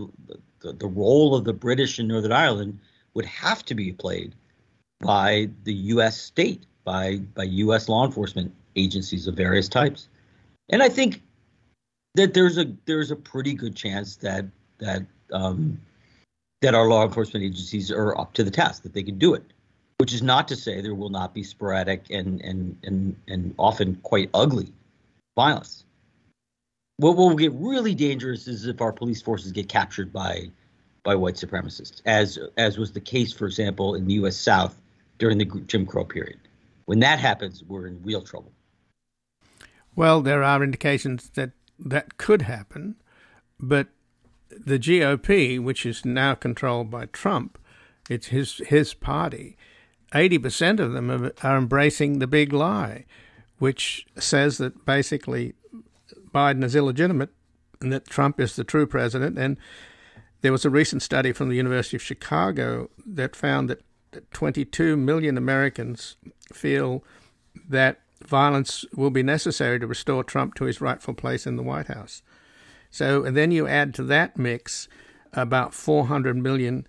the, 0.59 0.73
the 0.73 0.87
role 0.87 1.35
of 1.35 1.45
the 1.45 1.53
British 1.53 1.99
in 1.99 2.07
Northern 2.07 2.33
Ireland 2.33 2.79
would 3.13 3.25
have 3.25 3.63
to 3.65 3.75
be 3.75 3.93
played 3.93 4.35
by 4.99 5.49
the 5.63 5.73
U.S. 5.73 6.17
state, 6.17 6.65
by 6.83 7.17
by 7.33 7.43
U.S. 7.43 7.89
law 7.89 8.05
enforcement 8.05 8.53
agencies 8.75 9.27
of 9.27 9.35
various 9.35 9.69
types, 9.69 10.07
and 10.69 10.83
I 10.83 10.89
think 10.89 11.21
that 12.15 12.33
there's 12.33 12.57
a 12.57 12.65
there's 12.85 13.11
a 13.11 13.15
pretty 13.15 13.53
good 13.53 13.75
chance 13.75 14.17
that 14.17 14.45
that 14.79 15.03
um, 15.31 15.79
that 16.61 16.73
our 16.73 16.87
law 16.87 17.03
enforcement 17.03 17.45
agencies 17.45 17.91
are 17.91 18.17
up 18.17 18.33
to 18.33 18.43
the 18.43 18.51
task, 18.51 18.83
that 18.83 18.93
they 18.93 19.03
can 19.03 19.17
do 19.17 19.33
it. 19.33 19.43
Which 19.97 20.13
is 20.13 20.21
not 20.21 20.47
to 20.49 20.55
say 20.55 20.81
there 20.81 20.95
will 20.95 21.09
not 21.09 21.33
be 21.33 21.43
sporadic 21.43 22.09
and 22.09 22.41
and 22.41 22.77
and 22.83 23.15
and 23.27 23.55
often 23.57 23.95
quite 24.03 24.29
ugly 24.33 24.73
violence. 25.35 25.85
What 26.97 27.15
will 27.15 27.35
get 27.35 27.53
really 27.53 27.95
dangerous 27.95 28.47
is 28.47 28.65
if 28.65 28.81
our 28.81 28.91
police 28.91 29.21
forces 29.21 29.51
get 29.51 29.69
captured 29.69 30.11
by 30.11 30.49
by 31.03 31.15
white 31.15 31.35
supremacists, 31.35 32.01
as 32.05 32.37
as 32.57 32.77
was 32.77 32.91
the 32.91 32.99
case, 32.99 33.31
for 33.31 33.45
example, 33.45 33.95
in 33.95 34.05
the 34.05 34.15
U.S. 34.15 34.35
South 34.35 34.75
during 35.17 35.37
the 35.37 35.45
Jim 35.67 35.85
Crow 35.85 36.03
period. 36.03 36.39
When 36.85 36.99
that 36.99 37.19
happens, 37.19 37.63
we're 37.63 37.87
in 37.87 38.01
real 38.03 38.21
trouble. 38.21 38.51
Well, 39.95 40.21
there 40.21 40.43
are 40.43 40.63
indications 40.63 41.29
that 41.35 41.51
that 41.79 42.17
could 42.17 42.43
happen, 42.43 42.95
but 43.59 43.87
the 44.49 44.79
GOP, 44.79 45.61
which 45.61 45.85
is 45.85 46.05
now 46.05 46.35
controlled 46.35 46.89
by 46.89 47.05
Trump, 47.07 47.57
it's 48.09 48.27
his 48.27 48.61
his 48.67 48.93
party. 48.93 49.57
Eighty 50.13 50.37
percent 50.37 50.79
of 50.79 50.93
them 50.93 51.31
are 51.43 51.57
embracing 51.57 52.19
the 52.19 52.27
big 52.27 52.53
lie, 52.53 53.05
which 53.57 54.05
says 54.17 54.57
that 54.59 54.85
basically 54.85 55.53
Biden 56.33 56.63
is 56.63 56.75
illegitimate 56.75 57.29
and 57.81 57.91
that 57.91 58.07
Trump 58.07 58.39
is 58.39 58.55
the 58.55 58.63
true 58.63 58.85
president. 58.85 59.37
And 59.37 59.57
there 60.41 60.51
was 60.51 60.65
a 60.65 60.69
recent 60.69 61.01
study 61.01 61.31
from 61.31 61.49
the 61.49 61.55
University 61.55 61.97
of 61.97 62.03
Chicago 62.03 62.89
that 63.05 63.35
found 63.35 63.69
that 63.69 63.81
22 64.31 64.95
million 64.95 65.37
Americans 65.37 66.17
feel 66.53 67.03
that 67.67 68.01
violence 68.23 68.85
will 68.95 69.09
be 69.09 69.23
necessary 69.23 69.79
to 69.79 69.87
restore 69.87 70.23
Trump 70.23 70.55
to 70.55 70.65
his 70.65 70.81
rightful 70.81 71.13
place 71.13 71.45
in 71.47 71.55
the 71.55 71.63
White 71.63 71.87
House. 71.87 72.21
So, 72.95 73.25
and 73.25 73.35
then 73.35 73.51
you 73.51 73.67
add 73.67 73.93
to 73.95 74.03
that 74.03 74.37
mix 74.37 74.87
about 75.33 75.73
400 75.73 76.37
million 76.37 76.87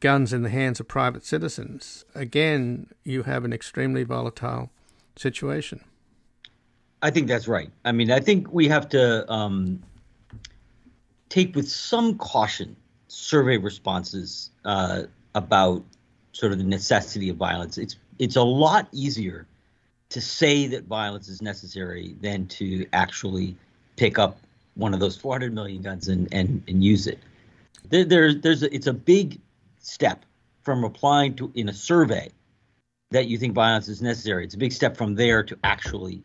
guns 0.00 0.32
in 0.32 0.42
the 0.42 0.50
hands 0.50 0.80
of 0.80 0.88
private 0.88 1.24
citizens. 1.24 2.04
Again, 2.12 2.88
you 3.04 3.22
have 3.22 3.44
an 3.44 3.52
extremely 3.52 4.02
volatile 4.02 4.70
situation. 5.14 5.84
I 7.02 7.12
think 7.12 7.28
that's 7.28 7.46
right. 7.46 7.70
I 7.84 7.92
mean, 7.92 8.10
I 8.10 8.18
think 8.18 8.52
we 8.52 8.66
have 8.66 8.88
to 8.88 9.32
um, 9.32 9.80
take 11.28 11.54
with 11.54 11.68
some 11.70 12.18
caution 12.18 12.74
survey 13.06 13.56
responses 13.56 14.50
uh, 14.64 15.04
about 15.36 15.84
sort 16.32 16.50
of 16.50 16.58
the 16.58 16.64
necessity 16.64 17.28
of 17.28 17.36
violence. 17.36 17.78
It's 17.78 17.94
it's 18.18 18.34
a 18.34 18.42
lot 18.42 18.88
easier 18.90 19.46
to 20.08 20.20
say 20.20 20.66
that 20.66 20.86
violence 20.86 21.28
is 21.28 21.40
necessary 21.40 22.16
than 22.20 22.48
to 22.48 22.86
actually 22.92 23.56
pick 23.94 24.18
up 24.18 24.36
one 24.74 24.94
of 24.94 25.00
those 25.00 25.16
400 25.16 25.52
million 25.54 25.82
guns 25.82 26.08
and 26.08 26.28
and, 26.32 26.62
and 26.68 26.84
use 26.84 27.06
it. 27.06 27.18
There, 27.88 28.04
there 28.04 28.34
there's 28.34 28.62
a, 28.62 28.74
it's 28.74 28.86
a 28.86 28.92
big 28.92 29.40
step 29.78 30.24
from 30.62 30.82
replying 30.82 31.34
to 31.36 31.52
in 31.54 31.68
a 31.68 31.74
survey 31.74 32.30
that 33.10 33.28
you 33.28 33.38
think 33.38 33.54
violence 33.54 33.88
is 33.88 34.02
necessary. 34.02 34.44
It's 34.44 34.54
a 34.54 34.58
big 34.58 34.72
step 34.72 34.96
from 34.96 35.14
there 35.14 35.42
to 35.44 35.58
actually 35.62 36.22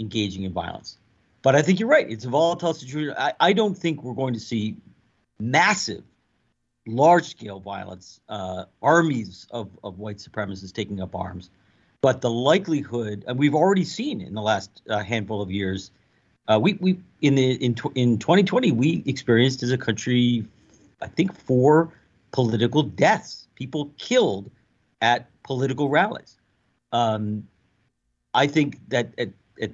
engaging 0.00 0.42
in 0.42 0.52
violence. 0.52 0.98
But 1.42 1.54
I 1.54 1.62
think 1.62 1.78
you're 1.78 1.88
right. 1.88 2.10
It's 2.10 2.24
a 2.24 2.30
volatile 2.30 2.74
situation. 2.74 3.14
I, 3.16 3.34
I 3.38 3.52
don't 3.52 3.76
think 3.76 4.02
we're 4.02 4.14
going 4.14 4.34
to 4.34 4.40
see 4.40 4.76
massive, 5.38 6.02
large 6.86 7.28
scale 7.28 7.60
violence, 7.60 8.20
uh, 8.28 8.64
armies 8.82 9.46
of, 9.50 9.70
of 9.84 9.98
white 9.98 10.16
supremacists 10.16 10.72
taking 10.72 11.00
up 11.00 11.14
arms. 11.14 11.50
But 12.00 12.20
the 12.20 12.30
likelihood, 12.30 13.24
and 13.28 13.38
we've 13.38 13.54
already 13.54 13.84
seen 13.84 14.20
in 14.20 14.34
the 14.34 14.42
last 14.42 14.82
uh, 14.88 15.00
handful 15.00 15.40
of 15.40 15.50
years, 15.50 15.90
uh, 16.48 16.58
we 16.60 16.74
we 16.74 16.98
in 17.20 17.34
the 17.34 17.52
in 17.54 17.74
in 17.94 18.18
2020 18.18 18.72
we 18.72 19.02
experienced 19.06 19.62
as 19.62 19.70
a 19.70 19.78
country, 19.78 20.44
I 21.00 21.06
think 21.06 21.34
four 21.34 21.92
political 22.32 22.82
deaths, 22.82 23.46
people 23.54 23.90
killed 23.98 24.50
at 25.00 25.28
political 25.42 25.88
rallies. 25.88 26.36
Um, 26.92 27.46
I 28.34 28.46
think 28.46 28.80
that 28.88 29.12
at, 29.18 29.30
at 29.60 29.70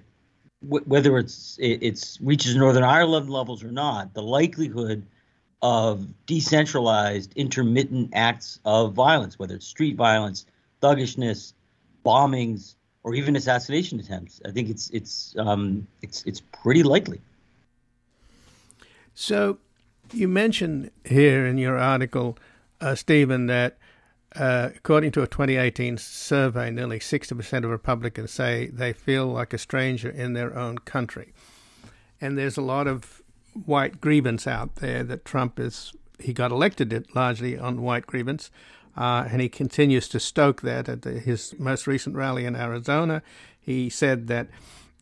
w- 0.62 0.85
whether 0.87 1.18
it's 1.18 1.59
it, 1.59 1.79
it's 1.83 2.21
reaches 2.21 2.55
Northern 2.55 2.85
Ireland 2.85 3.31
levels 3.31 3.64
or 3.64 3.73
not, 3.73 4.14
the 4.14 4.23
likelihood 4.23 5.07
of 5.62 6.07
decentralized, 6.27 7.33
intermittent 7.37 8.11
acts 8.14 8.61
of 8.64 8.93
violence, 8.95 9.39
whether 9.39 9.57
it's 9.57 9.66
street 9.66 9.97
violence, 9.97 10.47
thuggishness, 10.81 11.55
bombings, 12.05 12.77
or 13.03 13.14
even 13.14 13.36
assassination 13.36 13.98
attempts. 14.01 14.40
I 14.46 14.51
think 14.51 14.68
it's 14.68 14.90
it's 14.90 15.34
um, 15.38 15.86
it's 16.03 16.22
it's 16.24 16.40
pretty 16.62 16.82
likely. 16.82 17.20
So, 19.14 19.59
you 20.12 20.28
mentioned 20.28 20.90
here 21.05 21.44
in 21.46 21.59
your 21.59 21.76
article, 21.76 22.38
uh, 22.80 22.94
Steven, 22.94 23.46
that 23.46 23.76
uh, 24.36 24.70
according 24.76 25.11
to 25.12 25.22
a 25.22 25.26
2018 25.26 25.98
survey, 25.98 26.70
nearly 26.70 27.01
60% 27.01 27.64
of 27.64 27.70
Republicans 27.70 28.30
say 28.30 28.68
they 28.68 28.92
feel 28.92 29.26
like 29.26 29.53
a 29.53 29.59
stranger 29.59 30.09
in 30.09 30.34
their 30.34 30.57
own 30.57 30.78
country, 30.78 31.32
and 32.20 32.38
there's 32.38 32.57
a 32.57 32.62
lot 32.62 32.86
of 32.86 33.22
white 33.66 34.01
grievance 34.01 34.46
out 34.46 34.76
there 34.76 35.03
that 35.03 35.24
Trump 35.24 35.59
is 35.59 35.92
he 36.20 36.32
got 36.32 36.53
elected 36.53 37.07
largely 37.14 37.59
on 37.59 37.82
white 37.82 38.07
grievance. 38.07 38.51
Uh, 38.97 39.26
and 39.30 39.41
he 39.41 39.49
continues 39.49 40.09
to 40.09 40.20
stoke 40.20 40.62
that 40.62 40.88
at 40.88 41.03
the, 41.03 41.12
his 41.12 41.55
most 41.59 41.86
recent 41.86 42.16
rally 42.16 42.45
in 42.45 42.57
Arizona. 42.57 43.22
He 43.61 43.88
said 43.88 44.26
that 44.26 44.49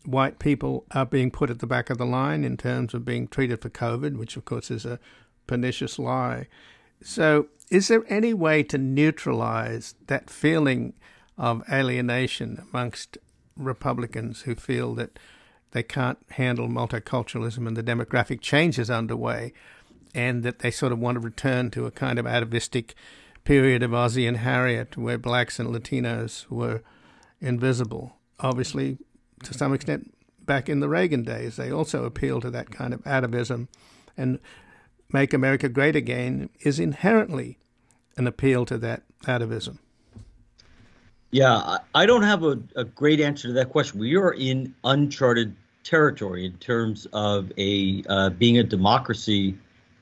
white 0.05 0.39
people 0.39 0.84
are 0.93 1.07
being 1.07 1.30
put 1.30 1.51
at 1.51 1.59
the 1.59 1.66
back 1.66 1.91
of 1.91 1.99
the 1.99 2.07
line 2.07 2.45
in 2.45 2.57
terms 2.57 2.95
of 2.95 3.05
being 3.05 3.28
treated 3.28 3.61
for 3.61 3.70
COVID, 3.70 4.16
which 4.16 4.36
of 4.36 4.45
course 4.45 4.70
is 4.70 4.84
a 4.84 4.99
pernicious 5.47 5.99
lie. 5.99 6.47
So 7.03 7.49
is 7.70 7.89
there 7.89 8.05
any 8.09 8.34
way 8.34 8.62
to 8.64 8.78
neutralize 8.78 9.95
that 10.07 10.30
feeling 10.30 10.95
of 11.36 11.62
alienation 11.70 12.66
amongst 12.70 13.18
Republicans 13.57 14.43
who 14.43 14.55
feel 14.55 14.95
that 14.95 15.18
they 15.72 15.82
can't 15.82 16.18
handle 16.30 16.68
multiculturalism 16.68 17.66
and 17.66 17.76
the 17.76 17.82
demographic 17.82 18.41
changes 18.41 18.91
underway, 18.91 19.53
and 20.14 20.43
that 20.43 20.61
they 20.61 20.70
sort 20.70 20.93
of 20.93 20.99
want 20.99 21.16
to 21.16 21.20
return 21.20 21.70
to 21.70 21.84
a 21.84 21.91
kind 21.91 22.18
of 22.18 22.26
atavistic 22.26 22.95
period 23.49 23.82
of 23.82 23.94
Ozzie 23.94 24.26
and 24.26 24.36
Harriet 24.36 24.99
where 24.99 25.16
blacks 25.16 25.59
and 25.59 25.70
Latinos 25.70 26.46
were 26.51 26.82
invisible. 27.40 28.12
Obviously, 28.40 28.99
to 29.42 29.55
some 29.55 29.72
extent, 29.72 30.14
back 30.44 30.68
in 30.68 30.80
the 30.80 30.88
Reagan 30.88 31.22
days, 31.22 31.57
they 31.57 31.72
also 31.72 32.05
appeal 32.05 32.42
to 32.42 32.51
that 32.51 32.70
kind 32.70 32.92
of 32.92 33.03
atavism. 33.05 33.68
And 34.18 34.38
Make 35.11 35.32
America 35.32 35.70
Great 35.70 35.96
Again 35.96 36.51
is 36.61 36.78
inherently 36.78 37.57
an 38.18 38.26
appeal 38.26 38.66
to 38.66 38.76
that 38.76 39.05
atavism. 39.24 39.78
Yeah, 41.30 41.78
I 41.94 42.05
don't 42.05 42.24
have 42.24 42.42
a, 42.42 42.59
a 42.76 42.84
great 42.84 43.18
answer 43.18 43.49
to 43.49 43.55
that 43.55 43.70
question. 43.70 43.99
We 43.99 44.14
are 44.16 44.34
in 44.34 44.74
uncharted 44.84 45.57
territory 45.84 46.44
in 46.44 46.59
terms 46.59 47.07
of 47.14 47.51
a 47.57 48.05
uh, 48.11 48.28
being 48.28 48.59
a 48.59 48.62
democracy 48.62 49.57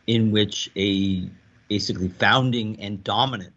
in 0.09 0.33
which 0.33 0.69
a 0.75 1.31
basically 1.69 2.09
founding 2.09 2.81
and 2.81 3.03
dominant 3.03 3.53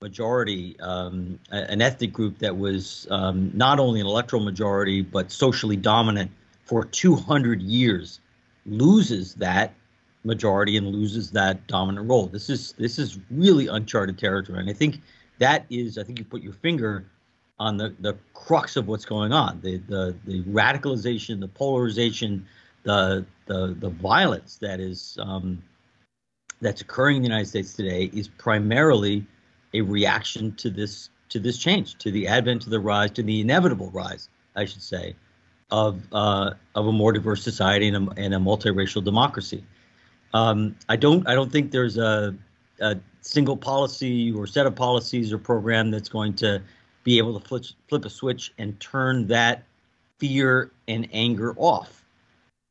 majority, 0.00 0.78
um, 0.80 1.38
an 1.50 1.82
ethnic 1.82 2.12
group 2.12 2.38
that 2.38 2.56
was 2.56 3.06
um, 3.10 3.50
not 3.54 3.78
only 3.78 4.00
an 4.00 4.06
electoral 4.06 4.42
majority 4.42 5.02
but 5.02 5.30
socially 5.30 5.76
dominant 5.76 6.30
for 6.64 6.84
200 6.84 7.60
years, 7.60 8.20
loses 8.64 9.34
that 9.34 9.74
majority 10.24 10.76
and 10.76 10.86
loses 10.86 11.30
that 11.30 11.66
dominant 11.66 12.08
role. 12.08 12.26
This 12.26 12.48
is 12.48 12.72
this 12.72 12.98
is 12.98 13.18
really 13.30 13.66
uncharted 13.66 14.18
territory, 14.18 14.60
and 14.60 14.70
I 14.70 14.72
think 14.72 15.00
that 15.40 15.64
is, 15.70 15.98
I 15.98 16.04
think 16.04 16.18
you 16.18 16.24
put 16.24 16.42
your 16.42 16.52
finger 16.52 17.06
on 17.58 17.76
the, 17.76 17.94
the 18.00 18.16
crux 18.32 18.76
of 18.76 18.88
what's 18.88 19.04
going 19.04 19.32
on 19.32 19.60
the, 19.62 19.78
the, 19.88 20.16
the 20.24 20.42
radicalization, 20.44 21.40
the 21.40 21.48
polarization, 21.48 22.46
the, 22.84 23.24
the, 23.46 23.76
the 23.80 23.90
violence 23.90 24.56
that 24.58 24.80
is 24.80 25.18
um, 25.20 25.62
that's 26.60 26.80
occurring 26.80 27.16
in 27.16 27.22
the 27.22 27.28
United 27.28 27.48
States 27.48 27.74
today 27.74 28.10
is 28.12 28.28
primarily 28.28 29.26
a 29.74 29.80
reaction 29.80 30.54
to 30.56 30.70
this 30.70 31.10
to 31.30 31.38
this 31.38 31.58
change, 31.58 31.96
to 31.98 32.10
the 32.10 32.26
advent, 32.26 32.62
to 32.62 32.70
the 32.70 32.80
rise, 32.80 33.12
to 33.12 33.22
the 33.22 33.40
inevitable 33.40 33.90
rise, 33.92 34.28
I 34.56 34.64
should 34.64 34.82
say, 34.82 35.14
of 35.70 36.02
uh, 36.12 36.52
of 36.74 36.86
a 36.86 36.92
more 36.92 37.12
diverse 37.12 37.42
society 37.42 37.88
and 37.88 38.08
a, 38.08 38.12
and 38.16 38.34
a 38.34 38.38
multiracial 38.38 39.02
democracy. 39.02 39.64
Um, 40.34 40.76
I 40.88 40.96
don't 40.96 41.26
I 41.28 41.34
don't 41.34 41.50
think 41.50 41.70
there's 41.70 41.98
a, 41.98 42.34
a 42.80 42.96
single 43.20 43.56
policy 43.56 44.32
or 44.32 44.46
set 44.46 44.66
of 44.66 44.74
policies 44.74 45.32
or 45.32 45.38
program 45.38 45.90
that's 45.90 46.08
going 46.08 46.34
to 46.34 46.62
be 47.04 47.18
able 47.18 47.38
to 47.38 47.46
flip, 47.46 47.64
flip 47.88 48.04
a 48.04 48.10
switch 48.10 48.52
and 48.58 48.78
turn 48.80 49.26
that 49.28 49.64
fear 50.18 50.70
and 50.86 51.08
anger 51.12 51.54
off. 51.56 51.99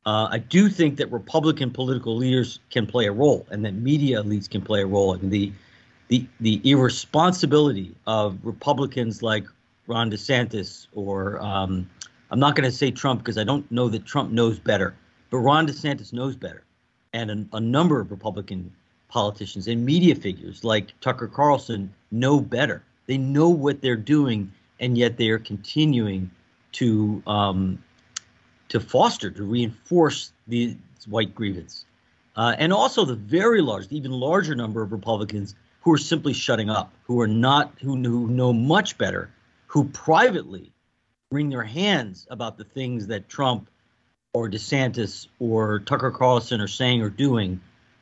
Uh, 0.09 0.27
I 0.31 0.39
do 0.39 0.69
think 0.69 0.97
that 0.97 1.11
Republican 1.11 1.69
political 1.69 2.17
leaders 2.17 2.57
can 2.71 2.87
play 2.87 3.05
a 3.05 3.11
role, 3.11 3.45
and 3.51 3.63
that 3.63 3.75
media 3.75 4.23
elites 4.23 4.49
can 4.49 4.59
play 4.59 4.81
a 4.81 4.87
role. 4.87 5.13
in 5.13 5.29
the 5.29 5.51
the 6.07 6.25
the 6.39 6.59
irresponsibility 6.63 7.93
of 8.07 8.39
Republicans 8.41 9.21
like 9.21 9.45
Ron 9.85 10.09
DeSantis 10.09 10.87
or 10.95 11.39
um, 11.39 11.87
I'm 12.31 12.39
not 12.39 12.55
going 12.55 12.67
to 12.67 12.75
say 12.75 12.89
Trump 12.89 13.19
because 13.19 13.37
I 13.37 13.43
don't 13.43 13.71
know 13.71 13.87
that 13.89 14.07
Trump 14.07 14.31
knows 14.31 14.57
better, 14.57 14.95
but 15.29 15.37
Ron 15.37 15.67
DeSantis 15.67 16.11
knows 16.11 16.35
better, 16.35 16.63
and 17.13 17.29
a, 17.29 17.57
a 17.57 17.59
number 17.59 18.01
of 18.01 18.09
Republican 18.09 18.73
politicians 19.09 19.67
and 19.67 19.85
media 19.85 20.15
figures 20.15 20.63
like 20.63 20.99
Tucker 21.01 21.27
Carlson 21.27 21.93
know 22.09 22.39
better. 22.39 22.81
They 23.05 23.19
know 23.19 23.49
what 23.49 23.83
they're 23.83 24.03
doing, 24.17 24.51
and 24.79 24.97
yet 24.97 25.17
they 25.17 25.29
are 25.29 25.37
continuing 25.37 26.31
to 26.71 27.21
um, 27.27 27.83
to 28.69 28.79
foster, 28.79 29.29
to 29.31 29.43
reinforce 29.43 30.31
the 30.47 30.77
white 31.07 31.35
grievance, 31.35 31.85
uh, 32.35 32.55
and 32.57 32.71
also 32.71 33.05
the 33.05 33.15
very 33.15 33.61
large, 33.61 33.87
even 33.91 34.11
larger 34.11 34.55
number 34.55 34.81
of 34.81 34.91
Republicans 34.91 35.55
who 35.81 35.93
are 35.93 35.97
simply 35.97 36.33
shutting 36.33 36.69
up, 36.69 36.93
who 37.03 37.19
are 37.19 37.27
not, 37.27 37.73
who, 37.81 37.95
who 37.95 38.27
know 38.27 38.53
much 38.53 38.97
better, 38.97 39.29
who 39.67 39.85
privately 39.85 40.71
wring 41.31 41.49
their 41.49 41.63
hands 41.63 42.27
about 42.29 42.57
the 42.57 42.63
things 42.63 43.07
that 43.07 43.29
Trump 43.29 43.69
or 44.33 44.49
DeSantis 44.49 45.27
or 45.39 45.79
Tucker 45.79 46.11
Carlson 46.11 46.61
are 46.61 46.67
saying 46.67 47.01
or 47.01 47.09
doing, 47.09 47.59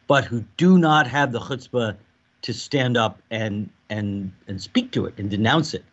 but 0.08 0.26
who 0.26 0.44
do 0.58 0.78
not 0.78 1.08
have 1.08 1.32
the 1.32 1.40
chutzpah 1.40 1.96
to 2.42 2.54
stand 2.54 2.98
up 2.98 3.22
and 3.32 3.70
and 3.90 4.32
and 4.48 4.62
speak 4.62 4.92
to 4.92 5.06
it 5.06 5.14
and 5.18 5.30
denounce 5.30 5.74
it. 5.74 5.84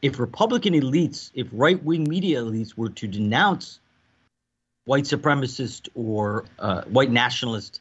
If 0.00 0.18
Republican 0.18 0.74
elites, 0.74 1.30
if 1.34 1.46
right 1.52 1.82
wing 1.82 2.04
media 2.04 2.42
elites 2.42 2.76
were 2.76 2.88
to 2.90 3.06
denounce 3.06 3.80
white 4.84 5.04
supremacist 5.04 5.88
or 5.94 6.44
uh, 6.58 6.82
white 6.82 7.10
nationalist 7.10 7.80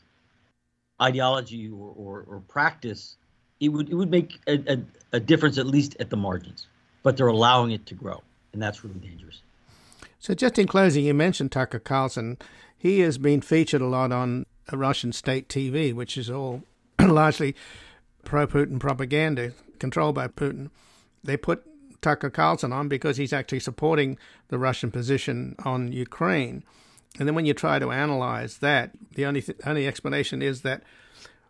ideology 1.01 1.69
or, 1.69 1.93
or, 1.97 2.25
or, 2.27 2.41
practice, 2.47 3.15
it 3.59 3.69
would 3.69 3.89
it 3.89 3.95
would 3.95 4.11
make 4.11 4.39
a, 4.47 4.73
a, 4.73 4.77
a 5.13 5.19
difference 5.19 5.57
at 5.57 5.65
least 5.65 5.95
at 5.99 6.09
the 6.09 6.17
margins. 6.17 6.67
But 7.03 7.17
they're 7.17 7.27
allowing 7.27 7.71
it 7.71 7.87
to 7.87 7.95
grow, 7.95 8.21
and 8.53 8.61
that's 8.61 8.83
really 8.83 8.99
dangerous. 8.99 9.41
So, 10.19 10.35
just 10.35 10.59
in 10.59 10.67
closing, 10.67 11.03
you 11.03 11.15
mentioned 11.15 11.51
Tucker 11.51 11.79
Carlson. 11.79 12.37
He 12.77 12.99
has 12.99 13.17
been 13.17 13.41
featured 13.41 13.81
a 13.81 13.87
lot 13.87 14.11
on 14.11 14.45
Russian 14.71 15.11
state 15.11 15.47
TV, 15.47 15.93
which 15.93 16.17
is 16.17 16.29
all 16.29 16.63
largely 17.01 17.55
pro 18.23 18.45
Putin 18.45 18.79
propaganda 18.79 19.53
controlled 19.79 20.15
by 20.15 20.27
Putin. 20.27 20.69
They 21.23 21.37
put 21.37 21.63
Tucker 22.01 22.29
Carlson 22.29 22.73
on 22.73 22.87
because 22.87 23.17
he's 23.17 23.33
actually 23.33 23.59
supporting 23.59 24.17
the 24.49 24.57
Russian 24.57 24.91
position 24.91 25.55
on 25.63 25.91
Ukraine. 25.91 26.63
And 27.19 27.27
then 27.27 27.35
when 27.35 27.45
you 27.45 27.53
try 27.53 27.79
to 27.79 27.91
analyze 27.91 28.59
that, 28.59 28.91
the 29.15 29.25
only 29.25 29.41
th- 29.41 29.59
only 29.65 29.87
explanation 29.87 30.41
is 30.41 30.61
that 30.61 30.83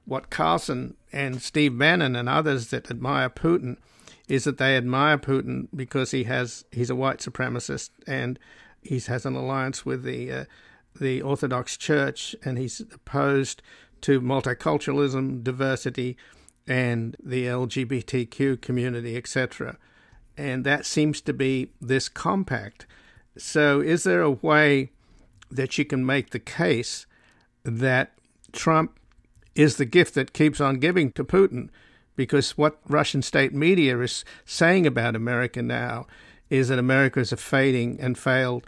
what 0.05 0.29
Carlson 0.29 0.95
and 1.13 1.41
Steve 1.41 1.77
Bannon 1.77 2.15
and 2.15 2.27
others 2.27 2.69
that 2.69 2.89
admire 2.89 3.29
Putin 3.29 3.77
is 4.27 4.45
that 4.45 4.57
they 4.57 4.75
admire 4.75 5.17
Putin 5.17 5.67
because 5.75 6.11
he 6.11 6.23
has 6.23 6.65
he's 6.71 6.89
a 6.89 6.95
white 6.95 7.19
supremacist 7.19 7.91
and 8.07 8.39
he 8.81 8.99
has 8.99 9.25
an 9.25 9.35
alliance 9.35 9.85
with 9.85 10.03
the 10.03 10.31
uh, 10.31 10.45
the 10.99 11.21
Orthodox 11.21 11.77
Church, 11.77 12.35
and 12.43 12.57
he's 12.57 12.81
opposed 12.81 13.61
to 14.01 14.19
multiculturalism, 14.19 15.43
diversity, 15.43 16.17
and 16.67 17.15
the 17.23 17.45
LGBTQ 17.45 18.61
community, 18.61 19.15
etc. 19.15 19.77
And 20.37 20.65
that 20.65 20.85
seems 20.85 21.21
to 21.21 21.33
be 21.33 21.71
this 21.79 22.09
compact. 22.09 22.87
So, 23.37 23.79
is 23.79 24.03
there 24.03 24.21
a 24.21 24.31
way 24.31 24.91
that 25.51 25.77
you 25.77 25.85
can 25.85 26.05
make 26.05 26.31
the 26.31 26.39
case 26.39 27.05
that 27.63 28.13
Trump 28.51 28.97
is 29.55 29.77
the 29.77 29.85
gift 29.85 30.15
that 30.15 30.33
keeps 30.33 30.61
on 30.61 30.79
giving 30.79 31.11
to 31.13 31.23
Putin? 31.23 31.69
Because 32.15 32.57
what 32.57 32.79
Russian 32.87 33.21
state 33.21 33.53
media 33.53 33.99
is 33.99 34.25
saying 34.45 34.85
about 34.85 35.15
America 35.15 35.61
now 35.61 36.07
is 36.49 36.67
that 36.67 36.79
America 36.79 37.19
is 37.19 37.31
a 37.31 37.37
fading 37.37 37.99
and 37.99 38.17
failed 38.17 38.65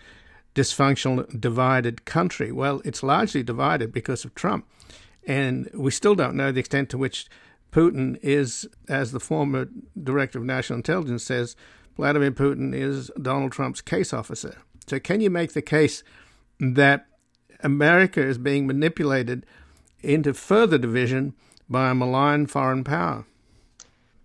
dysfunctional, 0.55 1.39
divided 1.39 2.05
country. 2.05 2.51
Well, 2.51 2.81
it's 2.85 3.03
largely 3.03 3.43
divided 3.43 3.91
because 3.91 4.23
of 4.23 4.35
Trump. 4.35 4.67
And 5.25 5.69
we 5.73 5.91
still 5.91 6.15
don't 6.15 6.35
know 6.35 6.51
the 6.51 6.59
extent 6.59 6.89
to 6.89 6.97
which 6.97 7.27
Putin 7.71 8.19
is, 8.21 8.67
as 8.87 9.11
the 9.11 9.19
former 9.19 9.67
director 10.01 10.37
of 10.39 10.45
national 10.45 10.77
intelligence 10.77 11.23
says, 11.23 11.55
Vladimir 11.95 12.31
Putin 12.31 12.73
is 12.73 13.09
Donald 13.21 13.51
Trump's 13.51 13.81
case 13.81 14.13
officer. 14.13 14.57
So, 14.87 14.99
can 14.99 15.21
you 15.21 15.29
make 15.29 15.53
the 15.53 15.61
case 15.61 16.03
that 16.71 17.05
America 17.61 18.21
is 18.21 18.37
being 18.37 18.67
manipulated 18.67 19.45
into 20.01 20.33
further 20.33 20.77
division 20.77 21.33
by 21.69 21.89
a 21.89 21.95
malign 21.95 22.45
foreign 22.45 22.83
power? 22.83 23.25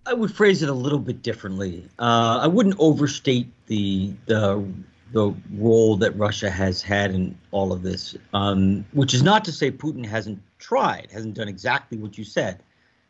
I 0.07 0.15
would 0.15 0.35
phrase 0.35 0.63
it 0.63 0.69
a 0.69 0.75
little 0.75 0.99
bit 0.99 1.23
differently. 1.23 1.87
Uh, 1.99 2.39
I 2.43 2.47
wouldn't 2.47 2.77
overstate 2.79 3.49
the 3.67 4.13
the 4.27 4.65
the 5.13 5.35
role 5.55 5.97
that 5.97 6.17
Russia 6.17 6.51
has 6.51 6.83
had 6.83 7.15
in 7.15 7.37
all 7.51 7.73
of 7.73 7.83
this, 7.83 8.15
um, 8.35 8.85
which 8.93 9.15
is 9.15 9.23
not 9.23 9.45
to 9.47 9.53
say 9.53 9.71
Putin 9.71 10.05
hasn't 10.05 10.39
tried, 10.59 11.09
hasn't 11.11 11.35
done 11.35 11.49
exactly 11.49 11.97
what 11.97 12.19
you 12.19 12.25
said, 12.25 12.61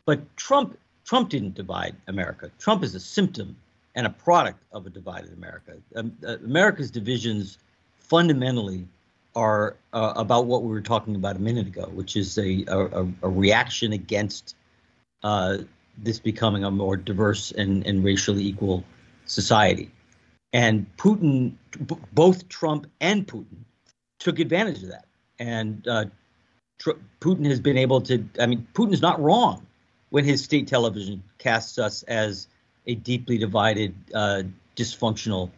but 0.05 0.19
Trump 0.37 0.77
Trump 1.05 1.29
didn't 1.29 1.55
divide 1.55 1.95
America. 2.07 2.51
Trump 2.59 2.83
is 2.83 2.95
a 2.95 2.99
symptom 2.99 3.55
and 3.95 4.05
a 4.05 4.09
product 4.09 4.63
of 4.71 4.85
a 4.85 4.89
divided 4.89 5.33
America. 5.33 5.77
Um, 5.95 6.15
uh, 6.25 6.37
America's 6.37 6.91
divisions 6.91 7.57
fundamentally 7.97 8.87
are 9.35 9.75
uh, 9.93 10.13
about 10.15 10.45
what 10.45 10.63
we 10.63 10.69
were 10.69 10.81
talking 10.81 11.15
about 11.15 11.35
a 11.35 11.39
minute 11.39 11.67
ago, 11.67 11.89
which 11.93 12.15
is 12.15 12.37
a 12.37 12.65
a, 12.67 13.07
a 13.21 13.29
reaction 13.29 13.93
against 13.93 14.55
uh, 15.23 15.57
this 15.97 16.19
becoming 16.19 16.63
a 16.63 16.71
more 16.71 16.97
diverse 16.97 17.51
and, 17.51 17.85
and 17.85 18.03
racially 18.03 18.43
equal 18.43 18.83
society. 19.25 19.91
And 20.53 20.85
Putin, 20.97 21.55
b- 21.85 21.97
both 22.13 22.49
Trump 22.49 22.87
and 23.01 23.27
Putin, 23.27 23.65
took 24.19 24.39
advantage 24.39 24.83
of 24.83 24.89
that. 24.89 25.05
And 25.37 25.87
uh, 25.87 26.05
tr- 26.79 26.99
Putin 27.19 27.45
has 27.45 27.59
been 27.59 27.77
able 27.77 28.01
to. 28.01 28.27
I 28.39 28.45
mean, 28.45 28.67
Putin 28.73 28.93
is 28.93 29.01
not 29.01 29.21
wrong 29.21 29.65
when 30.09 30.25
his 30.25 30.43
state 30.43 30.67
television 30.67 31.23
casts 31.37 31.77
us 31.77 32.03
as 32.03 32.47
a 32.87 32.95
deeply 32.95 33.37
divided, 33.37 33.93
uh, 34.13 34.43
dysfunctional 34.75 35.51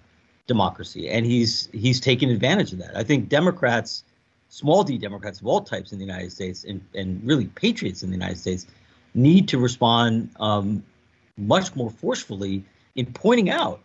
democracy, 0.56 1.04
and 1.10 1.26
he's 1.26 1.70
he's 1.72 2.00
taken 2.00 2.30
advantage 2.30 2.74
of 2.74 2.80
that. 2.80 2.94
I 3.02 3.04
think 3.04 3.30
Democrats, 3.30 4.04
small 4.50 4.84
d 4.84 4.98
Democrats 4.98 5.40
of 5.40 5.48
all 5.48 5.62
types 5.62 5.94
in 5.94 5.98
the 5.98 6.06
United 6.06 6.32
States, 6.32 6.66
and 6.70 6.82
and 6.94 7.26
really 7.26 7.48
patriots 7.48 8.04
in 8.04 8.10
the 8.10 8.18
United 8.22 8.38
States, 8.38 8.68
need 9.14 9.48
to 9.48 9.58
respond 9.58 10.30
um, 10.40 10.84
much 11.38 11.74
more 11.76 11.90
forcefully 11.90 12.64
in 12.96 13.06
pointing 13.06 13.50
out 13.50 13.80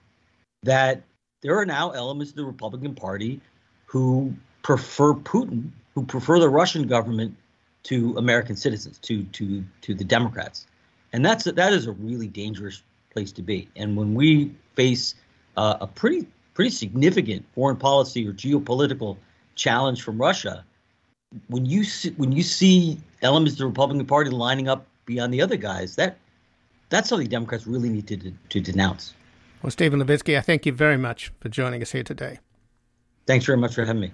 that 0.65 1.03
there 1.43 1.57
are 1.61 1.67
now 1.67 1.91
elements 1.91 2.31
of 2.33 2.37
the 2.37 2.45
Republican 2.45 2.95
Party 2.95 3.41
who 3.85 4.35
prefer 4.63 5.15
Putin, 5.15 5.71
who 5.95 6.05
prefer 6.05 6.41
the 6.41 6.49
Russian 6.49 6.89
government 6.89 7.37
to 7.85 8.17
American 8.17 8.57
citizens, 8.57 8.99
to 8.99 9.23
to 9.39 9.65
to 9.83 9.95
the 9.95 10.05
Democrats, 10.05 10.67
and 11.13 11.25
that's 11.25 11.45
that 11.45 11.73
is 11.73 11.87
a 11.87 11.93
really 11.93 12.27
dangerous 12.27 12.83
place 13.13 13.31
to 13.33 13.43
be. 13.43 13.69
And 13.77 13.97
when 13.97 14.15
we 14.15 14.53
face 14.75 15.15
uh, 15.57 15.77
a 15.81 15.87
pretty 15.87 16.27
pretty 16.57 16.71
significant 16.71 17.45
foreign 17.55 17.77
policy 17.77 18.27
or 18.27 18.33
geopolitical 18.33 19.19
challenge 19.57 20.03
from 20.03 20.19
Russia, 20.19 20.65
when 21.49 21.67
you 21.67 21.85
see, 21.85 22.11
when 22.13 22.33
you 22.33 22.43
see 22.43 22.99
elements 23.21 23.55
of 23.55 23.59
the 23.59 23.67
Republican 23.67 24.07
Party 24.07 24.31
lining 24.31 24.67
up 24.67 24.87
beyond 25.05 25.35
the 25.35 25.43
other 25.43 25.57
guys, 25.57 25.97
that 25.97 26.17
that's 26.89 27.11
something 27.11 27.29
Democrats 27.29 27.67
really 27.67 27.91
need 27.91 28.09
to 28.09 28.33
to 28.49 28.61
denounce. 28.61 29.13
Well, 29.63 29.71
Steven 29.71 30.01
Levitsky, 30.03 30.39
I 30.39 30.41
thank 30.41 30.65
you 30.65 30.73
very 30.73 30.97
much 30.97 31.31
for 31.41 31.51
joining 31.51 31.83
us 31.83 31.93
here 31.93 32.03
today. 32.03 32.39
Thanks 33.27 33.45
very 33.45 33.59
much 33.59 33.75
for 33.75 33.85
having 33.85 34.01
me. 34.01 34.13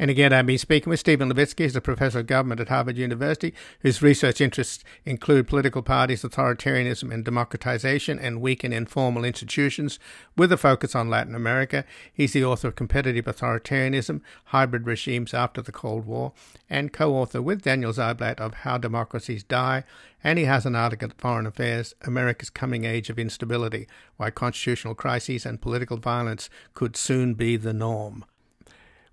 And 0.00 0.10
again, 0.10 0.32
I've 0.32 0.46
been 0.46 0.56
speaking 0.56 0.88
with 0.88 1.00
Steven 1.00 1.30
Levitsky, 1.30 1.64
he's 1.64 1.76
a 1.76 1.80
professor 1.82 2.20
of 2.20 2.26
government 2.26 2.58
at 2.58 2.70
Harvard 2.70 2.96
University, 2.96 3.52
whose 3.80 4.00
research 4.00 4.40
interests 4.40 4.82
include 5.04 5.46
political 5.46 5.82
parties, 5.82 6.22
authoritarianism 6.22 7.12
and 7.12 7.22
democratization, 7.22 8.18
and 8.18 8.40
weak 8.40 8.64
and 8.64 8.72
informal 8.72 9.26
institutions, 9.26 9.98
with 10.38 10.50
a 10.52 10.56
focus 10.56 10.94
on 10.94 11.10
Latin 11.10 11.34
America. 11.34 11.84
He's 12.10 12.32
the 12.32 12.46
author 12.46 12.68
of 12.68 12.76
Competitive 12.76 13.26
Authoritarianism, 13.26 14.22
Hybrid 14.46 14.86
Regimes 14.86 15.34
After 15.34 15.60
the 15.60 15.70
Cold 15.70 16.06
War, 16.06 16.32
and 16.70 16.94
co-author 16.94 17.42
with 17.42 17.60
Daniel 17.60 17.92
Ziblatt 17.92 18.40
of 18.40 18.54
How 18.54 18.78
Democracies 18.78 19.42
Die, 19.42 19.84
and 20.24 20.38
he 20.38 20.46
has 20.46 20.64
an 20.64 20.76
article 20.76 21.10
at 21.10 21.20
Foreign 21.20 21.46
Affairs, 21.46 21.94
America's 22.06 22.48
Coming 22.48 22.86
Age 22.86 23.10
of 23.10 23.18
Instability, 23.18 23.86
Why 24.16 24.30
Constitutional 24.30 24.94
Crises 24.94 25.44
and 25.44 25.60
Political 25.60 25.98
Violence 25.98 26.48
Could 26.72 26.96
Soon 26.96 27.34
Be 27.34 27.58
the 27.58 27.74
Norm. 27.74 28.24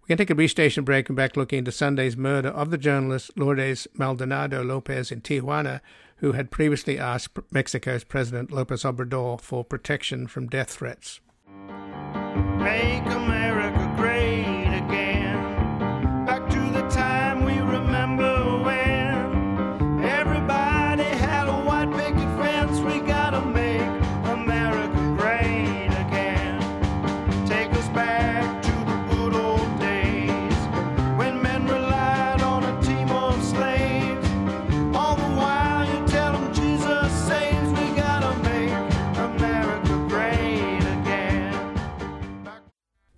We 0.08 0.14
can 0.14 0.20
take 0.20 0.30
a 0.30 0.36
brief 0.36 0.52
station 0.52 0.86
break 0.86 1.10
and 1.10 1.18
back 1.18 1.36
looking 1.36 1.60
into 1.60 1.72
Sunday's 1.74 2.16
murder 2.16 2.48
of 2.48 2.72
the 2.72 2.78
journalist 2.78 3.30
Lourdes 3.36 3.90
Maldonado 3.94 4.64
Lopez 4.64 5.12
in 5.12 5.20
Tijuana, 5.20 5.82
who 6.20 6.32
had 6.32 6.50
previously 6.50 6.98
asked 6.98 7.38
Mexico's 7.52 8.06
President 8.06 8.50
Lopez 8.50 8.84
Obrador 8.84 9.42
for 9.42 9.66
protection 9.66 10.26
from 10.28 10.48
death 10.48 10.70
threats. 10.70 11.20
Make 12.58 13.04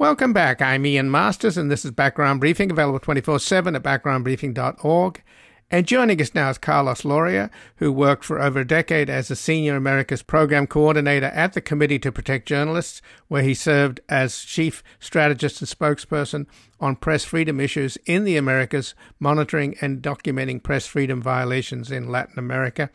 Welcome 0.10 0.34
back. 0.34 0.60
I'm 0.60 0.88
Ian 0.88 1.12
Masters, 1.12 1.56
and 1.56 1.70
this 1.70 1.86
is 1.86 1.92
Background 1.92 2.40
Briefing, 2.40 2.72
available 2.72 3.00
24 3.00 3.38
7 3.38 3.76
at 3.76 3.84
backgroundbriefing.org. 3.84 5.22
And 5.70 5.86
joining 5.86 6.20
us 6.20 6.34
now 6.34 6.50
is 6.50 6.58
Carlos 6.58 7.04
Lauría, 7.04 7.52
who 7.76 7.92
worked 7.92 8.26
for 8.26 8.42
over 8.42 8.62
a 8.62 8.68
decade 8.68 9.08
as 9.08 9.30
a 9.30 9.36
senior 9.36 9.76
Americas 9.76 10.24
program 10.24 10.66
coordinator 10.66 11.28
at 11.28 11.54
the 11.54 11.62
Committee 11.62 12.00
to 12.00 12.12
Protect 12.12 12.48
Journalists, 12.48 13.04
where 13.28 13.44
he 13.44 13.54
served 13.54 14.00
as 14.10 14.44
chief 14.44 14.84
strategist 15.00 15.62
and 15.62 15.70
spokesperson 15.70 16.48
on 16.80 16.96
press 16.96 17.24
freedom 17.24 17.60
issues 17.60 17.96
in 18.08 18.24
the 18.24 18.36
Americas, 18.36 18.96
monitoring 19.20 19.76
and 19.80 20.02
documenting 20.02 20.64
press 20.64 20.88
freedom 20.88 21.22
violations 21.22 21.92
in 21.92 22.10
Latin 22.10 22.40
America. 22.40 22.90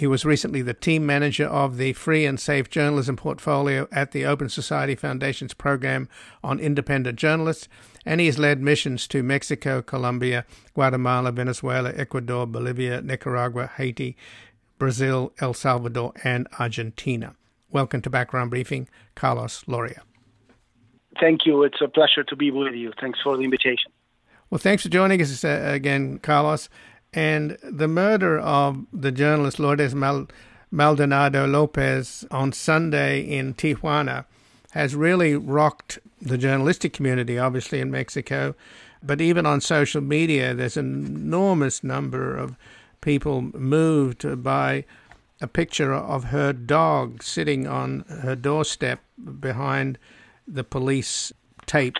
He 0.00 0.06
was 0.06 0.24
recently 0.24 0.62
the 0.62 0.72
team 0.72 1.04
manager 1.04 1.44
of 1.44 1.76
the 1.76 1.92
Free 1.92 2.24
and 2.24 2.40
Safe 2.40 2.70
Journalism 2.70 3.16
portfolio 3.16 3.86
at 3.92 4.12
the 4.12 4.24
Open 4.24 4.48
Society 4.48 4.94
Foundation's 4.94 5.52
program 5.52 6.08
on 6.42 6.58
independent 6.58 7.18
journalists, 7.18 7.68
and 8.06 8.18
he 8.18 8.24
has 8.24 8.38
led 8.38 8.62
missions 8.62 9.06
to 9.08 9.22
Mexico, 9.22 9.82
Colombia, 9.82 10.46
Guatemala, 10.72 11.32
Venezuela, 11.32 11.92
Ecuador, 11.94 12.46
Bolivia, 12.46 13.02
Nicaragua, 13.02 13.66
Haiti, 13.76 14.16
Brazil, 14.78 15.34
El 15.38 15.52
Salvador, 15.52 16.14
and 16.24 16.48
Argentina. 16.58 17.34
Welcome 17.70 18.00
to 18.00 18.08
Background 18.08 18.48
Briefing, 18.48 18.88
Carlos 19.14 19.64
Lauría. 19.68 20.00
Thank 21.20 21.44
you. 21.44 21.62
It's 21.62 21.82
a 21.82 21.88
pleasure 21.88 22.24
to 22.24 22.36
be 22.36 22.50
with 22.50 22.72
you. 22.72 22.94
Thanks 22.98 23.18
for 23.22 23.36
the 23.36 23.44
invitation. 23.44 23.92
Well, 24.48 24.58
thanks 24.58 24.82
for 24.82 24.88
joining 24.88 25.20
us 25.20 25.44
uh, 25.44 25.60
again, 25.74 26.20
Carlos. 26.20 26.70
And 27.12 27.58
the 27.62 27.88
murder 27.88 28.38
of 28.38 28.86
the 28.92 29.10
journalist 29.10 29.58
Lourdes 29.58 29.94
Mal- 29.94 30.28
Maldonado 30.70 31.46
Lopez 31.46 32.24
on 32.30 32.52
Sunday 32.52 33.20
in 33.20 33.54
Tijuana 33.54 34.24
has 34.72 34.94
really 34.94 35.34
rocked 35.34 35.98
the 36.20 36.38
journalistic 36.38 36.92
community, 36.92 37.38
obviously, 37.38 37.80
in 37.80 37.90
Mexico. 37.90 38.54
But 39.02 39.20
even 39.20 39.46
on 39.46 39.60
social 39.60 40.00
media, 40.00 40.54
there's 40.54 40.76
an 40.76 41.06
enormous 41.06 41.82
number 41.82 42.36
of 42.36 42.56
people 43.00 43.42
moved 43.42 44.42
by 44.42 44.84
a 45.40 45.48
picture 45.48 45.92
of 45.92 46.24
her 46.24 46.52
dog 46.52 47.22
sitting 47.22 47.66
on 47.66 48.04
her 48.22 48.36
doorstep 48.36 49.00
behind 49.40 49.98
the 50.46 50.64
police 50.64 51.32
tape 51.66 51.98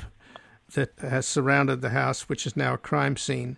that 0.74 0.92
has 1.00 1.26
surrounded 1.26 1.80
the 1.80 1.90
house, 1.90 2.28
which 2.28 2.46
is 2.46 2.56
now 2.56 2.74
a 2.74 2.78
crime 2.78 3.16
scene. 3.16 3.56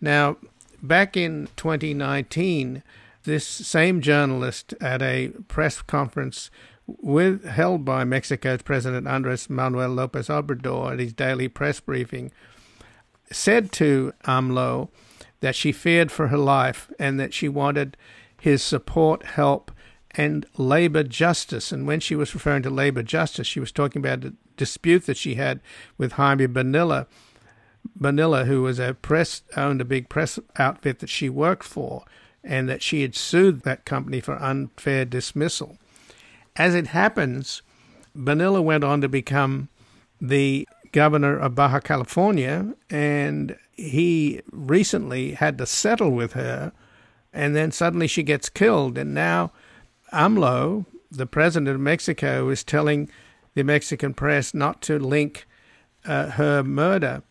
Now, 0.00 0.38
back 0.82 1.16
in 1.16 1.48
2019, 1.56 2.82
this 3.24 3.46
same 3.46 4.00
journalist 4.00 4.74
at 4.80 5.00
a 5.00 5.28
press 5.48 5.80
conference 5.82 6.50
with, 6.86 7.44
held 7.44 7.84
by 7.84 8.04
Mexico's 8.04 8.62
President 8.62 9.06
Andres 9.06 9.48
Manuel 9.48 9.90
Lopez 9.90 10.28
Obrador 10.28 10.92
at 10.92 10.98
his 10.98 11.12
daily 11.12 11.48
press 11.48 11.80
briefing 11.80 12.32
said 13.30 13.72
to 13.72 14.12
AMLO 14.24 14.88
that 15.40 15.54
she 15.54 15.72
feared 15.72 16.12
for 16.12 16.28
her 16.28 16.38
life 16.38 16.90
and 16.98 17.18
that 17.18 17.32
she 17.32 17.48
wanted 17.48 17.96
his 18.38 18.62
support, 18.62 19.24
help, 19.24 19.70
and 20.12 20.46
labor 20.56 21.02
justice. 21.02 21.72
And 21.72 21.86
when 21.86 22.00
she 22.00 22.14
was 22.14 22.34
referring 22.34 22.62
to 22.64 22.70
labor 22.70 23.02
justice, 23.02 23.46
she 23.46 23.60
was 23.60 23.72
talking 23.72 24.00
about 24.00 24.24
a 24.24 24.34
dispute 24.56 25.06
that 25.06 25.16
she 25.16 25.36
had 25.36 25.60
with 25.96 26.12
Jaime 26.12 26.46
Bonilla, 26.46 27.06
Bonilla, 27.96 28.44
who 28.44 28.62
was 28.62 28.78
a 28.78 28.94
press 28.94 29.42
owned 29.56 29.80
a 29.80 29.84
big 29.84 30.08
press 30.08 30.38
outfit 30.56 30.98
that 31.00 31.08
she 31.08 31.28
worked 31.28 31.64
for, 31.64 32.04
and 32.44 32.68
that 32.68 32.82
she 32.82 33.02
had 33.02 33.14
sued 33.14 33.62
that 33.62 33.84
company 33.84 34.20
for 34.20 34.34
unfair 34.42 35.04
dismissal. 35.04 35.78
As 36.56 36.74
it 36.74 36.88
happens, 36.88 37.62
Bonilla 38.14 38.60
went 38.60 38.84
on 38.84 39.00
to 39.00 39.08
become 39.08 39.68
the 40.20 40.68
governor 40.92 41.38
of 41.38 41.54
Baja 41.54 41.80
California, 41.80 42.74
and 42.90 43.56
he 43.72 44.42
recently 44.50 45.32
had 45.32 45.58
to 45.58 45.66
settle 45.66 46.10
with 46.10 46.34
her, 46.34 46.72
and 47.32 47.56
then 47.56 47.72
suddenly 47.72 48.06
she 48.06 48.22
gets 48.22 48.48
killed, 48.48 48.98
and 48.98 49.14
now 49.14 49.52
AMLO, 50.12 50.84
the 51.10 51.26
president 51.26 51.68
of 51.68 51.80
Mexico, 51.80 52.48
is 52.50 52.62
telling 52.62 53.08
the 53.54 53.64
Mexican 53.64 54.14
press 54.14 54.52
not 54.52 54.82
to 54.82 54.98
link 54.98 55.46
uh, 56.04 56.30
her 56.30 56.62
murder 56.62 57.22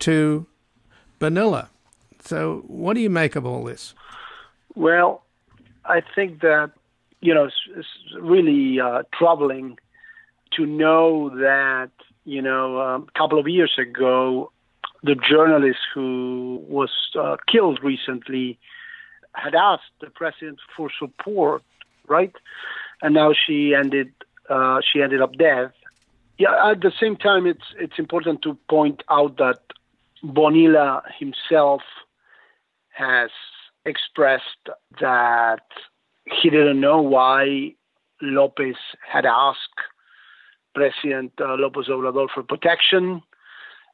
to 0.00 0.46
Bonilla. 1.18 1.70
So, 2.22 2.64
what 2.66 2.94
do 2.94 3.00
you 3.00 3.10
make 3.10 3.36
of 3.36 3.46
all 3.46 3.64
this? 3.64 3.94
Well, 4.74 5.22
I 5.84 6.02
think 6.14 6.40
that 6.40 6.72
you 7.20 7.34
know 7.34 7.44
it's, 7.44 7.54
it's 7.76 7.88
really 8.20 8.80
uh, 8.80 9.02
troubling 9.16 9.78
to 10.52 10.66
know 10.66 11.30
that 11.30 11.90
you 12.24 12.42
know 12.42 12.80
um, 12.80 13.06
a 13.14 13.18
couple 13.18 13.38
of 13.38 13.48
years 13.48 13.72
ago, 13.78 14.52
the 15.02 15.14
journalist 15.14 15.80
who 15.94 16.62
was 16.68 16.90
uh, 17.18 17.36
killed 17.50 17.80
recently 17.82 18.58
had 19.34 19.54
asked 19.54 19.92
the 20.00 20.10
president 20.10 20.58
for 20.76 20.90
support, 20.98 21.62
right? 22.08 22.34
And 23.02 23.14
now 23.14 23.32
she 23.32 23.74
ended 23.74 24.12
uh, 24.48 24.80
she 24.92 25.02
ended 25.02 25.22
up 25.22 25.34
dead. 25.34 25.72
Yeah. 26.38 26.70
At 26.70 26.80
the 26.80 26.92
same 27.00 27.16
time, 27.16 27.46
it's 27.46 27.74
it's 27.78 27.98
important 27.98 28.42
to 28.42 28.56
point 28.68 29.02
out 29.10 29.36
that 29.38 29.60
Bonilla 30.22 31.02
himself 31.18 31.82
has 32.90 33.30
expressed 33.84 34.68
that 35.00 35.62
he 36.42 36.50
didn't 36.50 36.80
know 36.80 37.00
why 37.00 37.74
Lopez 38.20 38.76
had 39.10 39.24
asked 39.24 39.58
President 40.74 41.32
uh, 41.40 41.54
Lopez 41.54 41.86
Obrador 41.88 42.28
for 42.32 42.42
protection 42.42 43.22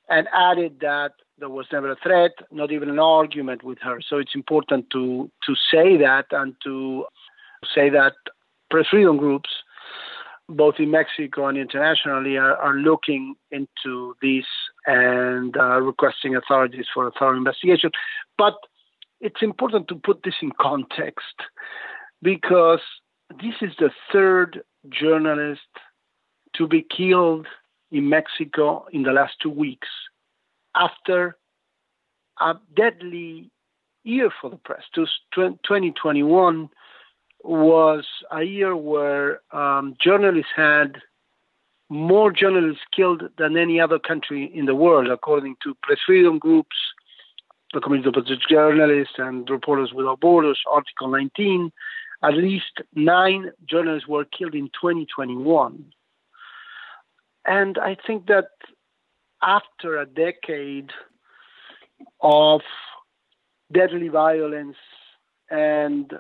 and 0.09 0.29
added 0.35 0.79
that 0.81 1.13
there 1.39 1.49
was 1.49 1.67
never 1.73 1.91
a 1.93 1.97
threat, 1.97 2.33
not 2.51 2.73
even 2.73 2.89
an 2.89 2.99
argument 2.99 3.63
with 3.63 3.79
her. 3.83 4.01
So 4.07 4.19
it's 4.19 4.35
important 4.35 4.91
to 4.91 5.31
to 5.47 5.55
say 5.71 5.97
that 5.99 6.27
and 6.31 6.55
to 6.65 7.05
say 7.75 7.89
that 7.91 8.15
press 8.71 8.87
freedom 8.91 9.17
groups, 9.17 9.51
both 10.49 10.77
in 10.79 10.91
Mexico 10.91 11.47
and 11.47 11.59
internationally, 11.59 12.37
are, 12.37 12.57
are 12.57 12.75
looking 12.75 13.35
into 13.51 14.15
this 14.23 14.45
and 14.87 15.57
uh, 15.57 15.81
requesting 15.81 16.37
authorities 16.37 16.87
for 16.93 17.07
a 17.07 17.11
thorough 17.19 17.37
investigation. 17.37 17.91
But 18.39 18.55
it's 19.21 19.43
important 19.43 19.89
to 19.89 19.95
put 19.97 20.23
this 20.23 20.35
in 20.43 20.53
context 20.61 21.35
because 22.23 22.81
this 23.41 23.55
is 23.61 23.73
the 23.79 23.91
third 24.13 24.63
journalist 24.89 25.61
to 26.55 26.67
be 26.67 26.83
killed 26.97 27.47
in 27.91 28.09
Mexico 28.09 28.87
in 28.93 29.03
the 29.03 29.13
last 29.13 29.35
two 29.43 29.51
weeks 29.51 29.89
after 30.75 31.37
a 32.41 32.55
deadly 32.75 33.51
year 34.05 34.31
for 34.41 34.51
the 34.51 34.57
press. 34.57 34.83
2021 34.95 36.69
was 37.43 38.07
a 38.31 38.43
year 38.43 38.77
where 38.77 39.41
um, 39.53 39.97
journalists 40.03 40.53
had 40.55 41.01
more 41.89 42.33
journalists 42.33 42.83
killed 42.95 43.23
than 43.39 43.57
any 43.57 43.81
other 43.81 43.99
country 43.99 44.51
in 44.55 44.67
the 44.67 44.75
world, 44.75 45.09
according 45.09 45.57
to 45.63 45.77
press 45.83 45.99
freedom 46.05 46.39
groups, 46.39 46.77
the 47.73 47.81
Committee 47.81 48.09
of 48.09 48.15
Journalists 48.49 49.15
and 49.19 49.49
Reporters 49.49 49.93
Without 49.93 50.21
Borders, 50.21 50.61
Article 50.71 51.09
19. 51.09 51.71
At 52.23 52.35
least 52.35 52.81
nine 52.95 53.53
journalists 53.69 54.09
were 54.09 54.25
killed 54.25 54.55
in 54.55 54.71
2021. 54.81 55.85
And 57.47 57.79
I 57.79 57.97
think 58.07 58.27
that 58.27 58.49
after 59.43 59.99
a 59.99 60.07
decade 60.07 60.91
of 62.21 62.63
deadly 63.73 64.09
violence 64.09 64.77
and 65.51 66.13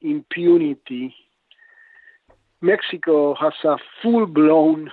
impunity, 0.00 1.14
Mexico 2.60 3.34
has 3.34 3.52
a 3.64 3.76
full 4.00 4.26
blown 4.26 4.90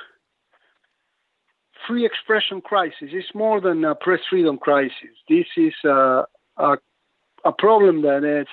free 1.88 2.06
expression 2.06 2.62
crisis. 2.62 3.10
It's 3.12 3.34
more 3.34 3.62
than 3.62 3.84
a 3.84 3.96
press 3.96 4.22
freedom 4.30 4.58
crisis. 4.58 5.16
This 5.28 5.48
is 5.58 5.74
a, 5.84 6.24
a, 6.58 6.78
a 7.46 7.52
problem 7.52 8.02
that 8.04 8.24
is 8.24 8.48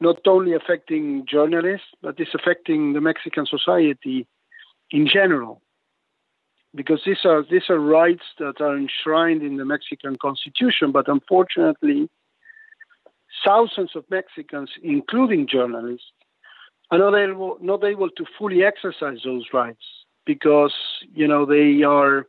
not 0.00 0.26
only 0.26 0.54
affecting 0.54 1.26
journalists, 1.26 1.88
but 2.02 2.18
it's 2.18 2.34
affecting 2.34 2.94
the 2.94 3.00
Mexican 3.00 3.46
society 3.46 4.26
in 4.90 5.06
general 5.06 5.60
because 6.74 7.00
these 7.04 7.24
are 7.24 7.44
these 7.50 7.68
are 7.68 7.78
rights 7.78 8.22
that 8.38 8.60
are 8.60 8.76
enshrined 8.76 9.42
in 9.42 9.56
the 9.56 9.64
Mexican 9.64 10.16
Constitution, 10.16 10.92
but 10.92 11.08
unfortunately, 11.08 12.08
thousands 13.44 13.90
of 13.96 14.04
Mexicans, 14.08 14.70
including 14.82 15.48
journalists, 15.48 16.06
are 16.90 16.98
not 16.98 17.14
able 17.14 17.58
not 17.60 17.84
able 17.84 18.08
to 18.10 18.24
fully 18.38 18.62
exercise 18.64 19.18
those 19.24 19.46
rights 19.52 19.84
because 20.26 20.74
you 21.12 21.26
know 21.26 21.44
they 21.44 21.82
are 21.82 22.26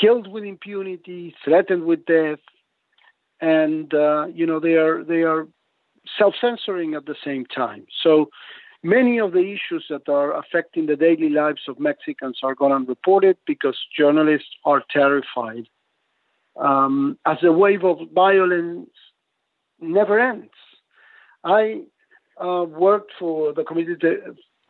killed 0.00 0.28
with 0.30 0.44
impunity, 0.44 1.34
threatened 1.44 1.84
with 1.84 2.04
death, 2.06 2.40
and 3.40 3.92
uh, 3.94 4.26
you 4.32 4.46
know 4.46 4.60
they 4.60 4.74
are 4.74 5.04
they 5.04 5.22
are 5.22 5.46
self-censoring 6.18 6.94
at 6.94 7.04
the 7.04 7.16
same 7.24 7.44
time. 7.46 7.86
So 8.02 8.30
Many 8.82 9.18
of 9.18 9.32
the 9.32 9.40
issues 9.40 9.86
that 9.90 10.08
are 10.08 10.38
affecting 10.38 10.86
the 10.86 10.94
daily 10.94 11.30
lives 11.30 11.62
of 11.66 11.80
Mexicans 11.80 12.38
are 12.44 12.54
gone 12.54 12.70
unreported 12.70 13.36
because 13.44 13.76
journalists 13.96 14.50
are 14.64 14.84
terrified. 14.90 15.68
Um, 16.56 17.18
as 17.26 17.38
the 17.42 17.52
wave 17.52 17.84
of 17.84 17.98
violence 18.14 18.90
never 19.80 20.20
ends. 20.20 20.52
I 21.42 21.82
uh, 22.40 22.64
worked 22.68 23.12
for 23.18 23.52
the 23.52 23.64
Committee 23.64 23.96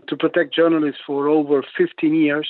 to, 0.07 0.17
Protect 0.17 0.55
Journalists 0.55 1.01
for 1.07 1.29
over 1.29 1.65
15 1.77 2.15
years. 2.15 2.49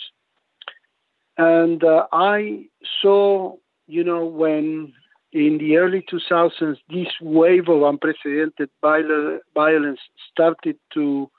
And 1.36 1.82
uh, 1.84 2.06
I 2.12 2.66
saw, 3.00 3.56
you 3.86 4.04
know, 4.04 4.24
when 4.24 4.92
in 5.32 5.58
the 5.58 5.76
early 5.76 6.04
2000s, 6.10 6.78
this 6.88 7.08
wave 7.20 7.68
of 7.68 7.82
unprecedented 7.82 8.70
violence 8.82 10.00
started 10.30 10.76
to 10.94 11.30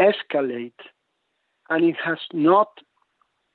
escalate, 0.00 0.72
and 1.68 1.84
it 1.84 1.96
has 2.04 2.18
not, 2.32 2.68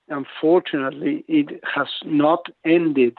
unfortunately, 0.09 1.25
it 1.27 1.61
has 1.63 1.87
not 2.05 2.45
ended 2.65 3.17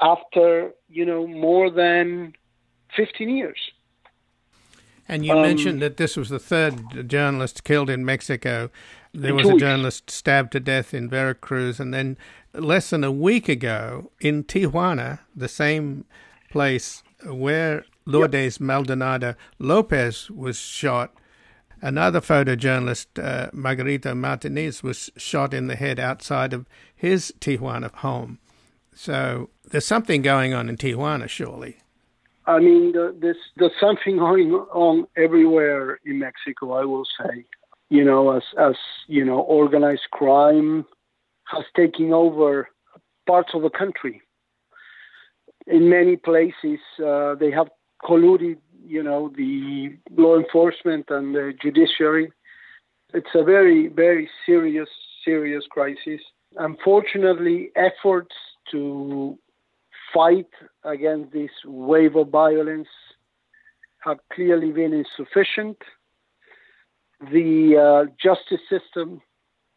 after 0.00 0.72
you 0.88 1.04
know 1.04 1.26
more 1.26 1.70
than 1.70 2.32
15 2.96 3.28
years. 3.28 3.58
And 5.10 5.26
you 5.26 5.32
um, 5.32 5.42
mentioned 5.42 5.82
that 5.82 5.96
this 5.96 6.16
was 6.16 6.28
the 6.28 6.38
third 6.38 7.08
journalist 7.08 7.64
killed 7.64 7.90
in 7.90 8.04
Mexico. 8.04 8.70
There 9.12 9.34
was 9.34 9.48
a 9.48 9.56
journalist 9.56 10.08
stabbed 10.08 10.52
to 10.52 10.60
death 10.60 10.94
in 10.94 11.10
Veracruz, 11.10 11.80
and 11.80 11.92
then 11.92 12.16
less 12.54 12.90
than 12.90 13.02
a 13.02 13.10
week 13.10 13.48
ago 13.48 14.12
in 14.20 14.44
Tijuana, 14.44 15.18
the 15.34 15.48
same 15.48 16.04
place 16.48 17.02
where 17.26 17.84
Lourdes 18.06 18.58
yep. 18.58 18.60
Maldonado 18.60 19.34
Lopez 19.58 20.30
was 20.30 20.56
shot, 20.56 21.12
Another 21.82 22.20
photojournalist, 22.20 23.06
uh, 23.18 23.50
Margarito 23.52 24.14
Martinez, 24.14 24.82
was 24.82 25.10
shot 25.16 25.54
in 25.54 25.66
the 25.66 25.76
head 25.76 25.98
outside 25.98 26.52
of 26.52 26.66
his 26.94 27.32
Tijuana 27.40 27.92
home. 27.96 28.38
So 28.94 29.48
there's 29.70 29.86
something 29.86 30.20
going 30.20 30.52
on 30.52 30.68
in 30.68 30.76
Tijuana, 30.76 31.28
surely. 31.28 31.79
I 32.56 32.58
mean, 32.58 32.92
there's, 32.92 33.36
there's 33.56 33.72
something 33.80 34.18
going 34.18 34.52
on 34.52 35.06
everywhere 35.16 36.00
in 36.04 36.18
Mexico, 36.18 36.72
I 36.72 36.84
will 36.84 37.06
say. 37.18 37.44
You 37.88 38.04
know, 38.04 38.36
as, 38.36 38.42
as 38.58 38.74
you 39.08 39.24
know, 39.24 39.40
organized 39.40 40.08
crime 40.12 40.84
has 41.46 41.64
taken 41.76 42.12
over 42.12 42.68
parts 43.26 43.50
of 43.54 43.62
the 43.62 43.70
country. 43.70 44.22
In 45.66 45.88
many 45.88 46.16
places, 46.16 46.80
uh, 47.04 47.34
they 47.34 47.50
have 47.50 47.68
colluded 48.04 48.58
you 48.86 49.02
know, 49.02 49.32
the 49.36 49.96
law 50.16 50.36
enforcement 50.36 51.06
and 51.10 51.34
the 51.34 51.52
judiciary. 51.60 52.32
It's 53.14 53.34
a 53.34 53.44
very, 53.44 53.88
very 53.88 54.28
serious, 54.46 54.88
serious 55.24 55.64
crisis. 55.70 56.20
Unfortunately, 56.56 57.70
efforts 57.76 58.34
to 58.72 59.38
fight 60.12 60.50
against 60.84 61.32
this 61.32 61.50
wave 61.64 62.16
of 62.16 62.28
violence 62.28 62.88
have 64.00 64.18
clearly 64.32 64.72
been 64.72 64.92
insufficient. 64.92 65.78
The 67.20 68.06
uh, 68.08 68.10
justice 68.22 68.60
system 68.68 69.20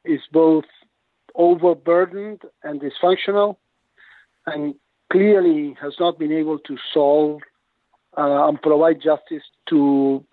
is 0.05 0.21
both 0.31 0.65
overburdened 1.35 2.43
and 2.63 2.81
dysfunctional, 2.81 3.57
and 4.45 4.75
clearly 5.11 5.75
has 5.81 5.93
not 5.99 6.17
been 6.17 6.31
able 6.31 6.59
to 6.59 6.77
solve 6.93 7.41
uh, 8.17 8.47
and 8.47 8.61
provide 8.61 9.01
justice 9.01 9.43
to 9.69 10.23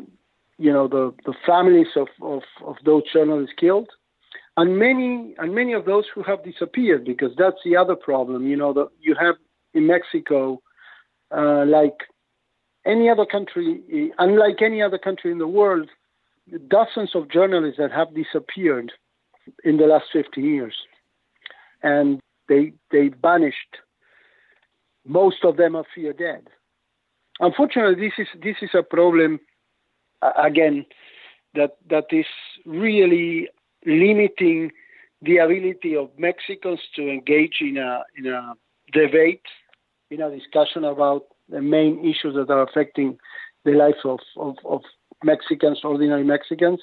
you 0.59 0.73
know 0.73 0.87
the, 0.89 1.15
the 1.25 1.35
families 1.47 1.89
of, 1.97 2.09
of, 2.23 2.43
of 2.65 2.77
those 2.85 3.03
journalists 3.13 3.55
killed 3.59 3.89
and 4.57 4.79
many 4.79 5.35
and 5.39 5.55
many 5.55 5.73
of 5.73 5.85
those 5.85 6.05
who 6.15 6.23
have 6.23 6.45
disappeared 6.45 7.05
because 7.05 7.33
that's 7.39 7.61
the 7.65 7.77
other 7.77 7.97
problem 7.97 8.47
you 8.47 8.57
know 8.57 8.73
that 8.73 8.89
you 9.01 9.15
have 9.19 9.37
in 9.75 9.87
Mexico 9.87 10.61
uh, 11.37 11.65
like 11.67 11.99
any 12.87 13.09
other 13.09 13.27
country 13.27 14.13
unlike 14.19 14.63
any 14.63 14.83
other 14.83 14.99
country 14.99 15.31
in 15.31 15.39
the 15.39 15.47
world 15.47 15.89
dozens 16.69 17.15
of 17.15 17.31
journalists 17.31 17.79
that 17.79 17.93
have 17.93 18.15
disappeared 18.15 18.93
in 19.65 19.77
the 19.77 19.87
last 19.87 20.07
50 20.13 20.41
years. 20.41 20.75
And 21.83 22.21
they 22.49 22.73
they 22.91 23.09
vanished 23.23 23.77
most 25.07 25.45
of 25.45 25.57
them 25.57 25.77
are 25.77 25.85
fear 25.95 26.13
dead. 26.13 26.49
Unfortunately, 27.39 28.09
this 28.09 28.13
is 28.19 28.29
this 28.43 28.57
is 28.61 28.71
a 28.75 28.83
problem 28.83 29.41
again 30.23 30.85
that 31.55 31.77
that 31.89 32.07
is 32.11 32.27
really 32.67 33.49
limiting 33.87 34.71
the 35.23 35.39
ability 35.39 35.97
of 35.97 36.11
Mexicans 36.19 36.81
to 36.97 37.09
engage 37.09 37.59
in 37.61 37.79
a 37.79 38.03
in 38.17 38.27
a 38.27 38.55
debate, 38.93 39.47
in 40.11 40.21
a 40.21 40.31
discussion 40.31 40.85
about 40.85 41.27
the 41.49 41.61
main 41.61 42.01
issues 42.01 42.35
that 42.35 42.51
are 42.51 42.63
affecting 42.63 43.19
the 43.65 43.73
life 43.73 44.05
of, 44.05 44.19
of, 44.37 44.57
of 44.65 44.83
Mexicans, 45.23 45.81
ordinary 45.85 46.25
Mexicans. 46.25 46.81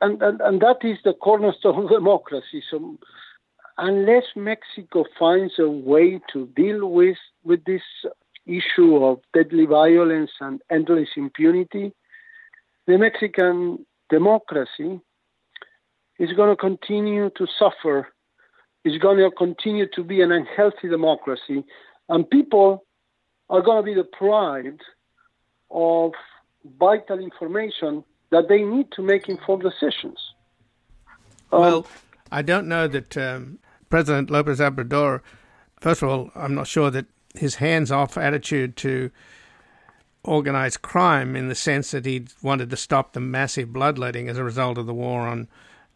And, 0.00 0.20
and, 0.22 0.40
and 0.40 0.60
that 0.60 0.78
is 0.82 0.98
the 1.04 1.14
cornerstone 1.14 1.84
of 1.84 1.90
democracy. 1.98 2.62
So 2.70 2.98
unless 3.78 4.24
Mexico 4.36 5.04
finds 5.18 5.54
a 5.58 5.68
way 5.68 6.20
to 6.32 6.46
deal 6.56 6.90
with 6.90 7.16
with 7.44 7.64
this 7.64 7.82
issue 8.46 8.96
of 8.96 9.20
deadly 9.32 9.66
violence 9.66 10.30
and 10.40 10.60
endless 10.70 11.08
impunity, 11.16 11.92
the 12.86 12.98
Mexican 12.98 13.86
democracy 14.10 15.00
is 16.18 16.32
going 16.36 16.50
to 16.50 16.56
continue 16.56 17.30
to 17.36 17.46
suffer, 17.58 18.08
is 18.84 18.98
going 18.98 19.18
to 19.18 19.30
continue 19.30 19.86
to 19.94 20.04
be 20.04 20.20
an 20.20 20.30
unhealthy 20.30 20.88
democracy, 20.88 21.64
and 22.08 22.28
people 22.28 22.84
are 23.50 23.62
going 23.62 23.82
to 23.82 23.82
be 23.82 23.94
deprived 23.94 24.82
of 25.70 26.12
vital 26.78 27.18
information 27.18 28.04
that 28.30 28.48
they 28.48 28.62
need 28.62 28.90
to 28.92 29.02
make 29.02 29.28
informed 29.28 29.62
decisions. 29.62 30.18
Um, 31.52 31.60
well, 31.60 31.86
I 32.32 32.42
don't 32.42 32.68
know 32.68 32.88
that 32.88 33.16
um, 33.16 33.58
President 33.90 34.30
Lopez 34.30 34.60
Obrador, 34.60 35.20
first 35.80 36.02
of 36.02 36.08
all, 36.08 36.30
I'm 36.34 36.54
not 36.54 36.66
sure 36.66 36.90
that 36.90 37.06
his 37.34 37.56
hands 37.56 37.90
off 37.90 38.16
attitude 38.16 38.76
to 38.78 39.10
organized 40.24 40.82
crime 40.82 41.36
in 41.36 41.48
the 41.48 41.54
sense 41.54 41.90
that 41.90 42.06
he 42.06 42.26
wanted 42.42 42.70
to 42.70 42.76
stop 42.76 43.12
the 43.12 43.20
massive 43.20 43.72
bloodletting 43.72 44.28
as 44.28 44.38
a 44.38 44.44
result 44.44 44.78
of 44.78 44.86
the 44.86 44.94
war 44.94 45.20
on 45.22 45.48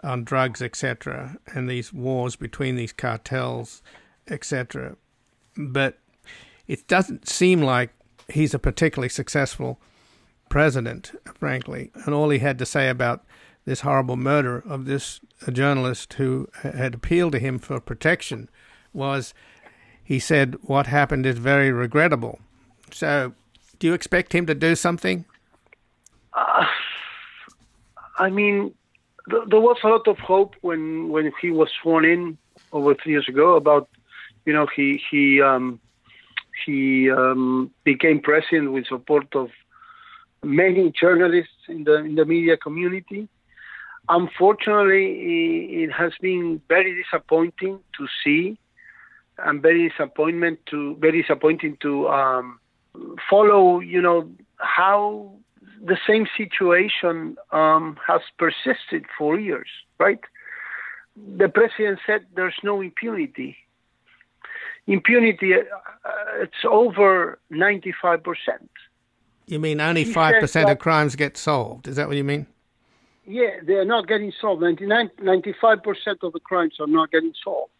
on 0.04 0.22
drugs, 0.22 0.62
etc., 0.62 1.36
and 1.46 1.68
these 1.68 1.92
wars 1.92 2.36
between 2.36 2.76
these 2.76 2.92
cartels, 2.92 3.82
etc. 4.28 4.96
But 5.58 5.98
it 6.66 6.86
doesn't 6.88 7.28
seem 7.28 7.60
like 7.60 7.90
he's 8.28 8.54
a 8.54 8.58
particularly 8.58 9.08
successful 9.08 9.80
president, 10.48 11.12
frankly. 11.34 11.90
And 12.06 12.14
all 12.14 12.30
he 12.30 12.38
had 12.38 12.58
to 12.60 12.66
say 12.66 12.88
about 12.88 13.24
this 13.64 13.80
horrible 13.80 14.16
murder 14.16 14.62
of 14.66 14.86
this 14.86 15.20
journalist 15.52 16.14
who 16.14 16.48
had 16.62 16.94
appealed 16.94 17.32
to 17.32 17.38
him 17.38 17.58
for 17.58 17.80
protection 17.80 18.48
was 18.94 19.34
he 20.02 20.18
said, 20.18 20.56
What 20.62 20.86
happened 20.86 21.26
is 21.26 21.36
very 21.36 21.70
regrettable. 21.70 22.38
So, 22.90 23.34
do 23.78 23.86
you 23.86 23.92
expect 23.92 24.32
him 24.32 24.46
to 24.46 24.54
do 24.54 24.74
something? 24.74 25.26
Uh, 26.32 26.64
I 28.18 28.30
mean, 28.30 28.74
th- 29.30 29.44
there 29.48 29.60
was 29.60 29.76
a 29.84 29.88
lot 29.88 30.08
of 30.08 30.18
hope 30.18 30.54
when, 30.62 31.10
when 31.10 31.30
he 31.42 31.50
was 31.50 31.68
sworn 31.82 32.06
in 32.06 32.38
over 32.72 32.94
three 32.94 33.12
years 33.12 33.28
ago 33.28 33.56
about, 33.56 33.88
you 34.48 34.54
know, 34.54 34.66
he 34.74 34.98
he 35.10 35.42
um, 35.42 35.78
he 36.64 37.10
um, 37.10 37.70
became 37.84 38.18
president 38.18 38.72
with 38.72 38.86
support 38.86 39.26
of 39.36 39.50
many 40.42 40.90
journalists 40.98 41.62
in 41.68 41.84
the 41.84 41.96
in 41.96 42.14
the 42.14 42.24
media 42.24 42.56
community. 42.56 43.28
Unfortunately, 44.08 45.82
it 45.82 45.92
has 45.92 46.12
been 46.22 46.62
very 46.66 46.92
disappointing 47.02 47.78
to 47.98 48.06
see, 48.24 48.56
and 49.36 49.60
very 49.60 49.86
disappointment 49.90 50.60
to 50.70 50.96
very 50.96 51.20
disappointing 51.20 51.76
to 51.82 52.08
um, 52.08 52.58
follow. 53.28 53.80
You 53.80 54.00
know 54.00 54.30
how 54.56 55.30
the 55.92 55.98
same 56.08 56.26
situation 56.38 57.36
um, 57.52 57.98
has 58.06 58.22
persisted 58.38 59.04
for 59.18 59.38
years, 59.38 59.68
right? 59.98 60.20
The 61.36 61.50
president 61.50 61.98
said 62.06 62.24
there's 62.34 62.60
no 62.62 62.80
impunity. 62.80 63.58
Impunity, 64.88 65.54
uh, 65.54 65.60
it's 66.42 66.64
over 66.64 67.38
95 67.50 68.22
percent 68.24 68.70
you 69.48 69.58
mean 69.58 69.80
only 69.80 70.04
five 70.04 70.40
percent 70.40 70.70
of 70.70 70.78
crimes 70.78 71.16
get 71.16 71.36
solved? 71.36 71.88
Is 71.88 71.96
that 71.96 72.06
what 72.06 72.16
you 72.16 72.24
mean? 72.24 72.46
Yeah, 73.26 73.60
they 73.66 73.74
are 73.74 73.84
not 73.84 74.06
getting 74.06 74.32
solved. 74.38 74.62
95 74.62 75.82
percent 75.82 76.18
of 76.22 76.32
the 76.32 76.40
crimes 76.40 76.74
are 76.80 76.86
not 76.86 77.10
getting 77.10 77.32
solved. 77.42 77.72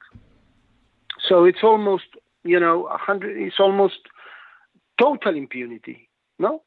So 1.29 1.45
it's 1.45 1.63
almost, 1.63 2.05
you 2.43 2.59
know, 2.59 2.89
hundred. 2.91 3.37
It's 3.37 3.61
almost 3.61 4.01
total 4.99 5.37
impunity. 5.37 6.09
No, 6.39 6.63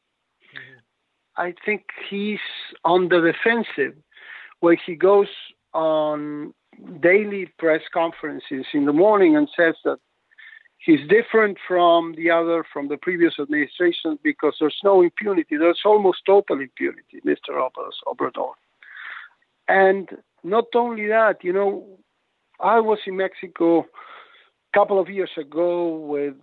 mm-hmm. 0.56 1.42
I 1.42 1.56
think 1.66 1.86
he's 2.10 2.40
on 2.86 3.10
the 3.10 3.22
defensive, 3.22 3.96
where 4.60 4.76
he 4.86 4.96
goes 4.96 5.30
on 5.74 6.54
daily 7.00 7.48
press 7.58 7.82
conferences 7.92 8.66
in 8.74 8.86
the 8.86 8.94
morning 8.94 9.36
and 9.36 9.48
says 9.56 9.76
that 9.84 9.98
he's 10.84 11.08
different 11.08 11.58
from 11.68 12.14
the 12.16 12.30
other 12.30 12.66
from 12.74 12.88
the 12.88 12.98
previous 12.98 13.34
administration 13.40 14.20
because 14.24 14.56
there's 14.60 14.80
no 14.84 15.02
impunity. 15.02 15.58
There's 15.58 15.82
almost 15.86 16.20
total 16.26 16.60
impunity, 16.60 17.22
Mr. 17.26 17.52
Obrador. 18.08 18.54
And 19.68 20.10
not 20.44 20.66
only 20.76 21.08
that, 21.08 21.44
you 21.44 21.54
know, 21.54 21.86
I 22.60 22.80
was 22.80 23.00
in 23.06 23.18
Mexico 23.18 23.80
a 23.80 24.78
couple 24.78 25.00
of 25.00 25.10
years 25.10 25.32
ago 25.38 25.96
with 25.96 26.34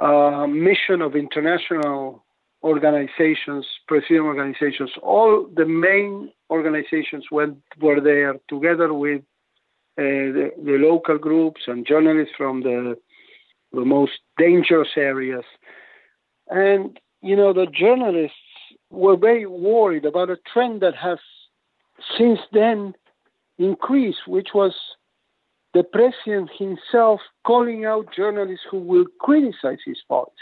a 0.00 0.46
mission 0.46 1.00
of 1.00 1.14
international 1.16 2.24
organizations, 2.62 3.66
Brazilian 3.88 4.26
organizations. 4.26 4.90
All 5.02 5.46
the 5.54 5.66
main 5.66 6.32
organizations 6.50 7.26
went 7.30 7.58
were 7.80 8.00
there 8.00 8.34
together 8.48 8.92
with 8.92 9.22
uh, 9.98 10.02
the, 10.36 10.50
the 10.62 10.72
local 10.72 11.16
groups 11.16 11.62
and 11.66 11.86
journalists 11.86 12.34
from 12.36 12.62
the 12.62 12.98
the 13.72 13.84
most 13.84 14.12
dangerous 14.38 14.90
areas. 14.96 15.44
And, 16.48 16.98
you 17.22 17.36
know, 17.36 17.52
the 17.52 17.66
journalists 17.66 18.36
were 18.90 19.16
very 19.16 19.46
worried 19.46 20.04
about 20.04 20.30
a 20.30 20.38
trend 20.52 20.80
that 20.82 20.94
has 20.96 21.18
since 22.16 22.40
then 22.52 22.94
increased, 23.58 24.26
which 24.26 24.48
was 24.54 24.74
the 25.74 25.82
president 25.82 26.50
himself 26.56 27.20
calling 27.46 27.84
out 27.84 28.14
journalists 28.14 28.64
who 28.70 28.78
will 28.78 29.06
criticize 29.20 29.78
his 29.84 29.98
policies, 30.08 30.32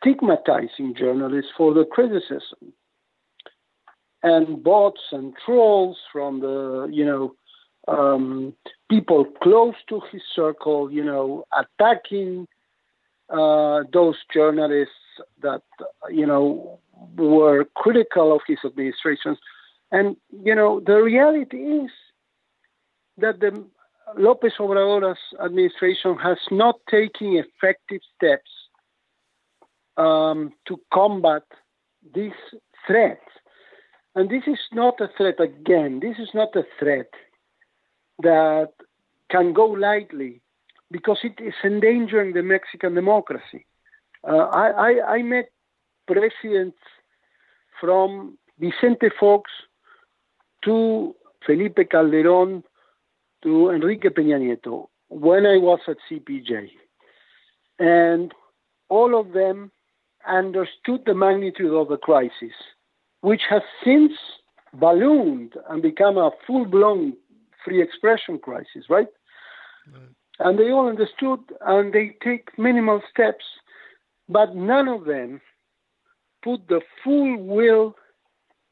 stigmatizing 0.00 0.94
journalists 0.96 1.50
for 1.56 1.74
the 1.74 1.84
criticism. 1.84 2.72
And 4.22 4.62
bots 4.62 5.00
and 5.12 5.34
trolls 5.44 5.98
from 6.12 6.40
the, 6.40 6.88
you 6.90 7.04
know, 7.04 7.34
um, 7.88 8.54
people 8.90 9.24
close 9.42 9.74
to 9.88 10.00
his 10.10 10.22
circle, 10.34 10.90
you 10.90 11.04
know, 11.04 11.44
attacking 11.56 12.46
uh, 13.30 13.82
those 13.92 14.16
journalists 14.32 14.94
that, 15.42 15.62
you 16.10 16.26
know, 16.26 16.78
were 17.16 17.64
critical 17.74 18.34
of 18.34 18.42
his 18.46 18.58
administrations. 18.64 19.38
And, 19.92 20.16
you 20.44 20.54
know, 20.54 20.80
the 20.80 21.02
reality 21.02 21.56
is 21.56 21.90
that 23.18 23.40
the 23.40 23.64
Lopez 24.16 24.52
Obrador's 24.58 25.18
administration 25.44 26.16
has 26.16 26.38
not 26.50 26.76
taken 26.90 27.42
effective 27.42 28.00
steps 28.16 28.50
um, 29.96 30.52
to 30.68 30.80
combat 30.92 31.42
these 32.14 32.32
threats. 32.86 33.20
And 34.14 34.30
this 34.30 34.44
is 34.46 34.58
not 34.72 35.00
a 35.00 35.08
threat, 35.16 35.40
again, 35.40 36.00
this 36.00 36.18
is 36.18 36.30
not 36.34 36.54
a 36.56 36.64
threat 36.78 37.10
that 38.22 38.72
can 39.30 39.52
go 39.52 39.66
lightly 39.66 40.40
because 40.90 41.18
it 41.24 41.42
is 41.42 41.54
endangering 41.64 42.32
the 42.32 42.42
Mexican 42.42 42.94
democracy. 42.94 43.66
Uh, 44.26 44.48
I, 44.52 44.68
I, 44.68 45.14
I, 45.16 45.22
met 45.22 45.50
presidents 46.06 46.78
from 47.80 48.38
Vicente 48.58 49.08
Fox 49.18 49.50
to 50.64 51.14
Felipe 51.44 51.78
Calderón 51.92 52.62
to 53.42 53.70
Enrique 53.70 54.08
Peña 54.08 54.38
Nieto 54.40 54.88
when 55.08 55.46
I 55.46 55.58
was 55.58 55.80
at 55.86 55.96
CPJ. 56.10 56.70
And 57.78 58.32
all 58.88 59.18
of 59.18 59.32
them 59.32 59.70
understood 60.26 61.02
the 61.04 61.14
magnitude 61.14 61.72
of 61.72 61.88
the 61.88 61.98
crisis, 61.98 62.54
which 63.20 63.42
has 63.48 63.62
since 63.84 64.12
ballooned 64.72 65.54
and 65.68 65.82
become 65.82 66.16
a 66.16 66.30
full 66.46 66.64
blown 66.64 67.16
free 67.66 67.82
expression 67.82 68.38
crisis, 68.38 68.84
right? 68.88 69.08
right? 69.92 70.08
And 70.38 70.58
they 70.58 70.70
all 70.70 70.88
understood 70.88 71.40
and 71.62 71.92
they 71.92 72.16
take 72.22 72.56
minimal 72.58 73.02
steps, 73.10 73.44
but 74.28 74.54
none 74.54 74.88
of 74.88 75.04
them 75.04 75.40
put 76.42 76.68
the 76.68 76.80
full 77.02 77.36
will 77.38 77.96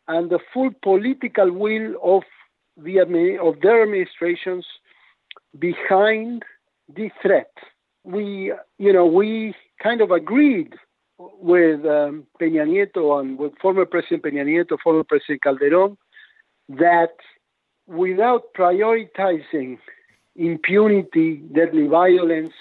and 0.07 0.30
the 0.30 0.38
full 0.53 0.70
political 0.82 1.51
will 1.51 1.95
of 2.03 2.22
the 2.76 2.99
of 3.40 3.61
their 3.61 3.82
administrations 3.82 4.66
behind 5.59 6.45
the 6.95 7.11
threat. 7.22 7.51
We, 8.05 8.53
you 8.78 8.92
know, 8.92 9.07
we 9.07 9.55
kind 9.82 10.01
of 10.01 10.11
agreed 10.11 10.74
with 11.18 11.86
um, 11.86 12.26
Peña 12.40 12.66
Nieto 12.66 13.20
and 13.20 13.38
with 13.38 13.53
former 13.62 13.86
President 13.86 14.22
Peña 14.22 14.45
Nieto, 14.45 14.76
former 14.82 15.05
President 15.05 15.40
Calderón, 15.42 15.97
that 16.68 17.14
without 17.87 18.55
prioritizing 18.55 19.78
impunity, 20.37 21.37
deadly 21.55 21.87
violence, 21.87 22.53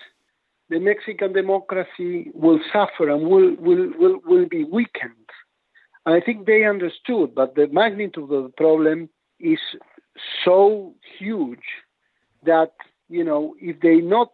the 0.70 0.80
Mexican 0.80 1.34
democracy 1.34 2.32
will 2.34 2.60
suffer 2.72 3.10
and 3.10 3.28
will, 3.28 3.56
will, 3.60 3.92
will, 3.98 4.20
will 4.26 4.48
be 4.48 4.64
weakened. 4.64 5.14
I 6.06 6.20
think 6.20 6.46
they 6.46 6.66
understood, 6.66 7.34
but 7.34 7.56
the 7.56 7.68
magnitude 7.68 8.32
of 8.32 8.44
the 8.44 8.54
problem 8.58 9.10
is 9.40 9.60
so 10.44 10.94
huge 11.18 11.64
that, 12.44 12.74
you 13.10 13.24
know, 13.24 13.56
if 13.60 13.80
they 13.80 13.98
not 13.98 14.32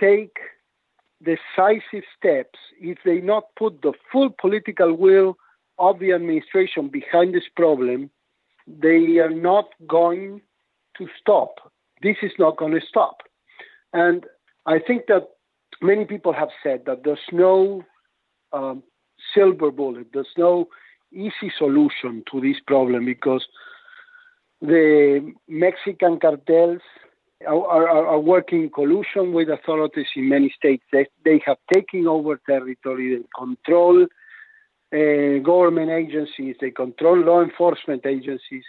take 0.00 0.36
decisive 1.22 2.04
steps, 2.18 2.58
if 2.80 2.98
they 3.04 3.20
not 3.20 3.44
put 3.56 3.80
the 3.82 3.92
full 4.10 4.30
political 4.30 4.94
will 4.94 5.36
of 5.78 5.98
the 5.98 6.12
administration 6.12 6.88
behind 6.88 7.34
this 7.34 7.48
problem, 7.56 8.10
they 8.66 9.18
are 9.18 9.30
not 9.30 9.66
going 9.86 10.40
to 10.98 11.06
stop. 11.20 11.72
This 12.02 12.16
is 12.22 12.32
not 12.38 12.56
going 12.56 12.72
to 12.72 12.86
stop. 12.86 13.18
And 13.92 14.24
I 14.66 14.78
think 14.78 15.06
that 15.08 15.28
many 15.80 16.04
people 16.04 16.32
have 16.32 16.50
said 16.62 16.82
that 16.86 17.04
there's 17.04 17.18
no 17.32 17.82
um, 18.52 18.82
silver 19.34 19.70
bullet, 19.70 20.08
there's 20.12 20.26
no 20.36 20.68
easy 21.12 21.52
solution 21.58 22.22
to 22.30 22.40
this 22.40 22.56
problem 22.66 23.04
because 23.04 23.46
the 24.60 25.32
Mexican 25.48 26.18
cartels 26.18 26.80
are, 27.46 27.66
are, 27.66 28.06
are, 28.06 28.20
working 28.20 28.62
in 28.62 28.70
collusion 28.70 29.32
with 29.32 29.48
authorities 29.48 30.06
in 30.14 30.28
many 30.28 30.54
states. 30.56 30.84
They, 30.92 31.06
they 31.24 31.42
have 31.44 31.56
taken 31.74 32.06
over 32.06 32.40
territory, 32.48 33.16
they 33.16 33.24
control 33.36 34.06
uh, 34.92 35.38
government 35.38 35.90
agencies, 35.90 36.56
they 36.60 36.70
control 36.70 37.18
law 37.18 37.42
enforcement 37.42 38.04
agencies, 38.06 38.64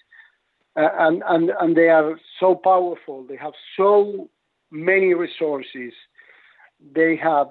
uh, 0.76 0.90
and, 1.00 1.24
and, 1.28 1.52
and 1.60 1.76
they 1.76 1.90
are 1.90 2.20
so 2.40 2.56
powerful, 2.56 3.26
they 3.28 3.36
have 3.36 3.54
so 3.78 4.30
many 4.72 5.14
resources, 5.14 5.94
they 6.96 7.16
have 7.16 7.48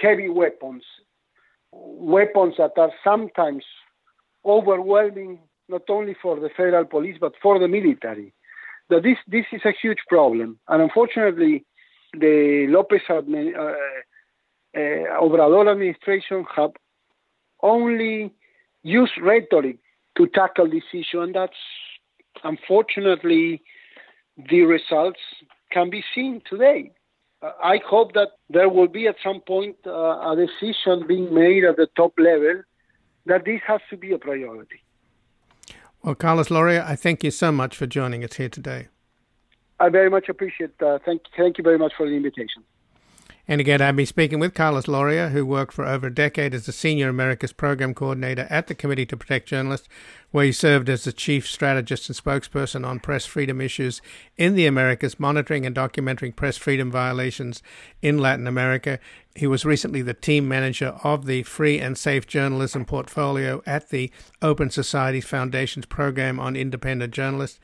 heavy 0.00 0.28
weapons, 0.28 0.84
weapons 1.72 2.54
that 2.58 2.72
are 2.76 2.92
sometimes 3.02 3.64
overwhelming 4.44 5.38
not 5.68 5.82
only 5.88 6.16
for 6.20 6.38
the 6.40 6.48
federal 6.56 6.84
police 6.84 7.16
but 7.20 7.32
for 7.42 7.58
the 7.58 7.68
military. 7.68 8.32
That 8.90 9.02
this 9.02 9.18
this 9.26 9.44
is 9.52 9.60
a 9.66 9.72
huge 9.82 9.98
problem, 10.08 10.58
and 10.68 10.80
unfortunately, 10.80 11.66
the 12.14 12.66
Lopez 12.70 13.02
uh, 13.10 13.16
uh, 13.16 13.20
Obrador 14.74 15.70
administration 15.70 16.46
have 16.56 16.70
only 17.62 18.32
use 18.82 19.10
rhetoric 19.20 19.78
to 20.16 20.26
tackle 20.28 20.68
this 20.68 20.84
issue, 20.92 21.20
and 21.20 21.34
that's 21.34 21.52
unfortunately 22.44 23.62
the 24.50 24.62
results 24.62 25.20
can 25.70 25.90
be 25.90 26.02
seen 26.14 26.40
today. 26.48 26.92
Uh, 27.42 27.52
I 27.62 27.80
hope 27.86 28.14
that 28.14 28.30
there 28.50 28.68
will 28.68 28.88
be 28.88 29.06
at 29.06 29.16
some 29.22 29.40
point 29.40 29.76
uh, 29.86 29.90
a 29.90 30.36
decision 30.36 31.06
being 31.06 31.32
made 31.32 31.64
at 31.64 31.76
the 31.76 31.88
top 31.96 32.12
level 32.18 32.62
that 33.26 33.44
this 33.44 33.60
has 33.66 33.80
to 33.90 33.96
be 33.96 34.12
a 34.12 34.18
priority. 34.18 34.82
Well, 36.02 36.14
Carlos 36.14 36.48
Lauría, 36.48 36.84
I 36.84 36.96
thank 36.96 37.22
you 37.22 37.30
so 37.30 37.52
much 37.52 37.76
for 37.76 37.86
joining 37.86 38.24
us 38.24 38.34
here 38.34 38.48
today. 38.48 38.88
I 39.80 39.88
very 39.88 40.10
much 40.10 40.28
appreciate. 40.28 40.70
Uh, 40.80 40.98
thank 41.04 41.22
thank 41.36 41.58
you 41.58 41.64
very 41.64 41.78
much 41.78 41.92
for 41.96 42.08
the 42.08 42.14
invitation. 42.14 42.64
And 43.50 43.62
again, 43.62 43.80
I've 43.80 43.96
been 43.96 44.04
speaking 44.04 44.40
with 44.40 44.52
Carlos 44.52 44.84
Lauría, 44.84 45.30
who 45.30 45.46
worked 45.46 45.72
for 45.72 45.86
over 45.86 46.08
a 46.08 46.14
decade 46.14 46.52
as 46.52 46.66
the 46.66 46.72
Senior 46.72 47.08
Americas 47.08 47.54
Program 47.54 47.94
Coordinator 47.94 48.46
at 48.50 48.66
the 48.66 48.74
Committee 48.74 49.06
to 49.06 49.16
Protect 49.16 49.48
Journalists, 49.48 49.88
where 50.30 50.44
he 50.44 50.52
served 50.52 50.90
as 50.90 51.04
the 51.04 51.14
Chief 51.14 51.48
Strategist 51.48 52.10
and 52.10 52.18
Spokesperson 52.18 52.86
on 52.86 53.00
press 53.00 53.24
freedom 53.24 53.62
issues 53.62 54.02
in 54.36 54.54
the 54.54 54.66
Americas, 54.66 55.18
monitoring 55.18 55.64
and 55.64 55.74
documenting 55.74 56.36
press 56.36 56.58
freedom 56.58 56.90
violations 56.90 57.62
in 58.02 58.18
Latin 58.18 58.46
America. 58.46 58.98
He 59.34 59.46
was 59.46 59.64
recently 59.64 60.02
the 60.02 60.12
team 60.12 60.46
manager 60.46 60.98
of 61.02 61.24
the 61.24 61.42
Free 61.44 61.78
and 61.78 61.96
Safe 61.96 62.26
Journalism 62.26 62.84
portfolio 62.84 63.62
at 63.64 63.88
the 63.88 64.10
Open 64.42 64.68
Society 64.68 65.22
Foundation's 65.22 65.86
program 65.86 66.38
on 66.38 66.54
independent 66.54 67.14
journalists 67.14 67.58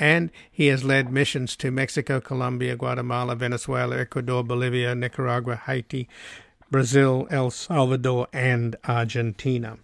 and 0.00 0.30
he 0.50 0.68
has 0.68 0.82
led 0.82 1.12
missions 1.12 1.54
to 1.56 1.70
Mexico, 1.70 2.20
Colombia, 2.20 2.74
Guatemala, 2.74 3.36
Venezuela, 3.36 3.98
Ecuador, 3.98 4.42
Bolivia, 4.42 4.94
Nicaragua, 4.94 5.56
Haiti, 5.56 6.08
Brazil, 6.70 7.28
El 7.30 7.50
Salvador, 7.50 8.26
and 8.32 8.76
Argentina. 8.88 9.76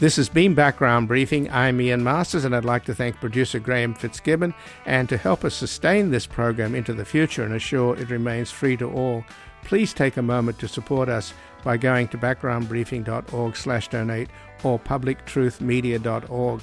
This 0.00 0.16
has 0.16 0.28
been 0.28 0.54
Background 0.54 1.06
Briefing. 1.08 1.50
I'm 1.50 1.80
Ian 1.80 2.04
Masters, 2.04 2.44
and 2.44 2.54
I'd 2.54 2.64
like 2.64 2.84
to 2.86 2.94
thank 2.94 3.20
producer 3.20 3.58
Graham 3.58 3.94
Fitzgibbon. 3.94 4.52
And 4.84 5.08
to 5.08 5.16
help 5.16 5.44
us 5.44 5.54
sustain 5.54 6.10
this 6.10 6.26
program 6.26 6.74
into 6.74 6.92
the 6.92 7.04
future 7.04 7.44
and 7.44 7.54
assure 7.54 7.96
it 7.96 8.10
remains 8.10 8.50
free 8.50 8.76
to 8.78 8.90
all, 8.90 9.24
please 9.62 9.94
take 9.94 10.16
a 10.16 10.22
moment 10.22 10.58
to 10.58 10.66
support 10.68 11.08
us 11.08 11.32
by 11.62 11.76
going 11.76 12.08
to 12.08 12.18
backgroundbriefing.org/donate 12.18 14.28
or 14.64 14.80
publictruthmedia.org 14.80 16.62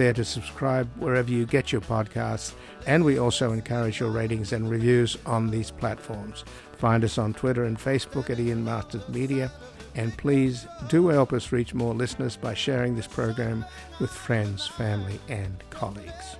there 0.00 0.12
to 0.14 0.24
subscribe 0.24 0.88
wherever 0.96 1.30
you 1.30 1.44
get 1.44 1.72
your 1.72 1.82
podcasts, 1.82 2.54
and 2.86 3.04
we 3.04 3.18
also 3.18 3.52
encourage 3.52 4.00
your 4.00 4.08
ratings 4.10 4.54
and 4.54 4.70
reviews 4.70 5.18
on 5.26 5.50
these 5.50 5.70
platforms. 5.70 6.42
Find 6.78 7.04
us 7.04 7.18
on 7.18 7.34
Twitter 7.34 7.64
and 7.64 7.78
Facebook 7.78 8.30
at 8.30 8.40
Ian 8.40 8.64
Masters 8.64 9.06
Media, 9.10 9.52
and 9.94 10.16
please 10.16 10.66
do 10.88 11.08
help 11.08 11.34
us 11.34 11.52
reach 11.52 11.74
more 11.74 11.92
listeners 11.92 12.34
by 12.34 12.54
sharing 12.54 12.96
this 12.96 13.06
program 13.06 13.62
with 14.00 14.10
friends, 14.10 14.66
family, 14.66 15.20
and 15.28 15.62
colleagues. 15.68 16.36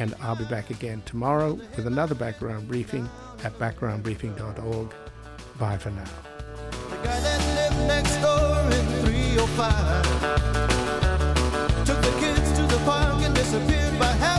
And 0.00 0.12
I'll 0.20 0.34
be 0.34 0.44
back 0.46 0.70
again 0.70 1.00
tomorrow 1.06 1.52
with 1.76 1.86
another 1.86 2.16
background 2.16 2.66
briefing 2.66 3.08
at 3.44 3.56
backgroundbriefing.org. 3.60 4.92
Bye 5.56 5.78
for 5.78 5.90
now. 5.90 6.04
Took 11.88 12.02
the 12.02 12.10
kids 12.10 12.18
to 12.18 12.18
the 12.18 12.18
park 12.18 12.22
and 12.22 12.27
disappeared 13.50 13.98
by 13.98 14.04
half. 14.04 14.37